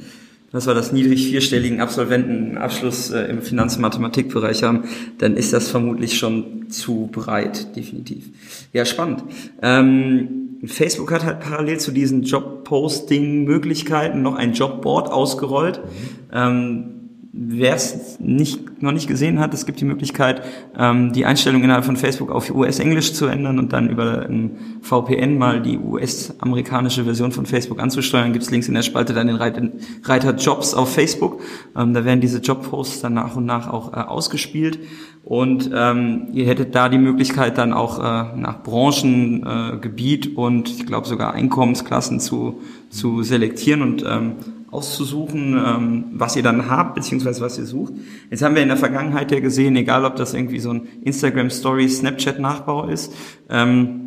das 0.54 0.66
war 0.68 0.74
das 0.74 0.92
niedrig 0.92 1.26
vierstelligen 1.26 1.80
Absolventenabschluss 1.80 3.10
äh, 3.10 3.24
im 3.24 3.42
Finanzmathematikbereich 3.42 4.62
haben, 4.62 4.84
dann 5.18 5.36
ist 5.36 5.52
das 5.52 5.68
vermutlich 5.68 6.16
schon 6.16 6.70
zu 6.70 7.08
breit, 7.10 7.74
definitiv. 7.74 8.30
Ja, 8.72 8.84
spannend. 8.84 9.24
Ähm, 9.62 10.60
Facebook 10.64 11.10
hat 11.10 11.24
halt 11.24 11.40
parallel 11.40 11.80
zu 11.80 11.90
diesen 11.90 12.22
Job-Posting-Möglichkeiten 12.22 14.22
noch 14.22 14.36
ein 14.36 14.52
Jobboard 14.52 15.10
ausgerollt. 15.10 15.78
Mhm. 15.78 15.82
Ähm, 16.32 16.84
Wer 17.36 17.74
es 17.74 18.20
nicht, 18.20 18.80
noch 18.80 18.92
nicht 18.92 19.08
gesehen 19.08 19.40
hat, 19.40 19.52
es 19.54 19.66
gibt 19.66 19.80
die 19.80 19.84
Möglichkeit, 19.84 20.42
ähm, 20.78 21.12
die 21.12 21.24
Einstellung 21.24 21.64
innerhalb 21.64 21.84
von 21.84 21.96
Facebook 21.96 22.30
auf 22.30 22.48
US-Englisch 22.54 23.12
zu 23.12 23.26
ändern 23.26 23.58
und 23.58 23.72
dann 23.72 23.88
über 23.90 24.24
ein 24.24 24.52
VPN 24.82 25.36
mal 25.36 25.60
die 25.60 25.76
US-amerikanische 25.76 27.02
Version 27.02 27.32
von 27.32 27.44
Facebook 27.44 27.80
anzusteuern. 27.80 28.32
Gibt 28.32 28.44
es 28.44 28.52
links 28.52 28.68
in 28.68 28.74
der 28.74 28.82
Spalte 28.82 29.14
dann 29.14 29.26
den 29.26 29.72
Reiter 30.04 30.36
Jobs 30.36 30.74
auf 30.74 30.94
Facebook. 30.94 31.40
Ähm, 31.76 31.92
da 31.92 32.04
werden 32.04 32.20
diese 32.20 32.38
Jobposts 32.38 33.00
dann 33.00 33.14
nach 33.14 33.34
und 33.34 33.46
nach 33.46 33.68
auch 33.68 33.92
äh, 33.92 33.96
ausgespielt. 33.96 34.78
Und 35.24 35.70
ähm, 35.74 36.28
ihr 36.34 36.46
hättet 36.46 36.76
da 36.76 36.88
die 36.88 36.98
Möglichkeit 36.98 37.58
dann 37.58 37.72
auch 37.72 37.98
äh, 37.98 38.36
nach 38.36 38.62
Branchen, 38.62 39.44
äh, 39.44 39.78
Gebiet 39.78 40.36
und 40.36 40.68
ich 40.68 40.86
glaube 40.86 41.08
sogar 41.08 41.32
Einkommensklassen 41.32 42.20
zu, 42.20 42.60
zu 42.90 43.24
selektieren 43.24 43.82
und 43.82 44.04
ähm, 44.06 44.34
auszusuchen, 44.74 45.56
ähm, 45.56 46.04
was 46.14 46.37
ihr 46.37 46.42
dann 46.42 46.68
habt, 46.68 46.94
beziehungsweise 46.96 47.40
was 47.40 47.58
ihr 47.58 47.66
sucht. 47.66 47.92
Jetzt 48.30 48.42
haben 48.42 48.54
wir 48.54 48.62
in 48.62 48.68
der 48.68 48.76
Vergangenheit 48.76 49.30
ja 49.30 49.40
gesehen, 49.40 49.76
egal 49.76 50.04
ob 50.04 50.16
das 50.16 50.34
irgendwie 50.34 50.58
so 50.58 50.70
ein 50.70 50.88
Instagram 51.02 51.50
Story, 51.50 51.88
Snapchat 51.88 52.40
Nachbau 52.40 52.88
ist, 52.88 53.14
ähm, 53.48 54.00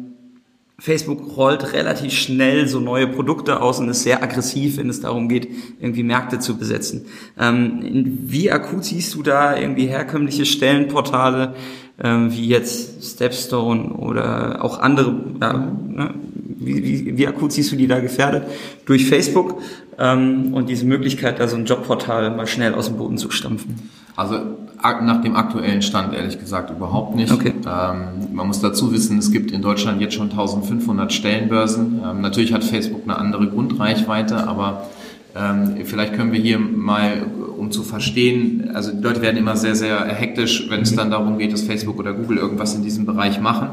Facebook 0.80 1.36
rollt 1.36 1.74
relativ 1.74 2.14
schnell 2.14 2.68
so 2.68 2.80
neue 2.80 3.08
Produkte 3.08 3.62
aus 3.62 3.80
und 3.80 3.90
ist 3.90 4.04
sehr 4.04 4.22
aggressiv, 4.22 4.78
wenn 4.78 4.90
es 4.90 5.02
darum 5.02 5.28
geht, 5.28 5.50
irgendwie 5.80 6.04
Märkte 6.04 6.38
zu 6.38 6.58
besetzen. 6.58 7.06
Ähm, 7.40 7.80
wie 8.28 8.52
akut 8.52 8.86
siehst 8.86 9.16
du 9.16 9.24
da 9.24 9.58
irgendwie 9.58 9.88
herkömmliche 9.88 10.46
Stellenportale, 10.46 11.56
ähm, 12.00 12.32
wie 12.32 12.48
jetzt 12.48 13.04
Stepstone 13.04 13.94
oder 13.94 14.64
auch 14.64 14.80
andere, 14.80 15.16
ja, 15.42 15.54
ne? 15.88 16.14
Wie, 16.60 16.84
wie, 16.84 17.18
wie 17.18 17.28
akut 17.28 17.52
siehst 17.52 17.72
du 17.72 17.76
die 17.76 17.88
da 17.88 18.00
gefährdet 18.00 18.44
durch 18.86 19.08
Facebook? 19.08 19.62
ähm, 19.98 20.54
und 20.54 20.70
diese 20.70 20.86
Möglichkeit, 20.86 21.40
da 21.40 21.48
so 21.48 21.56
ein 21.56 21.66
Jobportal 21.66 22.36
mal 22.36 22.48
schnell 22.48 22.74
aus 22.74 22.88
dem 22.88 22.98
Boden 22.98 23.18
zu 23.18 23.32
stampfen. 23.32 23.90
Also 24.16 24.40
nach 24.82 25.22
dem 25.22 25.36
aktuellen 25.36 25.82
Stand 25.82 26.14
ehrlich 26.14 26.40
gesagt 26.40 26.70
überhaupt 26.70 27.16
nicht. 27.16 27.32
Okay. 27.32 27.54
Ähm, 27.66 28.34
man 28.34 28.48
muss 28.48 28.62
dazu 28.62 28.92
wissen, 28.92 29.18
es 29.18 29.32
gibt 29.32 29.52
in 29.52 29.62
Deutschland 29.62 30.02
jetzt 30.02 30.14
schon 30.14 30.30
1500 30.30 31.12
Stellenbörsen. 31.12 32.02
Ähm, 32.06 32.22
natürlich 32.22 32.54
hat 32.54 32.64
Facebook 32.64 33.02
eine 33.04 33.18
andere 33.18 33.48
Grundreichweite, 33.48 34.48
aber 34.48 34.88
ähm, 35.36 35.78
vielleicht 35.84 36.14
können 36.14 36.32
wir 36.32 36.40
hier 36.40 36.60
mal, 36.60 37.26
um 37.58 37.72
zu 37.72 37.84
verstehen, 37.84 38.72
also 38.74 38.92
die 38.92 39.02
Leute 39.02 39.22
werden 39.22 39.38
immer 39.38 39.56
sehr, 39.56 39.76
sehr 39.76 40.00
hektisch, 40.06 40.68
wenn 40.70 40.82
es 40.82 40.96
dann 40.96 41.12
darum 41.12 41.38
geht, 41.38 41.54
dass 41.54 41.62
Facebook 41.62 42.00
oder 42.00 42.14
Google 42.14 42.38
irgendwas 42.38 42.76
in 42.76 42.84
diesem 42.84 43.06
Bereich 43.06 43.40
machen. 43.40 43.70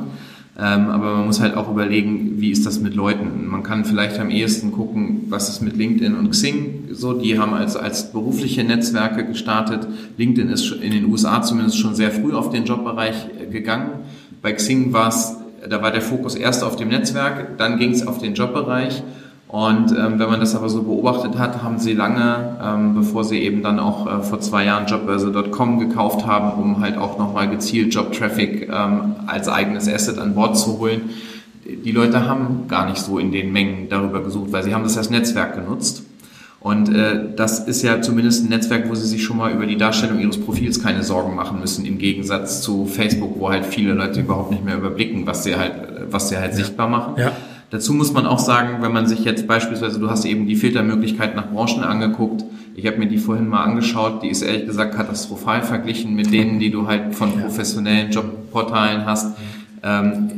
Ähm, 0.56 0.88
aber 0.88 1.16
man 1.16 1.26
muss 1.26 1.40
halt 1.40 1.56
auch 1.56 1.68
überlegen, 1.68 2.40
wie 2.40 2.50
ist 2.50 2.64
das 2.64 2.80
mit 2.80 2.94
Leuten. 2.94 3.48
Man 3.48 3.64
kann 3.64 3.84
vielleicht 3.84 4.20
am 4.20 4.30
ehesten 4.30 4.70
gucken, 4.70 5.24
was 5.28 5.48
ist 5.48 5.62
mit 5.62 5.76
LinkedIn 5.76 6.14
und 6.14 6.30
Xing 6.30 6.88
so. 6.92 7.12
Die 7.12 7.38
haben 7.40 7.54
als, 7.54 7.76
als 7.76 8.12
berufliche 8.12 8.62
Netzwerke 8.62 9.24
gestartet. 9.24 9.88
LinkedIn 10.16 10.50
ist 10.50 10.70
in 10.70 10.92
den 10.92 11.06
USA 11.06 11.42
zumindest 11.42 11.78
schon 11.78 11.96
sehr 11.96 12.12
früh 12.12 12.32
auf 12.34 12.50
den 12.50 12.64
Jobbereich 12.64 13.26
äh, 13.40 13.46
gegangen. 13.46 13.90
Bei 14.42 14.52
Xing 14.52 14.92
war 14.92 15.08
es, 15.08 15.36
da 15.68 15.82
war 15.82 15.90
der 15.90 16.02
Fokus 16.02 16.36
erst 16.36 16.62
auf 16.62 16.76
dem 16.76 16.88
Netzwerk, 16.88 17.58
dann 17.58 17.78
ging 17.78 17.90
es 17.90 18.06
auf 18.06 18.18
den 18.18 18.34
Jobbereich. 18.34 19.02
Und 19.54 19.92
ähm, 19.92 20.18
wenn 20.18 20.28
man 20.28 20.40
das 20.40 20.56
aber 20.56 20.68
so 20.68 20.82
beobachtet 20.82 21.38
hat, 21.38 21.62
haben 21.62 21.78
sie 21.78 21.92
lange, 21.92 22.56
ähm, 22.60 22.96
bevor 22.96 23.22
sie 23.22 23.38
eben 23.38 23.62
dann 23.62 23.78
auch 23.78 24.04
äh, 24.04 24.20
vor 24.20 24.40
zwei 24.40 24.64
Jahren 24.64 24.86
Jobbörse.com 24.86 25.78
gekauft 25.78 26.26
haben, 26.26 26.60
um 26.60 26.80
halt 26.80 26.98
auch 26.98 27.20
nochmal 27.20 27.48
gezielt 27.48 27.94
Job-Traffic 27.94 28.68
ähm, 28.68 29.14
als 29.28 29.48
eigenes 29.48 29.88
Asset 29.88 30.18
an 30.18 30.34
Bord 30.34 30.58
zu 30.58 30.80
holen, 30.80 31.02
die 31.64 31.92
Leute 31.92 32.26
haben 32.28 32.66
gar 32.66 32.90
nicht 32.90 32.98
so 32.98 33.20
in 33.20 33.30
den 33.30 33.52
Mengen 33.52 33.88
darüber 33.88 34.24
gesucht, 34.24 34.50
weil 34.50 34.64
sie 34.64 34.74
haben 34.74 34.82
das 34.82 34.98
als 34.98 35.10
Netzwerk 35.10 35.54
genutzt. 35.54 36.02
Und 36.58 36.92
äh, 36.92 37.20
das 37.36 37.60
ist 37.60 37.82
ja 37.82 38.02
zumindest 38.02 38.44
ein 38.44 38.48
Netzwerk, 38.48 38.90
wo 38.90 38.96
sie 38.96 39.06
sich 39.06 39.22
schon 39.22 39.36
mal 39.36 39.52
über 39.52 39.66
die 39.66 39.76
Darstellung 39.76 40.18
ihres 40.18 40.40
Profils 40.40 40.82
keine 40.82 41.04
Sorgen 41.04 41.36
machen 41.36 41.60
müssen, 41.60 41.86
im 41.86 41.98
Gegensatz 41.98 42.60
zu 42.60 42.86
Facebook, 42.86 43.38
wo 43.38 43.50
halt 43.50 43.66
viele 43.66 43.92
Leute 43.92 44.18
überhaupt 44.18 44.50
nicht 44.50 44.64
mehr 44.64 44.78
überblicken, 44.78 45.28
was 45.28 45.44
sie 45.44 45.54
halt, 45.54 45.74
was 46.10 46.28
sie 46.28 46.38
halt 46.38 46.50
ja. 46.50 46.56
sichtbar 46.56 46.88
machen. 46.88 47.14
Ja. 47.18 47.30
Dazu 47.74 47.92
muss 47.92 48.12
man 48.12 48.24
auch 48.24 48.38
sagen, 48.38 48.82
wenn 48.82 48.92
man 48.92 49.08
sich 49.08 49.24
jetzt 49.24 49.48
beispielsweise, 49.48 49.98
du 49.98 50.08
hast 50.08 50.24
eben 50.26 50.46
die 50.46 50.54
Filtermöglichkeit 50.54 51.34
nach 51.34 51.50
Branchen 51.50 51.82
angeguckt, 51.82 52.44
ich 52.76 52.86
habe 52.86 52.98
mir 52.98 53.08
die 53.08 53.18
vorhin 53.18 53.48
mal 53.48 53.64
angeschaut, 53.64 54.22
die 54.22 54.28
ist 54.28 54.42
ehrlich 54.42 54.66
gesagt 54.66 54.94
katastrophal 54.94 55.60
verglichen 55.64 56.14
mit 56.14 56.32
denen, 56.32 56.60
die 56.60 56.70
du 56.70 56.86
halt 56.86 57.16
von 57.16 57.32
professionellen 57.32 58.12
Jobportalen 58.12 59.06
hast. 59.06 59.36
Ähm, 59.82 60.28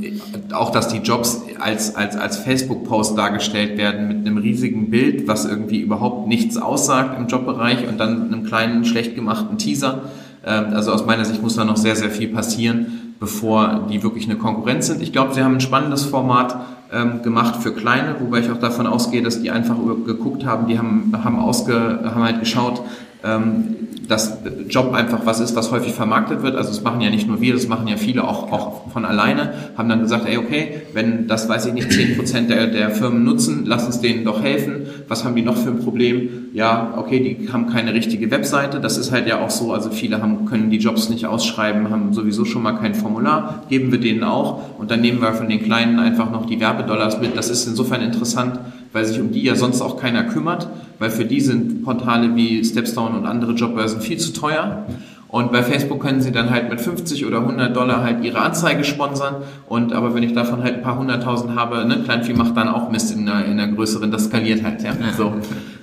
auch, 0.53 0.71
dass 0.71 0.89
die 0.89 1.01
Jobs 1.01 1.43
als, 1.61 1.95
als, 1.95 2.17
als 2.17 2.39
Facebook-Post 2.39 3.19
dargestellt 3.19 3.77
werden 3.77 4.09
mit 4.09 4.17
einem 4.17 4.39
riesigen 4.39 4.89
Bild, 4.89 5.29
was 5.29 5.45
irgendwie 5.45 5.81
überhaupt 5.81 6.29
nichts 6.29 6.57
aussagt 6.57 7.19
im 7.19 7.27
Jobbereich 7.27 7.87
und 7.87 8.01
dann 8.01 8.33
einem 8.33 8.45
kleinen, 8.45 8.87
schlecht 8.87 9.15
gemachten 9.15 9.59
Teaser. 9.59 10.05
Ähm, 10.43 10.73
also 10.73 10.91
aus 10.91 11.05
meiner 11.05 11.27
Sicht 11.27 11.43
muss 11.43 11.57
da 11.57 11.67
noch 11.67 11.77
sehr, 11.77 11.97
sehr 11.97 12.11
viel 12.11 12.29
passieren, 12.29 13.06
bevor 13.19 13.87
die 13.91 14.03
wirklich 14.03 14.27
eine 14.27 14.37
Konkurrenz 14.37 14.87
sind. 14.87 15.03
Ich 15.03 15.13
glaube, 15.13 15.35
sie 15.35 15.43
haben 15.43 15.55
ein 15.55 15.61
spannendes 15.61 16.05
Format 16.05 16.57
ähm, 16.93 17.23
gemacht 17.23 17.63
für 17.63 17.73
Kleine, 17.73 18.17
wobei 18.21 18.41
ich 18.41 18.51
auch 18.51 18.59
davon 18.59 18.87
ausgehe, 18.87 19.23
dass 19.23 19.43
die 19.43 19.51
einfach 19.51 19.77
geguckt 20.05 20.45
haben, 20.45 20.67
die 20.67 20.79
haben, 20.79 21.13
haben, 21.25 21.39
ausge, 21.39 22.01
haben 22.05 22.23
halt 22.23 22.41
geschaut, 22.41 22.83
ähm, 23.25 23.77
dass 24.09 24.39
Job 24.69 24.93
einfach 24.93 25.25
was 25.25 25.41
ist, 25.41 25.57
was 25.57 25.71
häufig 25.71 25.93
vermarktet 25.93 26.43
wird. 26.43 26.57
Also 26.57 26.71
das 26.71 26.83
machen 26.83 27.01
ja 27.01 27.11
nicht 27.11 27.27
nur 27.27 27.41
wir, 27.41 27.55
das 27.55 27.69
machen 27.69 27.89
ja 27.89 27.97
viele 27.97 28.25
auch, 28.25 28.53
auch 28.53 28.91
von 28.91 29.05
alleine. 29.05 29.53
Haben 29.77 29.89
dann 29.89 30.01
gesagt, 30.01 30.27
ey, 30.29 30.37
okay, 30.37 30.83
wenn 30.93 31.27
das, 31.27 31.49
weiß 31.49 31.67
ich 31.67 31.73
nicht, 31.73 31.93
zehn 31.93 32.17
Prozent 32.17 32.51
der, 32.51 32.67
der 32.69 32.91
Firmen 32.91 33.25
nutzen, 33.25 33.65
lass 33.67 33.87
uns 33.87 34.01
denen 34.01 34.25
doch 34.25 34.43
helfen. 34.43 34.87
Was 35.09 35.25
haben 35.25 35.37
die 35.37 35.43
noch 35.43 35.57
für 35.57 35.71
ein 35.71 35.81
Problem? 35.81 36.29
Ja, 36.53 36.95
okay, 36.97 37.21
die 37.21 37.53
haben 37.53 37.67
keine 37.69 37.95
richtige 37.95 38.31
Webseite. 38.31 38.81
Das 38.81 38.99
ist 38.99 39.13
halt 39.13 39.27
ja 39.27 39.41
auch 39.41 39.51
so. 39.51 39.73
Also 39.73 39.91
viele 39.91 40.23
haben, 40.23 40.47
können 40.47 40.71
die 40.71 40.79
Jobs 40.79 41.09
nicht 41.09 41.27
ausschreiben, 41.27 41.91
haben 41.91 42.13
sowieso 42.13 42.45
schon 42.45 42.63
mal 42.63 42.73
kein 42.73 42.95
Formular. 42.95 43.65
Geben 43.69 43.93
wir 43.93 44.01
denen 44.01 44.25
auch. 44.25 44.79
Und 44.79 44.91
dann 44.91 45.01
nehmen 45.01 45.21
wir 45.21 45.33
von 45.33 45.49
den 45.49 45.63
Kleinen 45.63 45.99
einfach 45.99 46.31
noch 46.31 46.47
die 46.47 46.61
Werbedollars 46.61 47.21
mit. 47.21 47.37
Das 47.37 47.51
ist 47.51 47.67
insofern 47.67 48.03
interessant, 48.03 48.59
weil 48.97 49.05
sich 49.05 49.21
um 49.21 49.31
die 49.31 49.43
ja 49.43 49.55
sonst 49.55 49.83
auch 49.83 50.01
keiner 50.01 50.25
kümmert, 50.25 50.69
weil 50.99 51.11
für 51.11 51.27
die 51.27 51.43
sind 51.43 51.85
Portale 51.85 52.35
wie 52.35 52.65
Stepstone 52.65 53.19
und 53.19 53.27
andere 53.27 53.53
Jobbörsen 53.53 54.01
viel 54.01 54.17
zu 54.17 54.33
teuer. 54.33 54.87
Und 55.29 55.53
bei 55.53 55.63
Facebook 55.63 56.01
können 56.01 56.23
sie 56.23 56.33
dann 56.33 56.49
halt 56.49 56.71
mit 56.71 56.81
50 56.81 57.27
oder 57.27 57.41
100 57.41 57.77
Dollar 57.77 58.03
halt 58.03 58.25
ihre 58.25 58.39
Anzeige 58.39 58.85
sponsern. 58.85 59.35
Und 59.69 59.93
aber 59.93 60.15
wenn 60.15 60.23
ich 60.23 60.33
davon 60.33 60.63
halt 60.63 60.77
ein 60.77 60.83
paar 60.83 60.99
hunderttausend 60.99 61.55
habe, 61.55 61.85
ne, 61.85 61.99
Kleinvieh 62.05 62.33
macht 62.33 62.57
dann 62.57 62.69
auch 62.69 62.91
Mist 62.91 63.15
in 63.15 63.29
einer, 63.29 63.45
in 63.45 63.61
einer 63.61 63.71
größeren, 63.71 64.11
das 64.11 64.25
skaliert 64.27 64.63
halt, 64.63 64.83
ja. 64.83 64.93
So. 65.15 65.35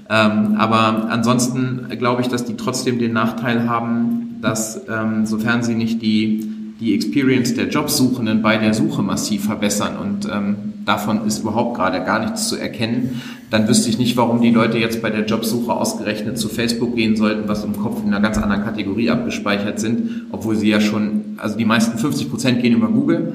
Ähm, 0.09 0.55
aber 0.57 1.07
ansonsten 1.11 1.85
glaube 1.99 2.23
ich, 2.23 2.29
dass 2.29 2.45
die 2.45 2.57
trotzdem 2.57 2.97
den 2.97 3.13
Nachteil 3.13 3.69
haben, 3.69 4.39
dass 4.41 4.81
ähm, 4.89 5.27
sofern 5.27 5.61
sie 5.61 5.75
nicht 5.75 6.01
die 6.01 6.52
die 6.79 6.95
Experience 6.95 7.53
der 7.53 7.69
Jobsuchenden 7.69 8.41
bei 8.41 8.57
der 8.57 8.73
Suche 8.73 9.01
massiv 9.01 9.45
verbessern 9.45 9.97
und 9.97 10.27
ähm, 10.31 10.55
davon 10.85 11.25
ist 11.25 11.39
überhaupt 11.39 11.77
gerade 11.77 12.03
gar 12.03 12.19
nichts 12.19 12.49
zu 12.49 12.57
erkennen, 12.57 13.21
dann 13.49 13.67
wüsste 13.67 13.89
ich 13.89 13.99
nicht, 13.99 14.17
warum 14.17 14.41
die 14.41 14.49
Leute 14.49 14.77
jetzt 14.79 15.01
bei 15.01 15.09
der 15.09 15.25
Jobsuche 15.25 15.71
ausgerechnet 15.71 16.37
zu 16.37 16.49
Facebook 16.49 16.95
gehen 16.95 17.15
sollten, 17.15 17.47
was 17.47 17.63
im 17.63 17.77
Kopf 17.77 18.01
in 18.01 18.07
einer 18.07 18.19
ganz 18.19 18.37
anderen 18.37 18.63
Kategorie 18.63 19.09
abgespeichert 19.09 19.79
sind, 19.79 20.27
obwohl 20.31 20.55
sie 20.55 20.69
ja 20.69 20.81
schon, 20.81 21.37
also 21.37 21.57
die 21.57 21.65
meisten 21.65 21.97
50 21.97 22.29
Prozent 22.29 22.61
gehen 22.61 22.73
über 22.73 22.87
Google. 22.87 23.33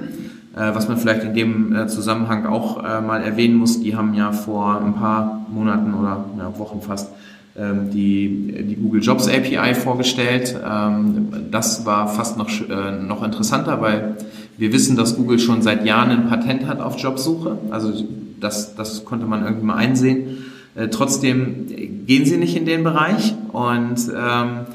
Äh, 0.56 0.74
was 0.74 0.88
man 0.88 0.96
vielleicht 0.96 1.22
in 1.22 1.34
dem 1.34 1.74
äh, 1.74 1.86
Zusammenhang 1.86 2.46
auch 2.46 2.82
äh, 2.82 3.00
mal 3.00 3.22
erwähnen 3.22 3.56
muss, 3.56 3.80
die 3.80 3.94
haben 3.94 4.12
ja 4.14 4.32
vor 4.32 4.80
ein 4.80 4.94
paar 4.94 5.46
Monaten 5.50 5.94
oder 5.94 6.24
ja, 6.36 6.58
Wochen 6.58 6.80
fast 6.80 7.12
die, 7.92 8.64
die 8.68 8.76
Google 8.76 9.02
Jobs 9.02 9.28
API 9.28 9.74
vorgestellt. 9.74 10.56
Ähm, 10.64 11.28
das 11.50 11.84
war 11.84 12.08
fast 12.08 12.38
noch, 12.38 12.48
äh, 12.48 12.92
noch 13.02 13.22
interessanter, 13.22 13.80
weil 13.80 14.16
wir 14.56 14.72
wissen, 14.72 14.96
dass 14.96 15.16
Google 15.16 15.38
schon 15.38 15.62
seit 15.62 15.84
Jahren 15.84 16.10
ein 16.10 16.28
Patent 16.28 16.66
hat 16.66 16.80
auf 16.80 16.98
Jobsuche. 16.98 17.58
Also 17.70 17.92
das, 18.40 18.74
das 18.74 19.04
konnte 19.04 19.26
man 19.26 19.44
irgendwie 19.44 19.66
mal 19.66 19.76
einsehen. 19.76 20.44
Äh, 20.74 20.88
trotzdem 20.88 21.66
gehen 22.06 22.24
sie 22.24 22.36
nicht 22.36 22.56
in 22.56 22.64
den 22.64 22.84
Bereich 22.84 23.34
und 23.52 23.96
ähm, 24.16 24.66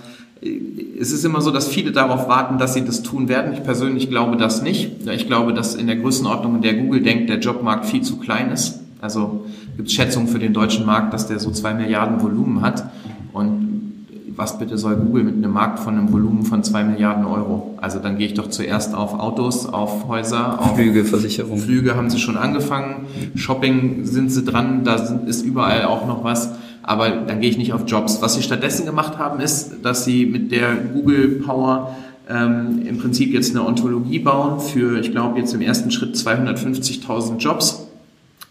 es 0.99 1.11
ist 1.11 1.23
immer 1.23 1.41
so, 1.41 1.51
dass 1.51 1.67
viele 1.67 1.91
darauf 1.91 2.27
warten, 2.27 2.57
dass 2.57 2.73
sie 2.73 2.84
das 2.84 3.01
tun 3.01 3.29
werden. 3.29 3.53
Ich 3.53 3.63
persönlich 3.63 4.09
glaube 4.09 4.36
das 4.36 4.61
nicht. 4.61 5.07
Ich 5.09 5.27
glaube, 5.27 5.53
dass 5.53 5.75
in 5.75 5.88
der 5.88 5.95
Größenordnung, 5.95 6.55
in 6.55 6.61
der 6.61 6.73
Google 6.73 7.01
denkt, 7.01 7.29
der 7.29 7.39
Jobmarkt 7.39 7.86
viel 7.86 8.01
zu 8.01 8.17
klein 8.17 8.51
ist. 8.51 8.81
Also 9.04 9.43
gibt 9.76 9.89
es 9.89 9.93
Schätzungen 9.93 10.30
für 10.30 10.39
den 10.39 10.54
deutschen 10.54 10.86
Markt, 10.86 11.14
dass 11.14 11.28
der 11.28 11.38
so 11.38 11.51
zwei 11.51 11.74
Milliarden 11.74 12.22
Volumen 12.22 12.62
hat. 12.62 12.86
Und 13.34 13.97
was 14.34 14.58
bitte 14.58 14.78
soll 14.78 14.95
Google 14.95 15.26
mit 15.26 15.36
einem 15.36 15.51
Markt 15.51 15.80
von 15.80 15.97
einem 15.97 16.14
Volumen 16.14 16.43
von 16.45 16.64
zwei 16.64 16.86
Milliarden 16.86 17.26
Euro? 17.26 17.78
Also 17.82 17.99
dann 17.99 18.18
gehe 18.18 18.28
ich 18.28 18.34
doch 18.34 18.49
zuerst 18.49 18.95
auf 18.95 19.20
Autos, 19.20 19.66
auf 19.66 20.08
Häuser, 20.08 20.58
auf 20.58 20.76
Flüge, 20.76 21.04
Versicherung. 21.04 21.58
Flüge 21.58 21.97
haben 21.97 22.10
sie 22.10 22.18
schon 22.18 22.38
angefangen. 22.38 23.08
Shopping 23.36 24.06
sind 24.06 24.32
sie 24.32 24.45
dran, 24.45 24.86
da 24.86 24.95
ist 25.28 25.43
überall 25.43 25.84
auch 25.84 26.08
noch 26.08 26.24
was. 26.24 26.54
Aber 26.82 27.10
dann 27.10 27.41
gehe 27.41 27.49
ich 27.49 27.58
nicht 27.58 27.74
auf 27.74 27.82
Jobs. 27.86 28.22
Was 28.22 28.36
sie 28.36 28.41
stattdessen 28.41 28.86
gemacht 28.86 29.18
haben, 29.18 29.41
ist, 29.41 29.84
dass 29.84 30.06
sie 30.06 30.26
mit 30.26 30.54
der 30.54 30.76
Google 30.78 31.41
Power 31.45 31.93
ähm, 32.30 32.84
im 32.88 32.99
Prinzip 32.99 33.34
jetzt 33.34 33.54
eine 33.54 33.68
Ontologie 33.68 34.20
bauen 34.20 34.62
für, 34.62 34.97
ich 35.01 35.12
glaube, 35.12 35.39
jetzt 35.39 35.54
im 35.54 35.60
ersten 35.60 35.91
Schritt 35.91 36.16
250.000 36.16 37.39
Jobs 37.39 37.89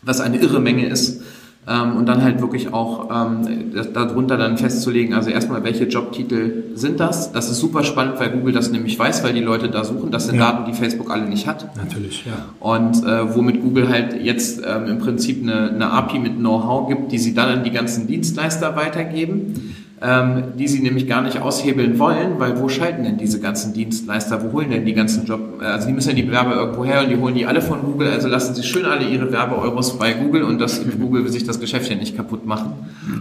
was 0.03 0.21
eine 0.21 0.39
irre 0.39 0.61
Menge 0.61 0.87
ist. 0.87 1.23
Ähm, 1.69 1.97
und 1.97 2.07
dann 2.07 2.25
halt 2.25 2.41
wirklich 2.41 2.75
auch 2.75 3.09
ähm, 3.09 3.73
darunter 3.95 4.37
dann 4.37 4.59
festzulegen, 4.59 5.15
also 5.15 5.31
erstmal, 5.31 5.63
welche 5.63 5.85
Jobtitel 5.85 6.65
sind 6.75 6.99
das? 6.99 7.31
Das 7.31 7.49
ist 7.49 7.59
super 7.59 7.85
spannend, 7.85 8.19
weil 8.19 8.31
Google 8.31 8.53
das 8.53 8.73
nämlich 8.73 8.99
weiß, 8.99 9.23
weil 9.23 9.33
die 9.33 9.43
Leute 9.43 9.69
da 9.69 9.85
suchen. 9.85 10.11
Das 10.11 10.27
sind 10.27 10.41
ja. 10.41 10.51
Daten, 10.51 10.69
die 10.69 10.77
Facebook 10.77 11.13
alle 11.13 11.29
nicht 11.29 11.47
hat. 11.47 11.77
Natürlich, 11.77 12.27
ja. 12.27 12.47
Und 12.59 13.05
äh, 13.05 13.37
womit 13.37 13.63
Google 13.63 13.89
halt 13.89 14.21
jetzt 14.21 14.61
ähm, 14.67 14.87
im 14.87 14.99
Prinzip 14.99 15.41
eine, 15.41 15.71
eine 15.71 15.93
API 15.93 16.19
mit 16.19 16.37
Know-how 16.37 16.89
gibt, 16.89 17.13
die 17.13 17.19
sie 17.19 17.33
dann 17.33 17.59
an 17.59 17.65
die 17.65 17.71
ganzen 17.71 18.09
Dienstleister 18.09 18.75
weitergeben 18.75 19.77
ähm, 20.03 20.45
die 20.59 20.67
sie 20.67 20.81
nämlich 20.81 21.07
gar 21.07 21.23
nicht 21.23 21.41
aushebeln 21.41 21.99
wollen, 21.99 22.39
weil 22.39 22.59
wo 22.59 22.69
schalten 22.69 23.05
denn 23.05 23.19
diese 23.19 23.41
ganzen 23.41 23.73
Dienstleister, 23.73 24.43
wo 24.43 24.53
holen 24.53 24.71
denn 24.71 24.85
die 24.85 24.95
ganzen 24.95 25.25
Job, 25.27 25.61
also 25.61 25.87
die 25.87 25.93
müssen 25.93 26.11
ja 26.11 26.15
die 26.17 26.23
Bewerber 26.23 26.57
irgendwo 26.57 26.85
her 26.85 27.03
und 27.03 27.11
die 27.11 27.17
holen 27.17 27.35
die 27.35 27.47
alle 27.47 27.63
von 27.63 27.83
Google, 27.83 28.09
also 28.09 28.29
lassen 28.29 28.55
sie 28.55 28.65
schön 28.65 28.85
alle 28.85 29.07
ihre 29.07 29.31
Werbeeuros 29.31 29.99
bei 29.99 30.13
Google 30.13 30.43
und 30.43 30.61
dass 30.61 30.81
Google 30.99 31.29
sich 31.29 31.45
das 31.45 31.61
Geschäft 31.61 31.89
ja 31.91 31.97
nicht 31.97 32.17
kaputt 32.17 32.47
machen. 32.47 32.73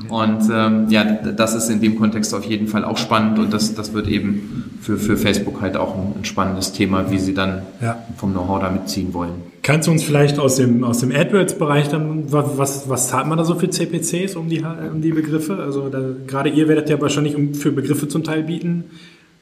Und 0.10 0.50
ähm, 0.52 0.88
ja, 0.90 1.04
das 1.04 1.54
ist 1.54 1.70
in 1.70 1.82
dem 1.82 1.98
Kontext 1.98 2.34
auf 2.34 2.46
jeden 2.46 2.68
Fall 2.68 2.84
auch 2.84 2.98
spannend 2.98 3.38
und 3.38 3.54
das, 3.54 3.76
das 3.76 3.94
wird 3.94 4.08
eben 4.08 4.72
für, 4.82 4.98
für 4.98 5.18
Facebook 5.18 5.62
halt 5.62 5.78
auch 5.78 5.96
ein, 5.96 6.14
ein 6.20 6.26
spannendes 6.26 6.74
Thema, 6.74 7.12
wie 7.12 7.20
sie 7.20 7.34
dann 7.34 7.62
ja. 7.82 7.98
vom 8.18 8.32
Know-how 8.32 8.60
da 8.60 8.72
mitziehen 8.72 9.14
wollen. 9.14 9.52
Kannst 9.64 9.88
du 9.88 9.92
uns 9.92 10.04
vielleicht 10.04 10.40
aus 10.40 10.56
dem, 10.56 10.84
aus 10.84 11.02
dem 11.02 11.12
AdWords-Bereich 11.12 11.90
dann, 11.90 12.32
was, 12.32 12.90
was 12.90 13.10
zahlt 13.10 13.28
man 13.28 13.38
da 13.38 13.46
so 13.46 13.54
für 13.54 13.70
CPCs 13.70 14.36
um 14.36 14.50
die, 14.50 14.64
um 14.92 15.02
die 15.02 15.12
Begriffe? 15.12 15.58
Also 15.58 15.88
da, 15.90 16.02
gerade 16.26 16.50
ihr 16.50 16.68
werdet 16.72 16.90
ja 16.90 17.02
wahrscheinlich 17.02 17.36
für 17.58 17.74
Begriffe 17.74 18.08
zum 18.08 18.24
Teil 18.24 18.44
bieten, 18.44 18.86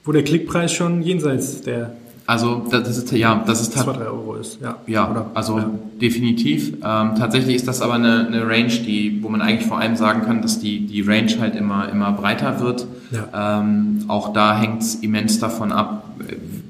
wo 0.04 0.12
der 0.12 0.24
Klickpreis 0.24 0.74
schon 0.74 1.04
jenseits 1.04 1.62
der 1.62 1.92
Also 2.26 2.66
das 2.72 2.98
ist 2.98 3.12
ja, 3.12 3.44
das 3.46 3.62
ist 3.62 3.74
zwei, 3.74 3.94
drei 3.94 4.06
Euro 4.06 4.34
ist, 4.34 4.60
ja. 4.64 4.78
Ja, 4.88 5.12
Oder, 5.12 5.30
also 5.36 5.60
ja. 5.60 5.70
definitiv. 6.02 6.74
Ähm, 6.74 7.12
tatsächlich 7.20 7.56
ist 7.56 7.68
das 7.68 7.84
aber 7.84 7.94
eine, 7.94 8.26
eine 8.26 8.48
Range, 8.48 8.74
die, 8.88 9.20
wo 9.22 9.30
man 9.30 9.44
eigentlich 9.44 9.68
vor 9.68 9.78
allem 9.78 9.96
sagen 9.96 10.24
kann, 10.24 10.42
dass 10.42 10.60
die 10.60 10.88
die 10.88 11.02
Range 11.02 11.32
halt 11.40 11.56
immer 11.56 11.88
immer 11.90 12.12
breiter 12.14 12.60
wird. 12.62 12.88
Ja. 13.12 13.60
Ähm, 13.62 14.06
auch 14.08 14.34
da 14.34 14.58
hängt 14.58 14.82
es 14.82 14.96
immens 14.96 15.38
davon 15.38 15.72
ab. 15.72 16.10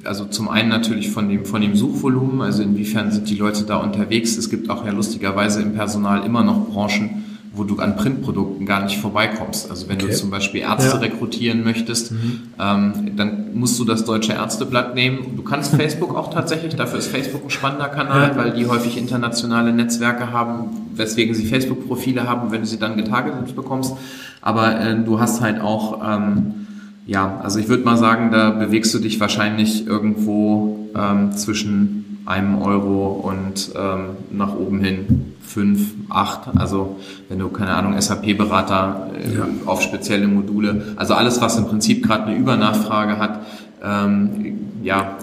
Also 0.03 0.25
zum 0.25 0.49
einen 0.49 0.67
natürlich 0.67 1.09
von 1.09 1.29
dem 1.29 1.45
von 1.45 1.61
dem 1.61 1.75
Suchvolumen, 1.77 2.41
also 2.41 2.63
inwiefern 2.63 3.11
sind 3.13 3.29
die 3.29 3.35
Leute 3.35 3.63
da 3.63 3.77
unterwegs. 3.77 4.35
Es 4.35 4.49
gibt 4.49 4.69
auch 4.69 4.85
ja 4.85 4.91
lustigerweise 4.91 5.61
im 5.61 5.73
Personal 5.73 6.25
immer 6.25 6.43
noch 6.43 6.67
Branchen, 6.67 7.23
wo 7.51 7.63
du 7.63 7.79
an 7.79 7.95
Printprodukten 7.95 8.65
gar 8.65 8.83
nicht 8.83 8.97
vorbeikommst. 8.97 9.71
Also 9.71 9.89
wenn 9.89 9.97
okay. 9.97 10.07
du 10.07 10.13
zum 10.13 10.29
Beispiel 10.29 10.61
Ärzte 10.61 10.95
ja. 10.95 10.97
rekrutieren 10.97 11.63
möchtest, 11.63 12.11
mhm. 12.11 12.41
ähm, 12.59 13.15
dann 13.15 13.55
musst 13.55 13.79
du 13.79 13.85
das 13.85 14.05
Deutsche 14.05 14.33
Ärzteblatt 14.33 14.93
nehmen. 14.93 15.35
Du 15.35 15.43
kannst 15.43 15.75
Facebook 15.75 16.15
auch 16.15 16.31
tatsächlich, 16.31 16.75
dafür 16.75 16.99
ist 16.99 17.07
Facebook 17.07 17.43
ein 17.43 17.49
spannender 17.49 17.87
Kanal, 17.87 18.29
ja. 18.29 18.37
weil 18.37 18.51
die 18.51 18.67
häufig 18.67 18.97
internationale 18.97 19.73
Netzwerke 19.73 20.31
haben, 20.31 20.89
weswegen 20.93 21.33
sie 21.33 21.45
Facebook-Profile 21.47 22.27
haben, 22.27 22.51
wenn 22.51 22.61
du 22.61 22.67
sie 22.67 22.77
dann 22.77 22.97
getargetet 22.97 23.55
bekommst. 23.55 23.95
Aber 24.41 24.79
äh, 24.79 24.95
du 25.03 25.19
hast 25.19 25.41
halt 25.41 25.59
auch, 25.59 26.01
ähm, 26.07 26.67
ja, 27.07 27.39
also 27.41 27.59
ich 27.59 27.67
würde 27.67 27.83
mal 27.83 27.97
sagen, 27.97 28.31
da 28.31 28.51
bewegst 28.51 28.93
du 28.93 28.99
dich 28.99 29.19
wahrscheinlich 29.19 29.87
irgendwo 29.87 30.89
ähm, 30.95 31.31
zwischen 31.31 32.19
einem 32.25 32.61
Euro 32.61 33.07
und 33.07 33.71
ähm, 33.75 34.09
nach 34.31 34.55
oben 34.55 34.81
hin 34.81 35.33
fünf, 35.49 35.93
acht. 36.09 36.41
Also 36.55 36.97
wenn 37.27 37.39
du, 37.39 37.49
keine 37.49 37.71
Ahnung, 37.71 37.99
SAP-Berater 37.99 39.09
äh, 39.15 39.35
ja. 39.35 39.47
auf 39.65 39.81
spezielle 39.81 40.27
Module, 40.27 40.93
also 40.95 41.15
alles, 41.15 41.41
was 41.41 41.57
im 41.57 41.65
Prinzip 41.65 42.05
gerade 42.05 42.25
eine 42.25 42.37
Übernachfrage 42.37 43.17
hat, 43.17 43.41
ähm, 43.83 44.59
ja, 44.83 45.17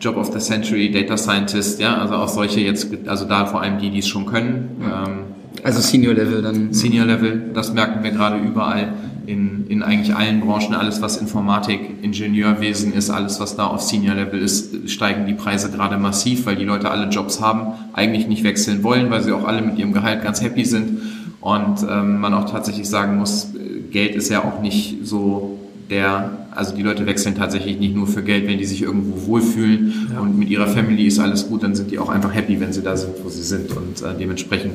Job 0.00 0.16
of 0.16 0.32
the 0.32 0.38
Century, 0.38 0.90
Data 0.90 1.16
Scientist, 1.16 1.80
ja, 1.80 1.96
also 1.96 2.14
auch 2.14 2.28
solche 2.28 2.60
jetzt, 2.60 2.88
also 3.06 3.24
da 3.26 3.46
vor 3.46 3.60
allem 3.60 3.78
die, 3.78 3.90
die 3.90 4.00
es 4.00 4.08
schon 4.08 4.26
können. 4.26 4.82
Ähm, 4.82 5.18
also 5.62 5.80
Senior 5.80 6.14
Level 6.14 6.42
dann. 6.42 6.72
Senior 6.72 7.06
Level, 7.06 7.50
das 7.54 7.72
merken 7.72 8.02
wir 8.02 8.10
gerade 8.10 8.36
überall 8.36 8.92
in, 9.26 9.66
in 9.68 9.82
eigentlich 9.82 10.14
allen 10.14 10.40
Branchen, 10.40 10.74
alles 10.74 11.00
was 11.02 11.16
Informatik, 11.16 11.80
Ingenieurwesen 12.02 12.92
ist, 12.92 13.10
alles 13.10 13.40
was 13.40 13.56
da 13.56 13.66
auf 13.66 13.82
Senior 13.82 14.14
Level 14.14 14.40
ist, 14.40 14.90
steigen 14.90 15.26
die 15.26 15.34
Preise 15.34 15.70
gerade 15.70 15.96
massiv, 15.96 16.46
weil 16.46 16.56
die 16.56 16.64
Leute 16.64 16.90
alle 16.90 17.08
Jobs 17.08 17.40
haben, 17.40 17.74
eigentlich 17.92 18.26
nicht 18.26 18.44
wechseln 18.44 18.82
wollen, 18.82 19.10
weil 19.10 19.22
sie 19.22 19.32
auch 19.32 19.44
alle 19.44 19.62
mit 19.62 19.78
ihrem 19.78 19.92
Gehalt 19.92 20.22
ganz 20.22 20.42
happy 20.42 20.64
sind. 20.64 20.98
Und 21.40 21.86
ähm, 21.88 22.20
man 22.20 22.32
auch 22.32 22.50
tatsächlich 22.50 22.88
sagen 22.88 23.18
muss, 23.18 23.48
Geld 23.90 24.14
ist 24.14 24.30
ja 24.30 24.44
auch 24.44 24.60
nicht 24.62 24.98
so 25.04 25.58
der, 25.90 26.48
also 26.50 26.74
die 26.74 26.82
Leute 26.82 27.06
wechseln 27.06 27.34
tatsächlich 27.34 27.78
nicht 27.78 27.94
nur 27.94 28.06
für 28.06 28.22
Geld, 28.22 28.46
wenn 28.46 28.58
die 28.58 28.64
sich 28.64 28.82
irgendwo 28.82 29.26
wohlfühlen 29.26 30.08
ja. 30.12 30.20
und 30.20 30.38
mit 30.38 30.48
ihrer 30.48 30.66
Family 30.66 31.06
ist 31.06 31.18
alles 31.18 31.48
gut, 31.48 31.62
dann 31.62 31.74
sind 31.74 31.90
die 31.90 31.98
auch 31.98 32.08
einfach 32.08 32.34
happy, 32.34 32.60
wenn 32.60 32.72
sie 32.72 32.82
da 32.82 32.96
sind, 32.96 33.12
wo 33.22 33.28
sie 33.28 33.42
sind. 33.42 33.70
Und 33.76 34.02
äh, 34.02 34.14
dementsprechend 34.18 34.72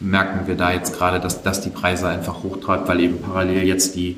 merken 0.00 0.46
wir 0.46 0.54
da 0.54 0.72
jetzt 0.72 0.96
gerade, 0.96 1.20
dass, 1.20 1.42
dass 1.42 1.60
die 1.60 1.70
Preise 1.70 2.08
einfach 2.08 2.42
hochtreibt, 2.42 2.88
weil 2.88 3.00
eben 3.00 3.20
parallel 3.20 3.64
jetzt 3.64 3.96
die, 3.96 4.16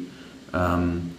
ähm, 0.55 1.12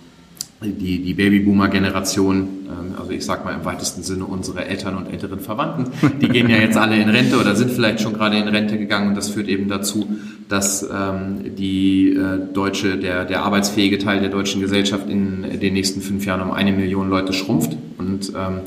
die, 0.61 1.01
die 1.01 1.13
Babyboomer-Generation, 1.13 2.37
ähm, 2.37 2.95
also 2.99 3.11
ich 3.11 3.25
sag 3.25 3.43
mal 3.43 3.53
im 3.53 3.65
weitesten 3.65 4.03
Sinne 4.03 4.25
unsere 4.25 4.65
Eltern 4.65 4.95
und 4.97 5.11
älteren 5.11 5.39
Verwandten, 5.39 5.91
die 6.21 6.29
gehen 6.29 6.49
ja 6.49 6.57
jetzt 6.57 6.77
alle 6.77 6.95
in 7.01 7.09
Rente 7.09 7.39
oder 7.39 7.55
sind 7.55 7.71
vielleicht 7.71 8.01
schon 8.01 8.13
gerade 8.13 8.37
in 8.37 8.47
Rente 8.47 8.77
gegangen 8.77 9.09
und 9.09 9.15
das 9.15 9.29
führt 9.29 9.47
eben 9.47 9.67
dazu, 9.67 10.07
dass 10.47 10.83
ähm, 10.83 11.55
die 11.57 12.13
äh, 12.13 12.53
deutsche, 12.53 12.97
der, 12.97 13.25
der 13.25 13.43
arbeitsfähige 13.43 13.97
Teil 13.97 14.19
der 14.19 14.29
deutschen 14.29 14.61
Gesellschaft 14.61 15.09
in 15.09 15.59
den 15.59 15.73
nächsten 15.73 16.01
fünf 16.01 16.25
Jahren 16.25 16.41
um 16.41 16.51
eine 16.51 16.71
Million 16.71 17.09
Leute 17.09 17.33
schrumpft 17.33 17.75
und 17.97 18.31
ähm, 18.35 18.59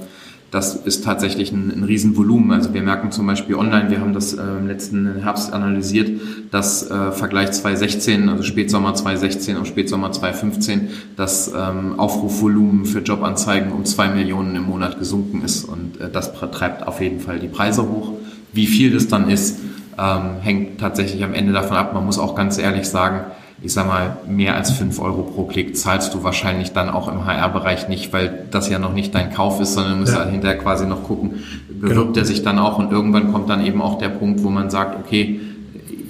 das 0.55 0.76
ist 0.76 1.02
tatsächlich 1.02 1.50
ein, 1.50 1.72
ein 1.76 1.82
Riesenvolumen. 1.82 2.52
Also 2.52 2.72
wir 2.72 2.82
merken 2.82 3.11
zum 3.11 3.26
Beispiel 3.26 3.57
online, 3.57 3.90
wir 3.90 4.00
haben 4.00 4.12
das 4.12 4.34
äh, 4.34 4.40
im 4.40 4.68
letzten 4.68 5.16
Herbst 5.20 5.52
analysiert, 5.52 6.20
dass 6.52 6.88
äh, 6.88 7.11
Vergleich 7.11 7.50
2016, 7.50 8.28
also 8.28 8.44
Spätsommer 8.44 8.94
2016 8.94 9.57
und 9.57 9.66
Spätsommer 9.66 10.12
2015, 10.12 10.90
das 11.16 11.48
ähm, 11.48 11.98
Aufrufvolumen 11.98 12.84
für 12.84 13.00
Jobanzeigen 13.00 13.72
um 13.72 13.84
zwei 13.84 14.09
Millionen 14.09 14.55
im 14.55 14.62
Monat 14.62 15.00
gesunken 15.00 15.42
ist. 15.42 15.64
Und 15.64 16.00
äh, 16.00 16.09
das 16.09 16.32
treibt 16.32 16.86
auf 16.86 17.00
jeden 17.00 17.18
Fall 17.18 17.40
die 17.40 17.48
Preise 17.48 17.88
hoch. 17.88 18.12
Wie 18.52 18.68
viel 18.68 18.92
das 18.92 19.09
dann 19.09 19.28
ist, 19.28 19.59
ähm, 19.98 20.36
hängt 20.40 20.78
tatsächlich 20.78 21.24
am 21.24 21.34
Ende 21.34 21.52
davon 21.52 21.76
ab. 21.76 21.94
Man 21.94 22.07
muss 22.07 22.20
auch 22.20 22.36
ganz 22.36 22.59
ehrlich 22.59 22.88
sagen, 22.88 23.22
ich 23.64 23.72
sag 23.72 23.86
mal, 23.86 24.18
mehr 24.26 24.54
als 24.56 24.72
fünf 24.72 25.00
Euro 25.00 25.22
pro 25.22 25.44
Klick 25.44 25.74
zahlst 25.74 26.12
du 26.12 26.22
wahrscheinlich 26.22 26.72
dann 26.72 26.90
auch 26.90 27.08
im 27.08 27.24
HR-Bereich 27.24 27.88
nicht, 27.88 28.12
weil 28.12 28.44
das 28.50 28.68
ja 28.68 28.78
noch 28.78 28.92
nicht 28.92 29.14
dein 29.14 29.32
Kauf 29.32 29.58
ist, 29.58 29.72
sondern 29.72 29.94
du 29.94 30.00
musst 30.00 30.12
ja. 30.12 30.20
halt 30.20 30.32
hinterher 30.32 30.58
quasi 30.58 30.86
noch 30.86 31.02
gucken, 31.04 31.42
bewirbt 31.70 32.12
genau. 32.12 32.18
er 32.18 32.24
sich 32.26 32.42
dann 32.42 32.58
auch 32.58 32.78
und 32.78 32.92
irgendwann 32.92 33.32
kommt 33.32 33.48
dann 33.48 33.64
eben 33.64 33.80
auch 33.80 33.96
der 33.96 34.10
Punkt, 34.10 34.42
wo 34.42 34.50
man 34.50 34.68
sagt, 34.68 34.98
okay, 35.02 35.40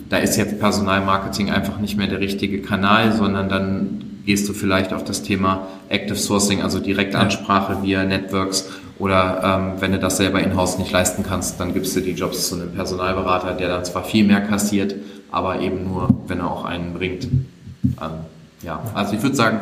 da 0.09 0.17
ist 0.17 0.37
jetzt 0.37 0.59
Personalmarketing 0.59 1.51
einfach 1.51 1.79
nicht 1.79 1.97
mehr 1.97 2.09
der 2.09 2.19
richtige 2.19 2.61
Kanal, 2.61 3.13
sondern 3.13 3.49
dann 3.49 4.05
gehst 4.27 4.49
du 4.49 4.53
vielleicht 4.53 4.93
auf 4.93 5.05
das 5.05 5.23
Thema 5.23 5.69
Active 5.89 6.17
Sourcing, 6.17 6.61
also 6.61 6.81
Direktansprache 6.81 7.85
via 7.85 8.03
Networks 8.03 8.69
oder 8.99 9.43
ähm, 9.45 9.81
wenn 9.81 9.93
du 9.93 10.01
das 10.01 10.17
selber 10.17 10.41
in-house 10.41 10.79
nicht 10.79 10.91
leisten 10.91 11.23
kannst, 11.23 11.61
dann 11.61 11.73
gibst 11.73 11.95
du 11.95 12.01
die 12.01 12.13
Jobs 12.13 12.49
zu 12.49 12.57
einem 12.57 12.73
Personalberater, 12.73 13.53
der 13.53 13.69
dann 13.69 13.85
zwar 13.85 14.03
viel 14.03 14.25
mehr 14.25 14.41
kassiert, 14.41 14.97
aber 15.35 15.61
eben 15.61 15.85
nur, 15.85 16.09
wenn 16.29 16.39
er 16.39 16.51
auch 16.51 16.65
einen 16.65 16.95
bringt. 16.95 17.25
Ähm, 17.25 18.11
ja, 18.63 18.81
also 18.95 19.15
ich 19.15 19.23
würde 19.23 19.35
sagen, 19.35 19.59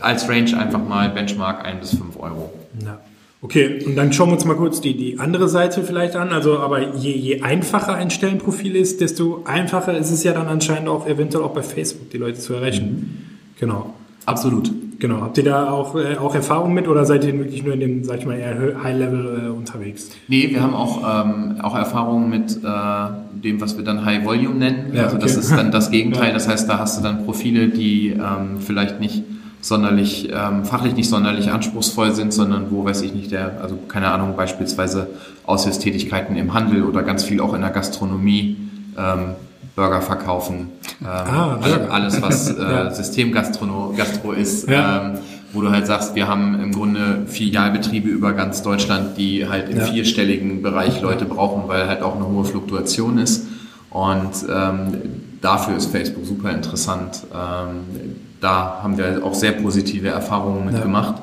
als 0.00 0.28
Range 0.28 0.58
einfach 0.58 0.82
mal 0.84 1.08
Benchmark 1.08 1.64
ein 1.64 1.78
bis 1.78 1.90
fünf 1.90 2.18
Euro. 2.18 2.52
Ja. 2.84 2.98
Okay, 3.40 3.84
und 3.84 3.94
dann 3.94 4.12
schauen 4.12 4.30
wir 4.30 4.34
uns 4.34 4.44
mal 4.44 4.56
kurz 4.56 4.80
die, 4.80 4.96
die 4.96 5.20
andere 5.20 5.48
Seite 5.48 5.84
vielleicht 5.84 6.16
an. 6.16 6.30
Also, 6.30 6.58
aber 6.58 6.94
je, 6.96 7.12
je 7.12 7.42
einfacher 7.42 7.94
ein 7.94 8.10
Stellenprofil 8.10 8.74
ist, 8.74 9.00
desto 9.00 9.44
einfacher 9.44 9.96
ist 9.96 10.10
es 10.10 10.24
ja 10.24 10.32
dann 10.32 10.48
anscheinend 10.48 10.88
auch 10.88 11.06
eventuell 11.06 11.44
auch 11.44 11.52
bei 11.52 11.62
Facebook 11.62 12.10
die 12.10 12.18
Leute 12.18 12.40
zu 12.40 12.54
erreichen. 12.54 12.86
Mhm. 12.86 13.60
Genau. 13.60 13.94
Absolut. 14.26 14.70
Genau. 14.98 15.20
Habt 15.20 15.36
ihr 15.38 15.44
da 15.44 15.70
auch, 15.70 15.96
äh, 15.96 16.16
auch 16.16 16.34
Erfahrung 16.34 16.72
mit 16.72 16.88
oder 16.88 17.04
seid 17.04 17.24
ihr 17.24 17.36
wirklich 17.38 17.62
nur 17.62 17.74
in 17.74 17.80
dem, 17.80 18.04
sag 18.04 18.20
ich 18.20 18.26
mal, 18.26 18.38
eher 18.38 18.82
High-Level 18.82 19.46
äh, 19.46 19.48
unterwegs? 19.48 20.10
Nee, 20.28 20.48
wir 20.50 20.62
haben 20.62 20.74
auch, 20.74 21.26
ähm, 21.26 21.56
auch 21.62 21.76
Erfahrungen 21.76 22.30
mit 22.30 22.56
äh, 22.64 23.40
dem, 23.42 23.60
was 23.60 23.76
wir 23.76 23.84
dann 23.84 24.04
High 24.04 24.24
Volume 24.24 24.54
nennen. 24.54 24.92
Ja, 24.94 25.04
also 25.04 25.16
okay. 25.16 25.24
das 25.24 25.36
ist 25.36 25.50
dann 25.50 25.70
das 25.70 25.90
Gegenteil. 25.90 26.32
Das 26.32 26.48
heißt, 26.48 26.68
da 26.68 26.78
hast 26.78 26.98
du 26.98 27.02
dann 27.02 27.24
Profile, 27.24 27.68
die 27.68 28.10
ähm, 28.10 28.60
vielleicht 28.60 29.00
nicht 29.00 29.24
sonderlich, 29.60 30.30
ähm, 30.32 30.64
fachlich 30.64 30.94
nicht 30.94 31.08
sonderlich 31.08 31.50
anspruchsvoll 31.50 32.12
sind, 32.12 32.32
sondern 32.32 32.70
wo, 32.70 32.84
weiß 32.84 33.02
ich 33.02 33.14
nicht, 33.14 33.32
der, 33.32 33.60
also 33.62 33.76
keine 33.88 34.10
Ahnung, 34.10 34.36
beispielsweise 34.36 35.08
Aushilfstätigkeiten 35.46 36.36
im 36.36 36.52
Handel 36.54 36.84
oder 36.84 37.02
ganz 37.02 37.24
viel 37.24 37.40
auch 37.40 37.54
in 37.54 37.62
der 37.62 37.70
Gastronomie, 37.70 38.56
ähm, 38.98 39.34
Burger 39.74 40.00
verkaufen, 40.00 40.68
ähm, 41.02 41.06
ah, 41.08 41.58
alles 41.90 42.22
was 42.22 42.48
äh, 42.56 42.62
ja. 42.62 42.90
Systemgastro 42.90 43.92
Gastro 43.96 44.32
ist, 44.32 44.68
ja. 44.68 45.06
ähm, 45.06 45.18
wo 45.52 45.62
du 45.62 45.70
halt 45.70 45.86
sagst, 45.86 46.14
wir 46.14 46.28
haben 46.28 46.60
im 46.60 46.72
Grunde 46.72 47.22
Filialbetriebe 47.26 48.08
über 48.08 48.32
ganz 48.32 48.62
Deutschland, 48.62 49.16
die 49.16 49.48
halt 49.48 49.68
im 49.68 49.78
ja. 49.78 49.84
vierstelligen 49.86 50.62
Bereich 50.62 51.00
Leute 51.00 51.24
brauchen, 51.24 51.68
weil 51.68 51.88
halt 51.88 52.02
auch 52.02 52.16
eine 52.16 52.26
hohe 52.26 52.44
Fluktuation 52.44 53.18
ist. 53.18 53.46
Und 53.90 54.32
ähm, 54.52 54.94
dafür 55.40 55.76
ist 55.76 55.92
Facebook 55.92 56.24
super 56.24 56.50
interessant. 56.50 57.22
Ähm, 57.32 58.16
da 58.40 58.80
haben 58.82 58.98
wir 58.98 59.24
auch 59.24 59.34
sehr 59.34 59.52
positive 59.52 60.08
Erfahrungen 60.08 60.66
mit 60.66 60.82
gemacht. 60.82 61.14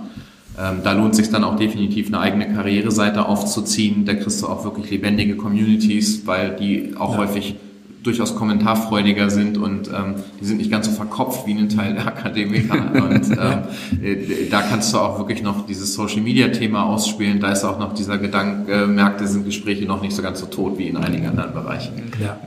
Ähm, 0.60 0.78
da 0.84 0.94
lohnt 0.94 1.16
sich 1.16 1.30
dann 1.30 1.44
auch 1.44 1.56
definitiv 1.56 2.08
eine 2.08 2.20
eigene 2.20 2.54
Karriereseite 2.54 3.26
aufzuziehen. 3.26 4.06
Da 4.06 4.14
kriegst 4.14 4.42
du 4.42 4.48
auch 4.48 4.64
wirklich 4.64 4.90
lebendige 4.90 5.36
Communities, 5.36 6.26
weil 6.26 6.56
die 6.56 6.96
auch 6.98 7.18
häufig 7.18 7.56
durchaus 8.04 8.36
kommentarfreudiger 8.36 9.30
sind 9.30 9.58
und 9.58 9.90
ähm, 9.90 10.16
die 10.40 10.46
sind 10.46 10.58
nicht 10.58 10.72
ganz 10.72 10.88
so 10.88 10.92
verkopft 10.92 11.46
wie 11.46 11.54
ein 11.54 11.70
Teil 11.70 11.94
der 11.94 12.08
Akademiker. 12.08 12.92
und 12.94 13.30
ähm, 13.32 14.04
äh, 14.04 14.50
da 14.50 14.62
kannst 14.62 14.94
du 14.94 14.98
auch 14.98 15.20
wirklich 15.20 15.44
noch 15.44 15.66
dieses 15.68 15.94
Social 15.94 16.22
Media 16.22 16.48
Thema 16.50 16.86
ausspielen. 16.86 17.40
Da 17.40 17.52
ist 17.52 17.64
auch 17.64 17.80
noch 17.80 17.94
dieser 17.94 18.18
Gedanke, 18.18 18.72
äh, 18.72 18.88
Märkte 18.88 19.28
sind 19.28 19.46
Gespräche 19.46 19.86
noch 19.86 20.02
nicht 20.02 20.16
so 20.16 20.22
ganz 20.22 20.40
so 20.40 20.48
tot 20.48 20.78
wie 20.78 20.88
in 20.88 20.98
einigen 20.98 21.28
anderen 21.28 21.54
Bereichen. 21.54 22.12
Ja. 22.20 22.38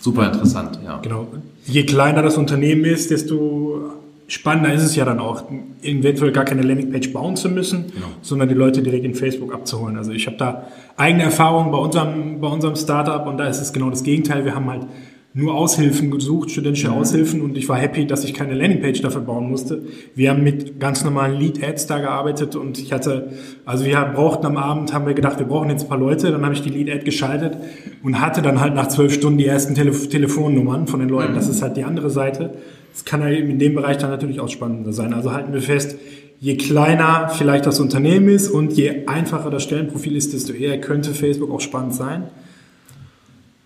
Super 0.00 0.26
interessant, 0.32 0.78
ja. 0.84 0.98
Genau. 0.98 1.26
Je 1.66 1.84
kleiner 1.84 2.22
das 2.22 2.36
Unternehmen 2.36 2.84
ist, 2.84 3.10
desto 3.10 3.97
spannender 4.28 4.72
ist 4.72 4.82
es 4.82 4.94
ja 4.94 5.04
dann 5.04 5.18
auch, 5.18 5.44
eventuell 5.82 6.32
gar 6.32 6.44
keine 6.44 6.62
Landingpage 6.62 7.12
bauen 7.12 7.34
zu 7.34 7.48
müssen, 7.48 7.86
genau. 7.92 8.06
sondern 8.20 8.48
die 8.48 8.54
Leute 8.54 8.82
direkt 8.82 9.04
in 9.04 9.14
Facebook 9.14 9.52
abzuholen. 9.52 9.96
Also 9.96 10.12
ich 10.12 10.26
habe 10.26 10.36
da 10.36 10.68
eigene 10.96 11.24
Erfahrungen 11.24 11.72
bei 11.72 11.78
unserem, 11.78 12.40
bei 12.40 12.48
unserem 12.48 12.76
Startup 12.76 13.26
und 13.26 13.38
da 13.38 13.48
ist 13.48 13.60
es 13.60 13.72
genau 13.72 13.90
das 13.90 14.04
Gegenteil. 14.04 14.44
Wir 14.44 14.54
haben 14.54 14.70
halt 14.70 14.86
nur 15.34 15.54
Aushilfen 15.54 16.10
gesucht, 16.10 16.50
studentische 16.50 16.88
mhm. 16.88 16.94
Aushilfen 16.94 17.42
und 17.42 17.56
ich 17.56 17.68
war 17.68 17.76
happy, 17.76 18.06
dass 18.06 18.24
ich 18.24 18.34
keine 18.34 18.54
Landingpage 18.54 19.00
dafür 19.02 19.20
bauen 19.20 19.48
musste. 19.48 19.82
Wir 20.14 20.30
haben 20.30 20.42
mit 20.42 20.80
ganz 20.80 21.04
normalen 21.04 21.38
Lead-Ads 21.38 21.86
da 21.86 21.98
gearbeitet 21.98 22.56
und 22.56 22.78
ich 22.78 22.92
hatte, 22.92 23.30
also 23.64 23.84
wir 23.84 23.96
brauchten 24.14 24.46
am 24.46 24.56
Abend, 24.56 24.92
haben 24.92 25.06
wir 25.06 25.14
gedacht, 25.14 25.38
wir 25.38 25.46
brauchen 25.46 25.70
jetzt 25.70 25.84
ein 25.84 25.88
paar 25.88 25.98
Leute, 25.98 26.32
dann 26.32 26.44
habe 26.44 26.54
ich 26.54 26.62
die 26.62 26.70
Lead-Ad 26.70 27.04
geschaltet 27.04 27.56
und 28.02 28.20
hatte 28.20 28.42
dann 28.42 28.60
halt 28.60 28.74
nach 28.74 28.88
zwölf 28.88 29.12
Stunden 29.14 29.38
die 29.38 29.46
ersten 29.46 29.74
Telef 29.74 30.08
Telefonnummern 30.08 30.86
von 30.86 31.00
den 31.00 31.08
Leuten. 31.08 31.34
Das 31.34 31.46
mhm. 31.46 31.52
ist 31.52 31.62
halt 31.62 31.76
die 31.76 31.84
andere 31.84 32.10
Seite. 32.10 32.54
Das 32.92 33.04
kann 33.04 33.22
halt 33.22 33.38
in 33.38 33.58
dem 33.58 33.74
Bereich 33.74 33.98
dann 33.98 34.10
natürlich 34.10 34.40
auch 34.40 34.48
spannender 34.48 34.92
sein. 34.92 35.14
Also 35.14 35.32
halten 35.32 35.52
wir 35.52 35.62
fest, 35.62 35.96
je 36.40 36.56
kleiner 36.56 37.28
vielleicht 37.28 37.66
das 37.66 37.80
Unternehmen 37.80 38.28
ist 38.28 38.48
und 38.48 38.72
je 38.72 39.06
einfacher 39.06 39.50
das 39.50 39.62
Stellenprofil 39.62 40.16
ist, 40.16 40.32
desto 40.32 40.52
eher 40.52 40.80
könnte 40.80 41.14
Facebook 41.14 41.50
auch 41.50 41.60
spannend 41.60 41.94
sein. 41.94 42.24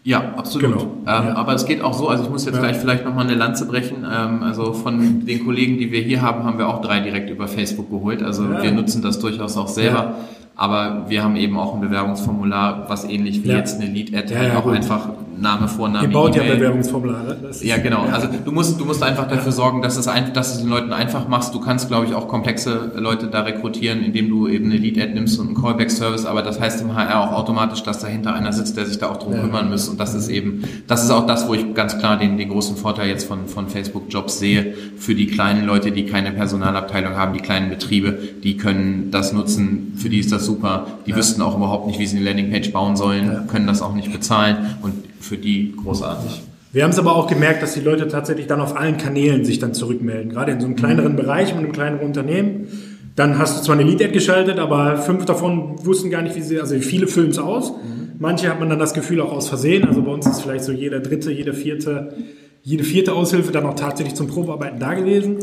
Ja, 0.05 0.35
absolut. 0.37 0.71
Genau. 0.73 0.83
Ähm, 0.83 1.05
Ja. 1.07 1.35
Aber 1.37 1.55
es 1.55 1.65
geht 1.65 1.81
auch 1.81 1.95
so, 1.95 2.09
also 2.09 2.25
ich 2.25 2.31
muss 2.31 2.45
jetzt 2.45 2.57
Ja. 2.57 2.61
gleich 2.61 2.77
vielleicht 2.77 3.05
nochmal 3.05 3.25
eine 3.27 3.37
Lanze 3.37 3.67
brechen. 3.67 3.99
Ähm, 3.99 4.43
also 4.43 4.73
von 4.73 5.25
den 5.25 5.45
Kollegen, 5.45 5.79
die 5.79 5.93
wir 5.93 6.01
hier 6.01 6.23
haben, 6.23 6.43
haben 6.45 6.59
wir 6.59 6.69
auch 6.69 6.81
drei 6.81 7.01
direkt 7.01 7.31
über 7.31 7.47
Facebook 7.47 7.89
geholt. 7.91 8.23
Also 8.23 8.43
Ja. 8.45 8.63
wir 8.63 8.73
nutzen 8.73 9.01
das 9.03 9.21
durchaus 9.21 9.57
auch 9.57 9.69
selber. 9.69 10.17
Aber 10.57 11.07
wir 11.09 11.23
haben 11.23 11.37
eben 11.37 11.57
auch 11.57 11.75
ein 11.75 11.81
Bewerbungsformular, 11.81 12.87
was 12.89 13.05
ähnlich 13.05 13.43
wie 13.45 13.49
jetzt 13.49 13.81
eine 13.81 13.91
Lead-Ad 13.91 14.35
halt 14.37 14.57
auch 14.57 14.65
gut. 14.65 14.75
einfach 14.75 15.09
Name, 15.43 15.69
Vorname, 15.69 16.07
Ihr 16.07 16.13
baut 16.13 16.35
ja 16.37 16.43
E-Mail. 16.43 16.57
Bewerbungsformulare. 16.57 17.37
Ja, 17.61 17.77
genau. 17.77 18.03
Also 18.11 18.29
du 18.45 18.53
musst, 18.53 18.81
du 18.81 18.85
musst 18.85 19.03
einfach 19.03 19.29
dafür 19.29 19.53
sorgen, 19.53 19.83
dass 19.83 19.97
es, 19.97 20.09
ein, 20.09 20.33
dass 20.33 20.53
es 20.55 20.61
den 20.61 20.69
Leuten 20.71 20.93
einfach 20.93 21.29
machst. 21.29 21.53
Du 21.55 21.61
kannst, 21.61 21.89
glaube 21.89 22.07
ich, 22.07 22.15
auch 22.15 22.29
komplexe 22.29 22.93
Leute 22.97 23.27
da 23.27 23.43
rekrutieren, 23.43 24.03
indem 24.03 24.29
du 24.31 24.47
eben 24.49 24.67
eine 24.67 24.77
Lead-Ad 24.77 25.13
nimmst 25.13 25.39
und 25.41 25.49
einen 25.49 25.57
Callback-Service. 25.61 26.25
Aber 26.27 26.43
das 26.43 26.61
heißt 26.61 26.81
im 26.81 26.95
HR 26.95 27.21
auch 27.21 27.33
automatisch, 27.33 27.83
dass 27.83 27.99
dahinter 27.99 28.35
einer 28.35 28.53
sitzt, 28.53 28.77
der 28.77 28.87
sich 28.87 28.99
da 28.99 29.11
auch 29.11 29.17
drum 29.19 29.35
Ja. 29.35 29.41
kümmern 29.41 29.69
muss. 29.69 29.89
Und 29.89 29.99
das 30.01 30.15
ist 30.15 30.29
eben, 30.29 30.63
das 30.87 31.05
ist 31.05 31.11
auch 31.11 31.27
das, 31.27 31.49
wo 31.49 31.55
ich 31.55 31.75
ganz 31.75 31.99
klar 31.99 32.17
den, 32.17 32.39
den 32.39 32.49
großen 32.49 32.77
Vorteil 32.77 33.09
jetzt 33.09 33.25
von, 33.27 33.47
von 33.49 33.69
Facebook-Jobs 33.69 34.39
sehe. 34.39 34.75
Für 34.97 35.15
die 35.15 35.27
kleinen 35.27 35.67
Leute, 35.67 35.91
die 35.91 36.07
keine 36.07 36.31
Personalabteilung 36.31 37.17
haben, 37.17 37.33
die 37.35 37.41
kleinen 37.41 37.69
Betriebe, 37.69 38.17
die 38.45 38.57
können 38.57 39.11
das 39.11 39.33
nutzen. 39.33 39.95
Für 39.97 40.09
die 40.09 40.21
ist 40.21 40.31
das 40.31 40.47
super. 40.47 40.87
Die 41.07 41.17
wüssten 41.17 41.43
auch 41.43 41.57
überhaupt 41.57 41.89
nicht, 41.89 41.99
wie 41.99 42.07
sie 42.07 42.17
eine 42.17 42.27
Landingpage 42.27 42.73
bauen 42.73 42.97
sollen, 42.97 43.27
Ja. 43.27 43.41
können 43.51 43.67
das 43.67 43.83
auch 43.83 43.95
nicht 43.95 44.13
bezahlen. 44.13 44.77
Und 44.83 44.93
für 45.23 45.39
die 45.39 45.75
großartig. 45.77 46.43
Wir 46.73 46.85
haben 46.85 46.91
es 46.91 46.99
aber 46.99 47.17
auch 47.17 47.27
gemerkt, 47.27 47.63
dass 47.63 47.75
die 47.75 47.81
Leute 47.81 48.09
tatsächlich 48.09 48.47
dann 48.47 48.61
auf 48.61 48.77
allen 48.77 48.97
Kanälen 48.97 49.45
sich 49.45 49.59
dann 49.59 49.75
zurückmelden. 49.75 50.33
Gerade 50.33 50.53
in 50.53 50.61
so 50.61 50.67
einem 50.67 50.77
kleineren 50.77 51.17
Bereich 51.17 51.55
mit 51.55 51.65
einem 51.65 51.73
kleineren 51.73 52.07
Unternehmen. 52.07 52.69
Dann 53.15 53.39
hast 53.39 53.59
du 53.59 53.65
zwar 53.65 53.79
eine 53.79 53.85
Lead-Ad 53.85 54.13
geschaltet, 54.13 54.59
aber 54.59 54.97
fünf 54.97 55.27
davon 55.27 55.85
wussten 55.85 56.09
gar 56.09 56.23
nicht, 56.23 56.35
wie 56.35 56.41
sie, 56.41 56.59
also 56.59 56.75
viele 56.77 57.07
füllen 57.09 57.31
es 57.31 57.39
aus. 57.39 57.75
Manche 58.19 58.49
hat 58.49 58.59
man 58.59 58.71
dann 58.71 58.79
das 58.79 58.95
Gefühl 58.95 59.21
auch 59.21 59.33
aus 59.33 59.49
Versehen. 59.49 59.87
Also 59.87 60.01
bei 60.03 60.13
uns 60.13 60.27
ist 60.27 60.41
vielleicht 60.41 60.65
so 60.65 60.73
jeder 60.73 61.01
dritte, 61.01 61.31
jede 61.31 61.53
vierte, 61.53 62.15
jede 62.63 62.85
vierte 62.85 63.13
Aushilfe 63.13 63.53
dann 63.53 63.67
auch 63.67 63.75
tatsächlich 63.75 64.15
zum 64.15 64.29
Probearbeiten 64.29 64.79
da 64.81 64.95
gewesen. 64.95 65.39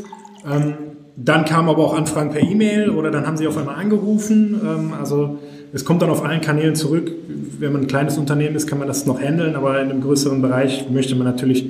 Ähm, 0.50 0.74
dann 1.16 1.46
kamen 1.46 1.70
aber 1.70 1.84
auch 1.84 1.94
Anfragen 1.94 2.32
per 2.32 2.42
E-Mail 2.42 2.90
oder 2.90 3.12
dann 3.12 3.28
haben 3.28 3.38
sie 3.38 3.46
auf 3.48 3.58
einmal 3.58 3.76
angerufen. 3.76 4.60
Ähm, 4.64 4.94
also 5.00 5.38
es 5.72 5.86
kommt 5.86 6.02
dann 6.02 6.10
auf 6.10 6.24
allen 6.24 6.42
Kanälen 6.42 6.76
zurück. 6.76 7.12
Wenn 7.60 7.74
man 7.74 7.82
ein 7.82 7.88
kleines 7.88 8.18
Unternehmen 8.18 8.56
ist, 8.56 8.68
kann 8.68 8.80
man 8.80 8.88
das 8.88 9.06
noch 9.06 9.22
handeln, 9.22 9.56
aber 9.56 9.82
in 9.82 9.90
einem 9.90 10.02
größeren 10.02 10.42
Bereich 10.42 10.90
möchte 10.90 11.16
man 11.16 11.26
natürlich 11.26 11.66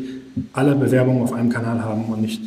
alle 0.54 0.76
Bewerbungen 0.76 1.22
auf 1.24 1.34
einem 1.34 1.50
Kanal 1.50 1.84
haben 1.84 2.06
und 2.06 2.22
nicht 2.22 2.42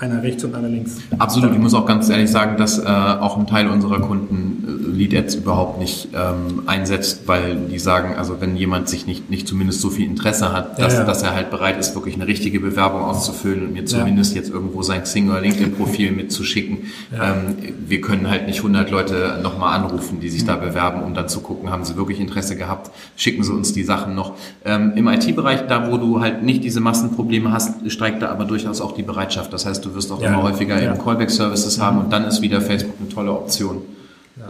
einer 0.00 0.22
rechts 0.22 0.44
und 0.44 0.54
einer 0.54 0.68
links. 0.68 0.98
Absolut. 1.18 1.52
Ich 1.52 1.58
muss 1.58 1.74
auch 1.74 1.84
ganz 1.86 2.08
ehrlich 2.08 2.30
sagen, 2.30 2.56
dass 2.56 2.78
äh, 2.78 2.86
auch 2.86 3.36
ein 3.36 3.46
Teil 3.48 3.66
unserer 3.68 4.00
Kunden 4.00 4.64
äh, 4.92 4.96
Lead-Ads 4.96 5.34
überhaupt 5.36 5.80
nicht 5.80 6.08
ähm, 6.14 6.62
einsetzt, 6.66 7.22
weil 7.26 7.56
die 7.56 7.78
sagen, 7.80 8.14
also 8.16 8.40
wenn 8.40 8.56
jemand 8.56 8.88
sich 8.88 9.06
nicht, 9.06 9.28
nicht 9.28 9.48
zumindest 9.48 9.80
so 9.80 9.90
viel 9.90 10.06
Interesse 10.06 10.52
hat, 10.52 10.78
dass, 10.78 10.94
Ja, 10.94 11.00
ja. 11.00 11.04
dass 11.06 11.22
er 11.22 11.34
halt 11.34 11.50
bereit 11.50 11.78
ist, 11.78 11.94
wirklich 11.96 12.14
eine 12.14 12.28
richtige 12.28 12.60
Bewerbung 12.60 13.02
auszufüllen 13.02 13.62
und 13.66 13.72
mir 13.72 13.86
zumindest 13.86 14.36
jetzt 14.36 14.50
irgendwo 14.50 14.82
sein 14.82 15.02
Xing 15.02 15.30
oder 15.30 15.40
LinkedIn-Profil 15.40 16.12
mitzuschicken. 16.12 16.78
Ähm, 17.12 17.56
wir 17.86 18.00
können 18.00 18.30
halt 18.30 18.46
nicht 18.46 18.58
100 18.58 18.90
Leute 18.90 19.40
nochmal 19.42 19.78
anrufen, 19.80 20.20
die 20.20 20.28
sich 20.28 20.44
da 20.44 20.54
bewerben, 20.56 21.02
um 21.02 21.14
dann 21.14 21.28
zu 21.28 21.40
gucken, 21.40 21.70
haben 21.70 21.84
sie 21.84 21.96
wirklich 21.96 22.20
Interesse 22.20 22.54
gehabt, 22.56 22.92
schicken 23.16 23.42
sie 23.42 23.52
uns 23.52 23.72
die 23.72 23.82
Sachen 23.82 24.14
noch. 24.14 24.34
Ähm, 24.64 24.92
Im 24.94 25.08
IT-Bereich, 25.08 25.66
da 25.66 25.90
wo 25.90 25.96
du 25.96 26.20
halt 26.20 26.44
nicht 26.44 26.62
diese 26.62 26.80
Massenprobleme 26.80 27.52
hast, 27.52 27.90
steigt 27.90 28.22
da 28.22 28.28
aber 28.28 28.44
durchaus 28.44 28.80
auch 28.80 28.92
die 28.92 29.02
Bereitschaft. 29.02 29.52
Das 29.52 29.66
heißt, 29.66 29.87
du 29.88 29.94
wirst 29.94 30.12
auch 30.12 30.20
Ja. 30.20 30.28
immer 30.28 30.42
häufiger 30.42 30.80
Ja. 30.82 30.92
eben 30.94 31.02
Callback-Services 31.02 31.80
haben 31.80 31.98
und 31.98 32.12
dann 32.12 32.24
ist 32.24 32.40
wieder 32.42 32.60
Facebook 32.60 32.94
eine 33.00 33.08
tolle 33.08 33.32
Option, 33.32 33.82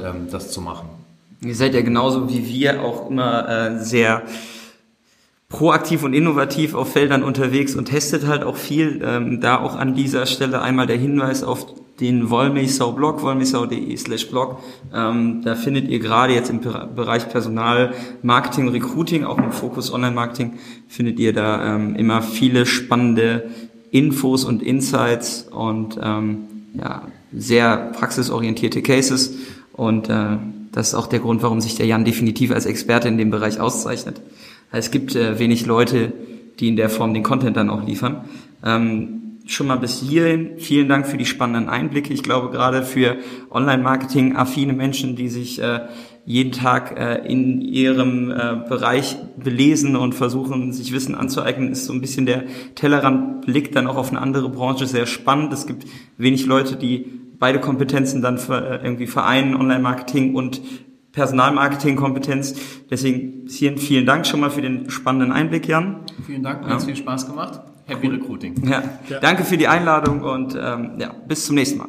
ähm, 0.02 0.28
das 0.30 0.50
zu 0.50 0.60
machen. 0.60 0.88
Ihr 1.40 1.54
seid 1.54 1.74
ja 1.74 1.82
genauso 1.82 2.28
wie 2.28 2.46
wir 2.46 2.82
auch 2.82 3.08
immer 3.10 3.48
äh, 3.48 3.78
sehr 3.84 4.22
proaktiv 5.48 6.02
und 6.02 6.12
innovativ 6.12 6.74
auf 6.74 6.92
Feldern 6.92 7.22
unterwegs 7.22 7.74
und 7.74 7.86
testet 7.86 8.26
halt 8.26 8.42
auch 8.44 8.56
viel. 8.56 9.00
Ähm, 9.02 9.40
da 9.40 9.58
auch 9.60 9.76
an 9.76 9.94
dieser 9.94 10.26
Stelle 10.26 10.60
einmal 10.60 10.86
der 10.86 10.98
Hinweis 10.98 11.42
auf 11.42 11.66
den 12.00 12.28
Wollmilchsau-Blog, 12.30 13.22
wollmilchsau.de 13.22 13.96
slash 13.96 14.28
Blog. 14.30 14.58
Ähm, 14.94 15.40
da 15.44 15.54
findet 15.54 15.88
ihr 15.88 15.98
gerade 16.00 16.32
jetzt 16.34 16.50
im 16.50 16.60
Be- 16.60 16.88
Bereich 16.94 17.28
Personal, 17.28 17.92
Marketing, 18.22 18.68
Recruiting, 18.68 19.24
auch 19.24 19.36
mit 19.38 19.54
Fokus 19.54 19.92
Online-Marketing, 19.92 20.58
findet 20.86 21.18
ihr 21.18 21.32
da 21.32 21.74
ähm, 21.74 21.96
immer 21.96 22.20
viele 22.22 22.66
spannende 22.66 23.48
Infos 23.90 24.44
und 24.44 24.62
Insights 24.62 25.46
und 25.50 25.98
ähm, 26.02 26.44
ja, 26.74 27.02
sehr 27.32 27.92
praxisorientierte 27.92 28.82
Cases. 28.82 29.36
Und 29.72 30.08
äh, 30.08 30.36
das 30.72 30.88
ist 30.88 30.94
auch 30.94 31.06
der 31.06 31.20
Grund, 31.20 31.42
warum 31.42 31.60
sich 31.60 31.76
der 31.76 31.86
Jan 31.86 32.04
definitiv 32.04 32.50
als 32.50 32.66
Experte 32.66 33.08
in 33.08 33.18
dem 33.18 33.30
Bereich 33.30 33.60
auszeichnet. 33.60 34.20
Es 34.70 34.90
gibt 34.90 35.14
äh, 35.14 35.38
wenig 35.38 35.66
Leute, 35.66 36.12
die 36.60 36.68
in 36.68 36.76
der 36.76 36.90
Form 36.90 37.14
den 37.14 37.22
Content 37.22 37.56
dann 37.56 37.70
auch 37.70 37.86
liefern. 37.86 38.24
Ähm, 38.64 39.38
schon 39.46 39.66
mal 39.66 39.76
bis 39.76 40.00
hierhin. 40.00 40.58
Vielen 40.58 40.88
Dank 40.88 41.06
für 41.06 41.16
die 41.16 41.24
spannenden 41.24 41.70
Einblicke. 41.70 42.12
Ich 42.12 42.22
glaube, 42.22 42.50
gerade 42.50 42.82
für 42.82 43.16
Online-Marketing 43.50 44.36
affine 44.36 44.74
Menschen, 44.74 45.16
die 45.16 45.28
sich 45.28 45.60
äh, 45.60 45.80
jeden 46.30 46.52
Tag 46.52 46.98
äh, 47.00 47.26
in 47.26 47.62
ihrem 47.62 48.30
äh, 48.30 48.56
Bereich 48.68 49.16
belesen 49.42 49.96
und 49.96 50.14
versuchen, 50.14 50.72
sich 50.74 50.92
Wissen 50.92 51.14
anzueignen, 51.14 51.72
ist 51.72 51.86
so 51.86 51.92
ein 51.94 52.02
bisschen 52.02 52.26
der 52.26 52.44
Tellerrandblick 52.74 53.72
dann 53.72 53.86
auch 53.86 53.96
auf 53.96 54.10
eine 54.10 54.20
andere 54.20 54.50
Branche 54.50 54.86
sehr 54.86 55.06
spannend. 55.06 55.54
Es 55.54 55.66
gibt 55.66 55.86
wenig 56.18 56.44
Leute, 56.44 56.76
die 56.76 57.06
beide 57.38 57.60
Kompetenzen 57.60 58.20
dann 58.20 58.36
ver- 58.36 58.82
äh, 58.82 58.84
irgendwie 58.84 59.06
vereinen, 59.06 59.56
Online-Marketing 59.56 60.34
und 60.34 60.60
Personalmarketing-Kompetenz. 61.12 62.56
Deswegen 62.90 63.44
bis 63.44 63.56
hierhin 63.56 63.78
vielen 63.78 64.04
Dank 64.04 64.26
schon 64.26 64.40
mal 64.40 64.50
für 64.50 64.60
den 64.60 64.90
spannenden 64.90 65.32
Einblick, 65.32 65.66
Jan. 65.66 66.00
Vielen 66.26 66.42
Dank, 66.42 66.62
mir 66.64 66.74
hat's 66.74 66.84
viel 66.84 66.96
Spaß 66.96 67.26
gemacht. 67.26 67.60
Happy 67.86 68.08
Recruiting. 68.08 68.68
Ja. 68.68 68.82
Danke 69.22 69.44
für 69.44 69.56
die 69.56 69.66
Einladung 69.66 70.20
und 70.20 70.54
ähm, 70.60 70.90
ja, 70.98 71.10
bis 71.26 71.46
zum 71.46 71.54
nächsten 71.54 71.78
Mal. 71.78 71.88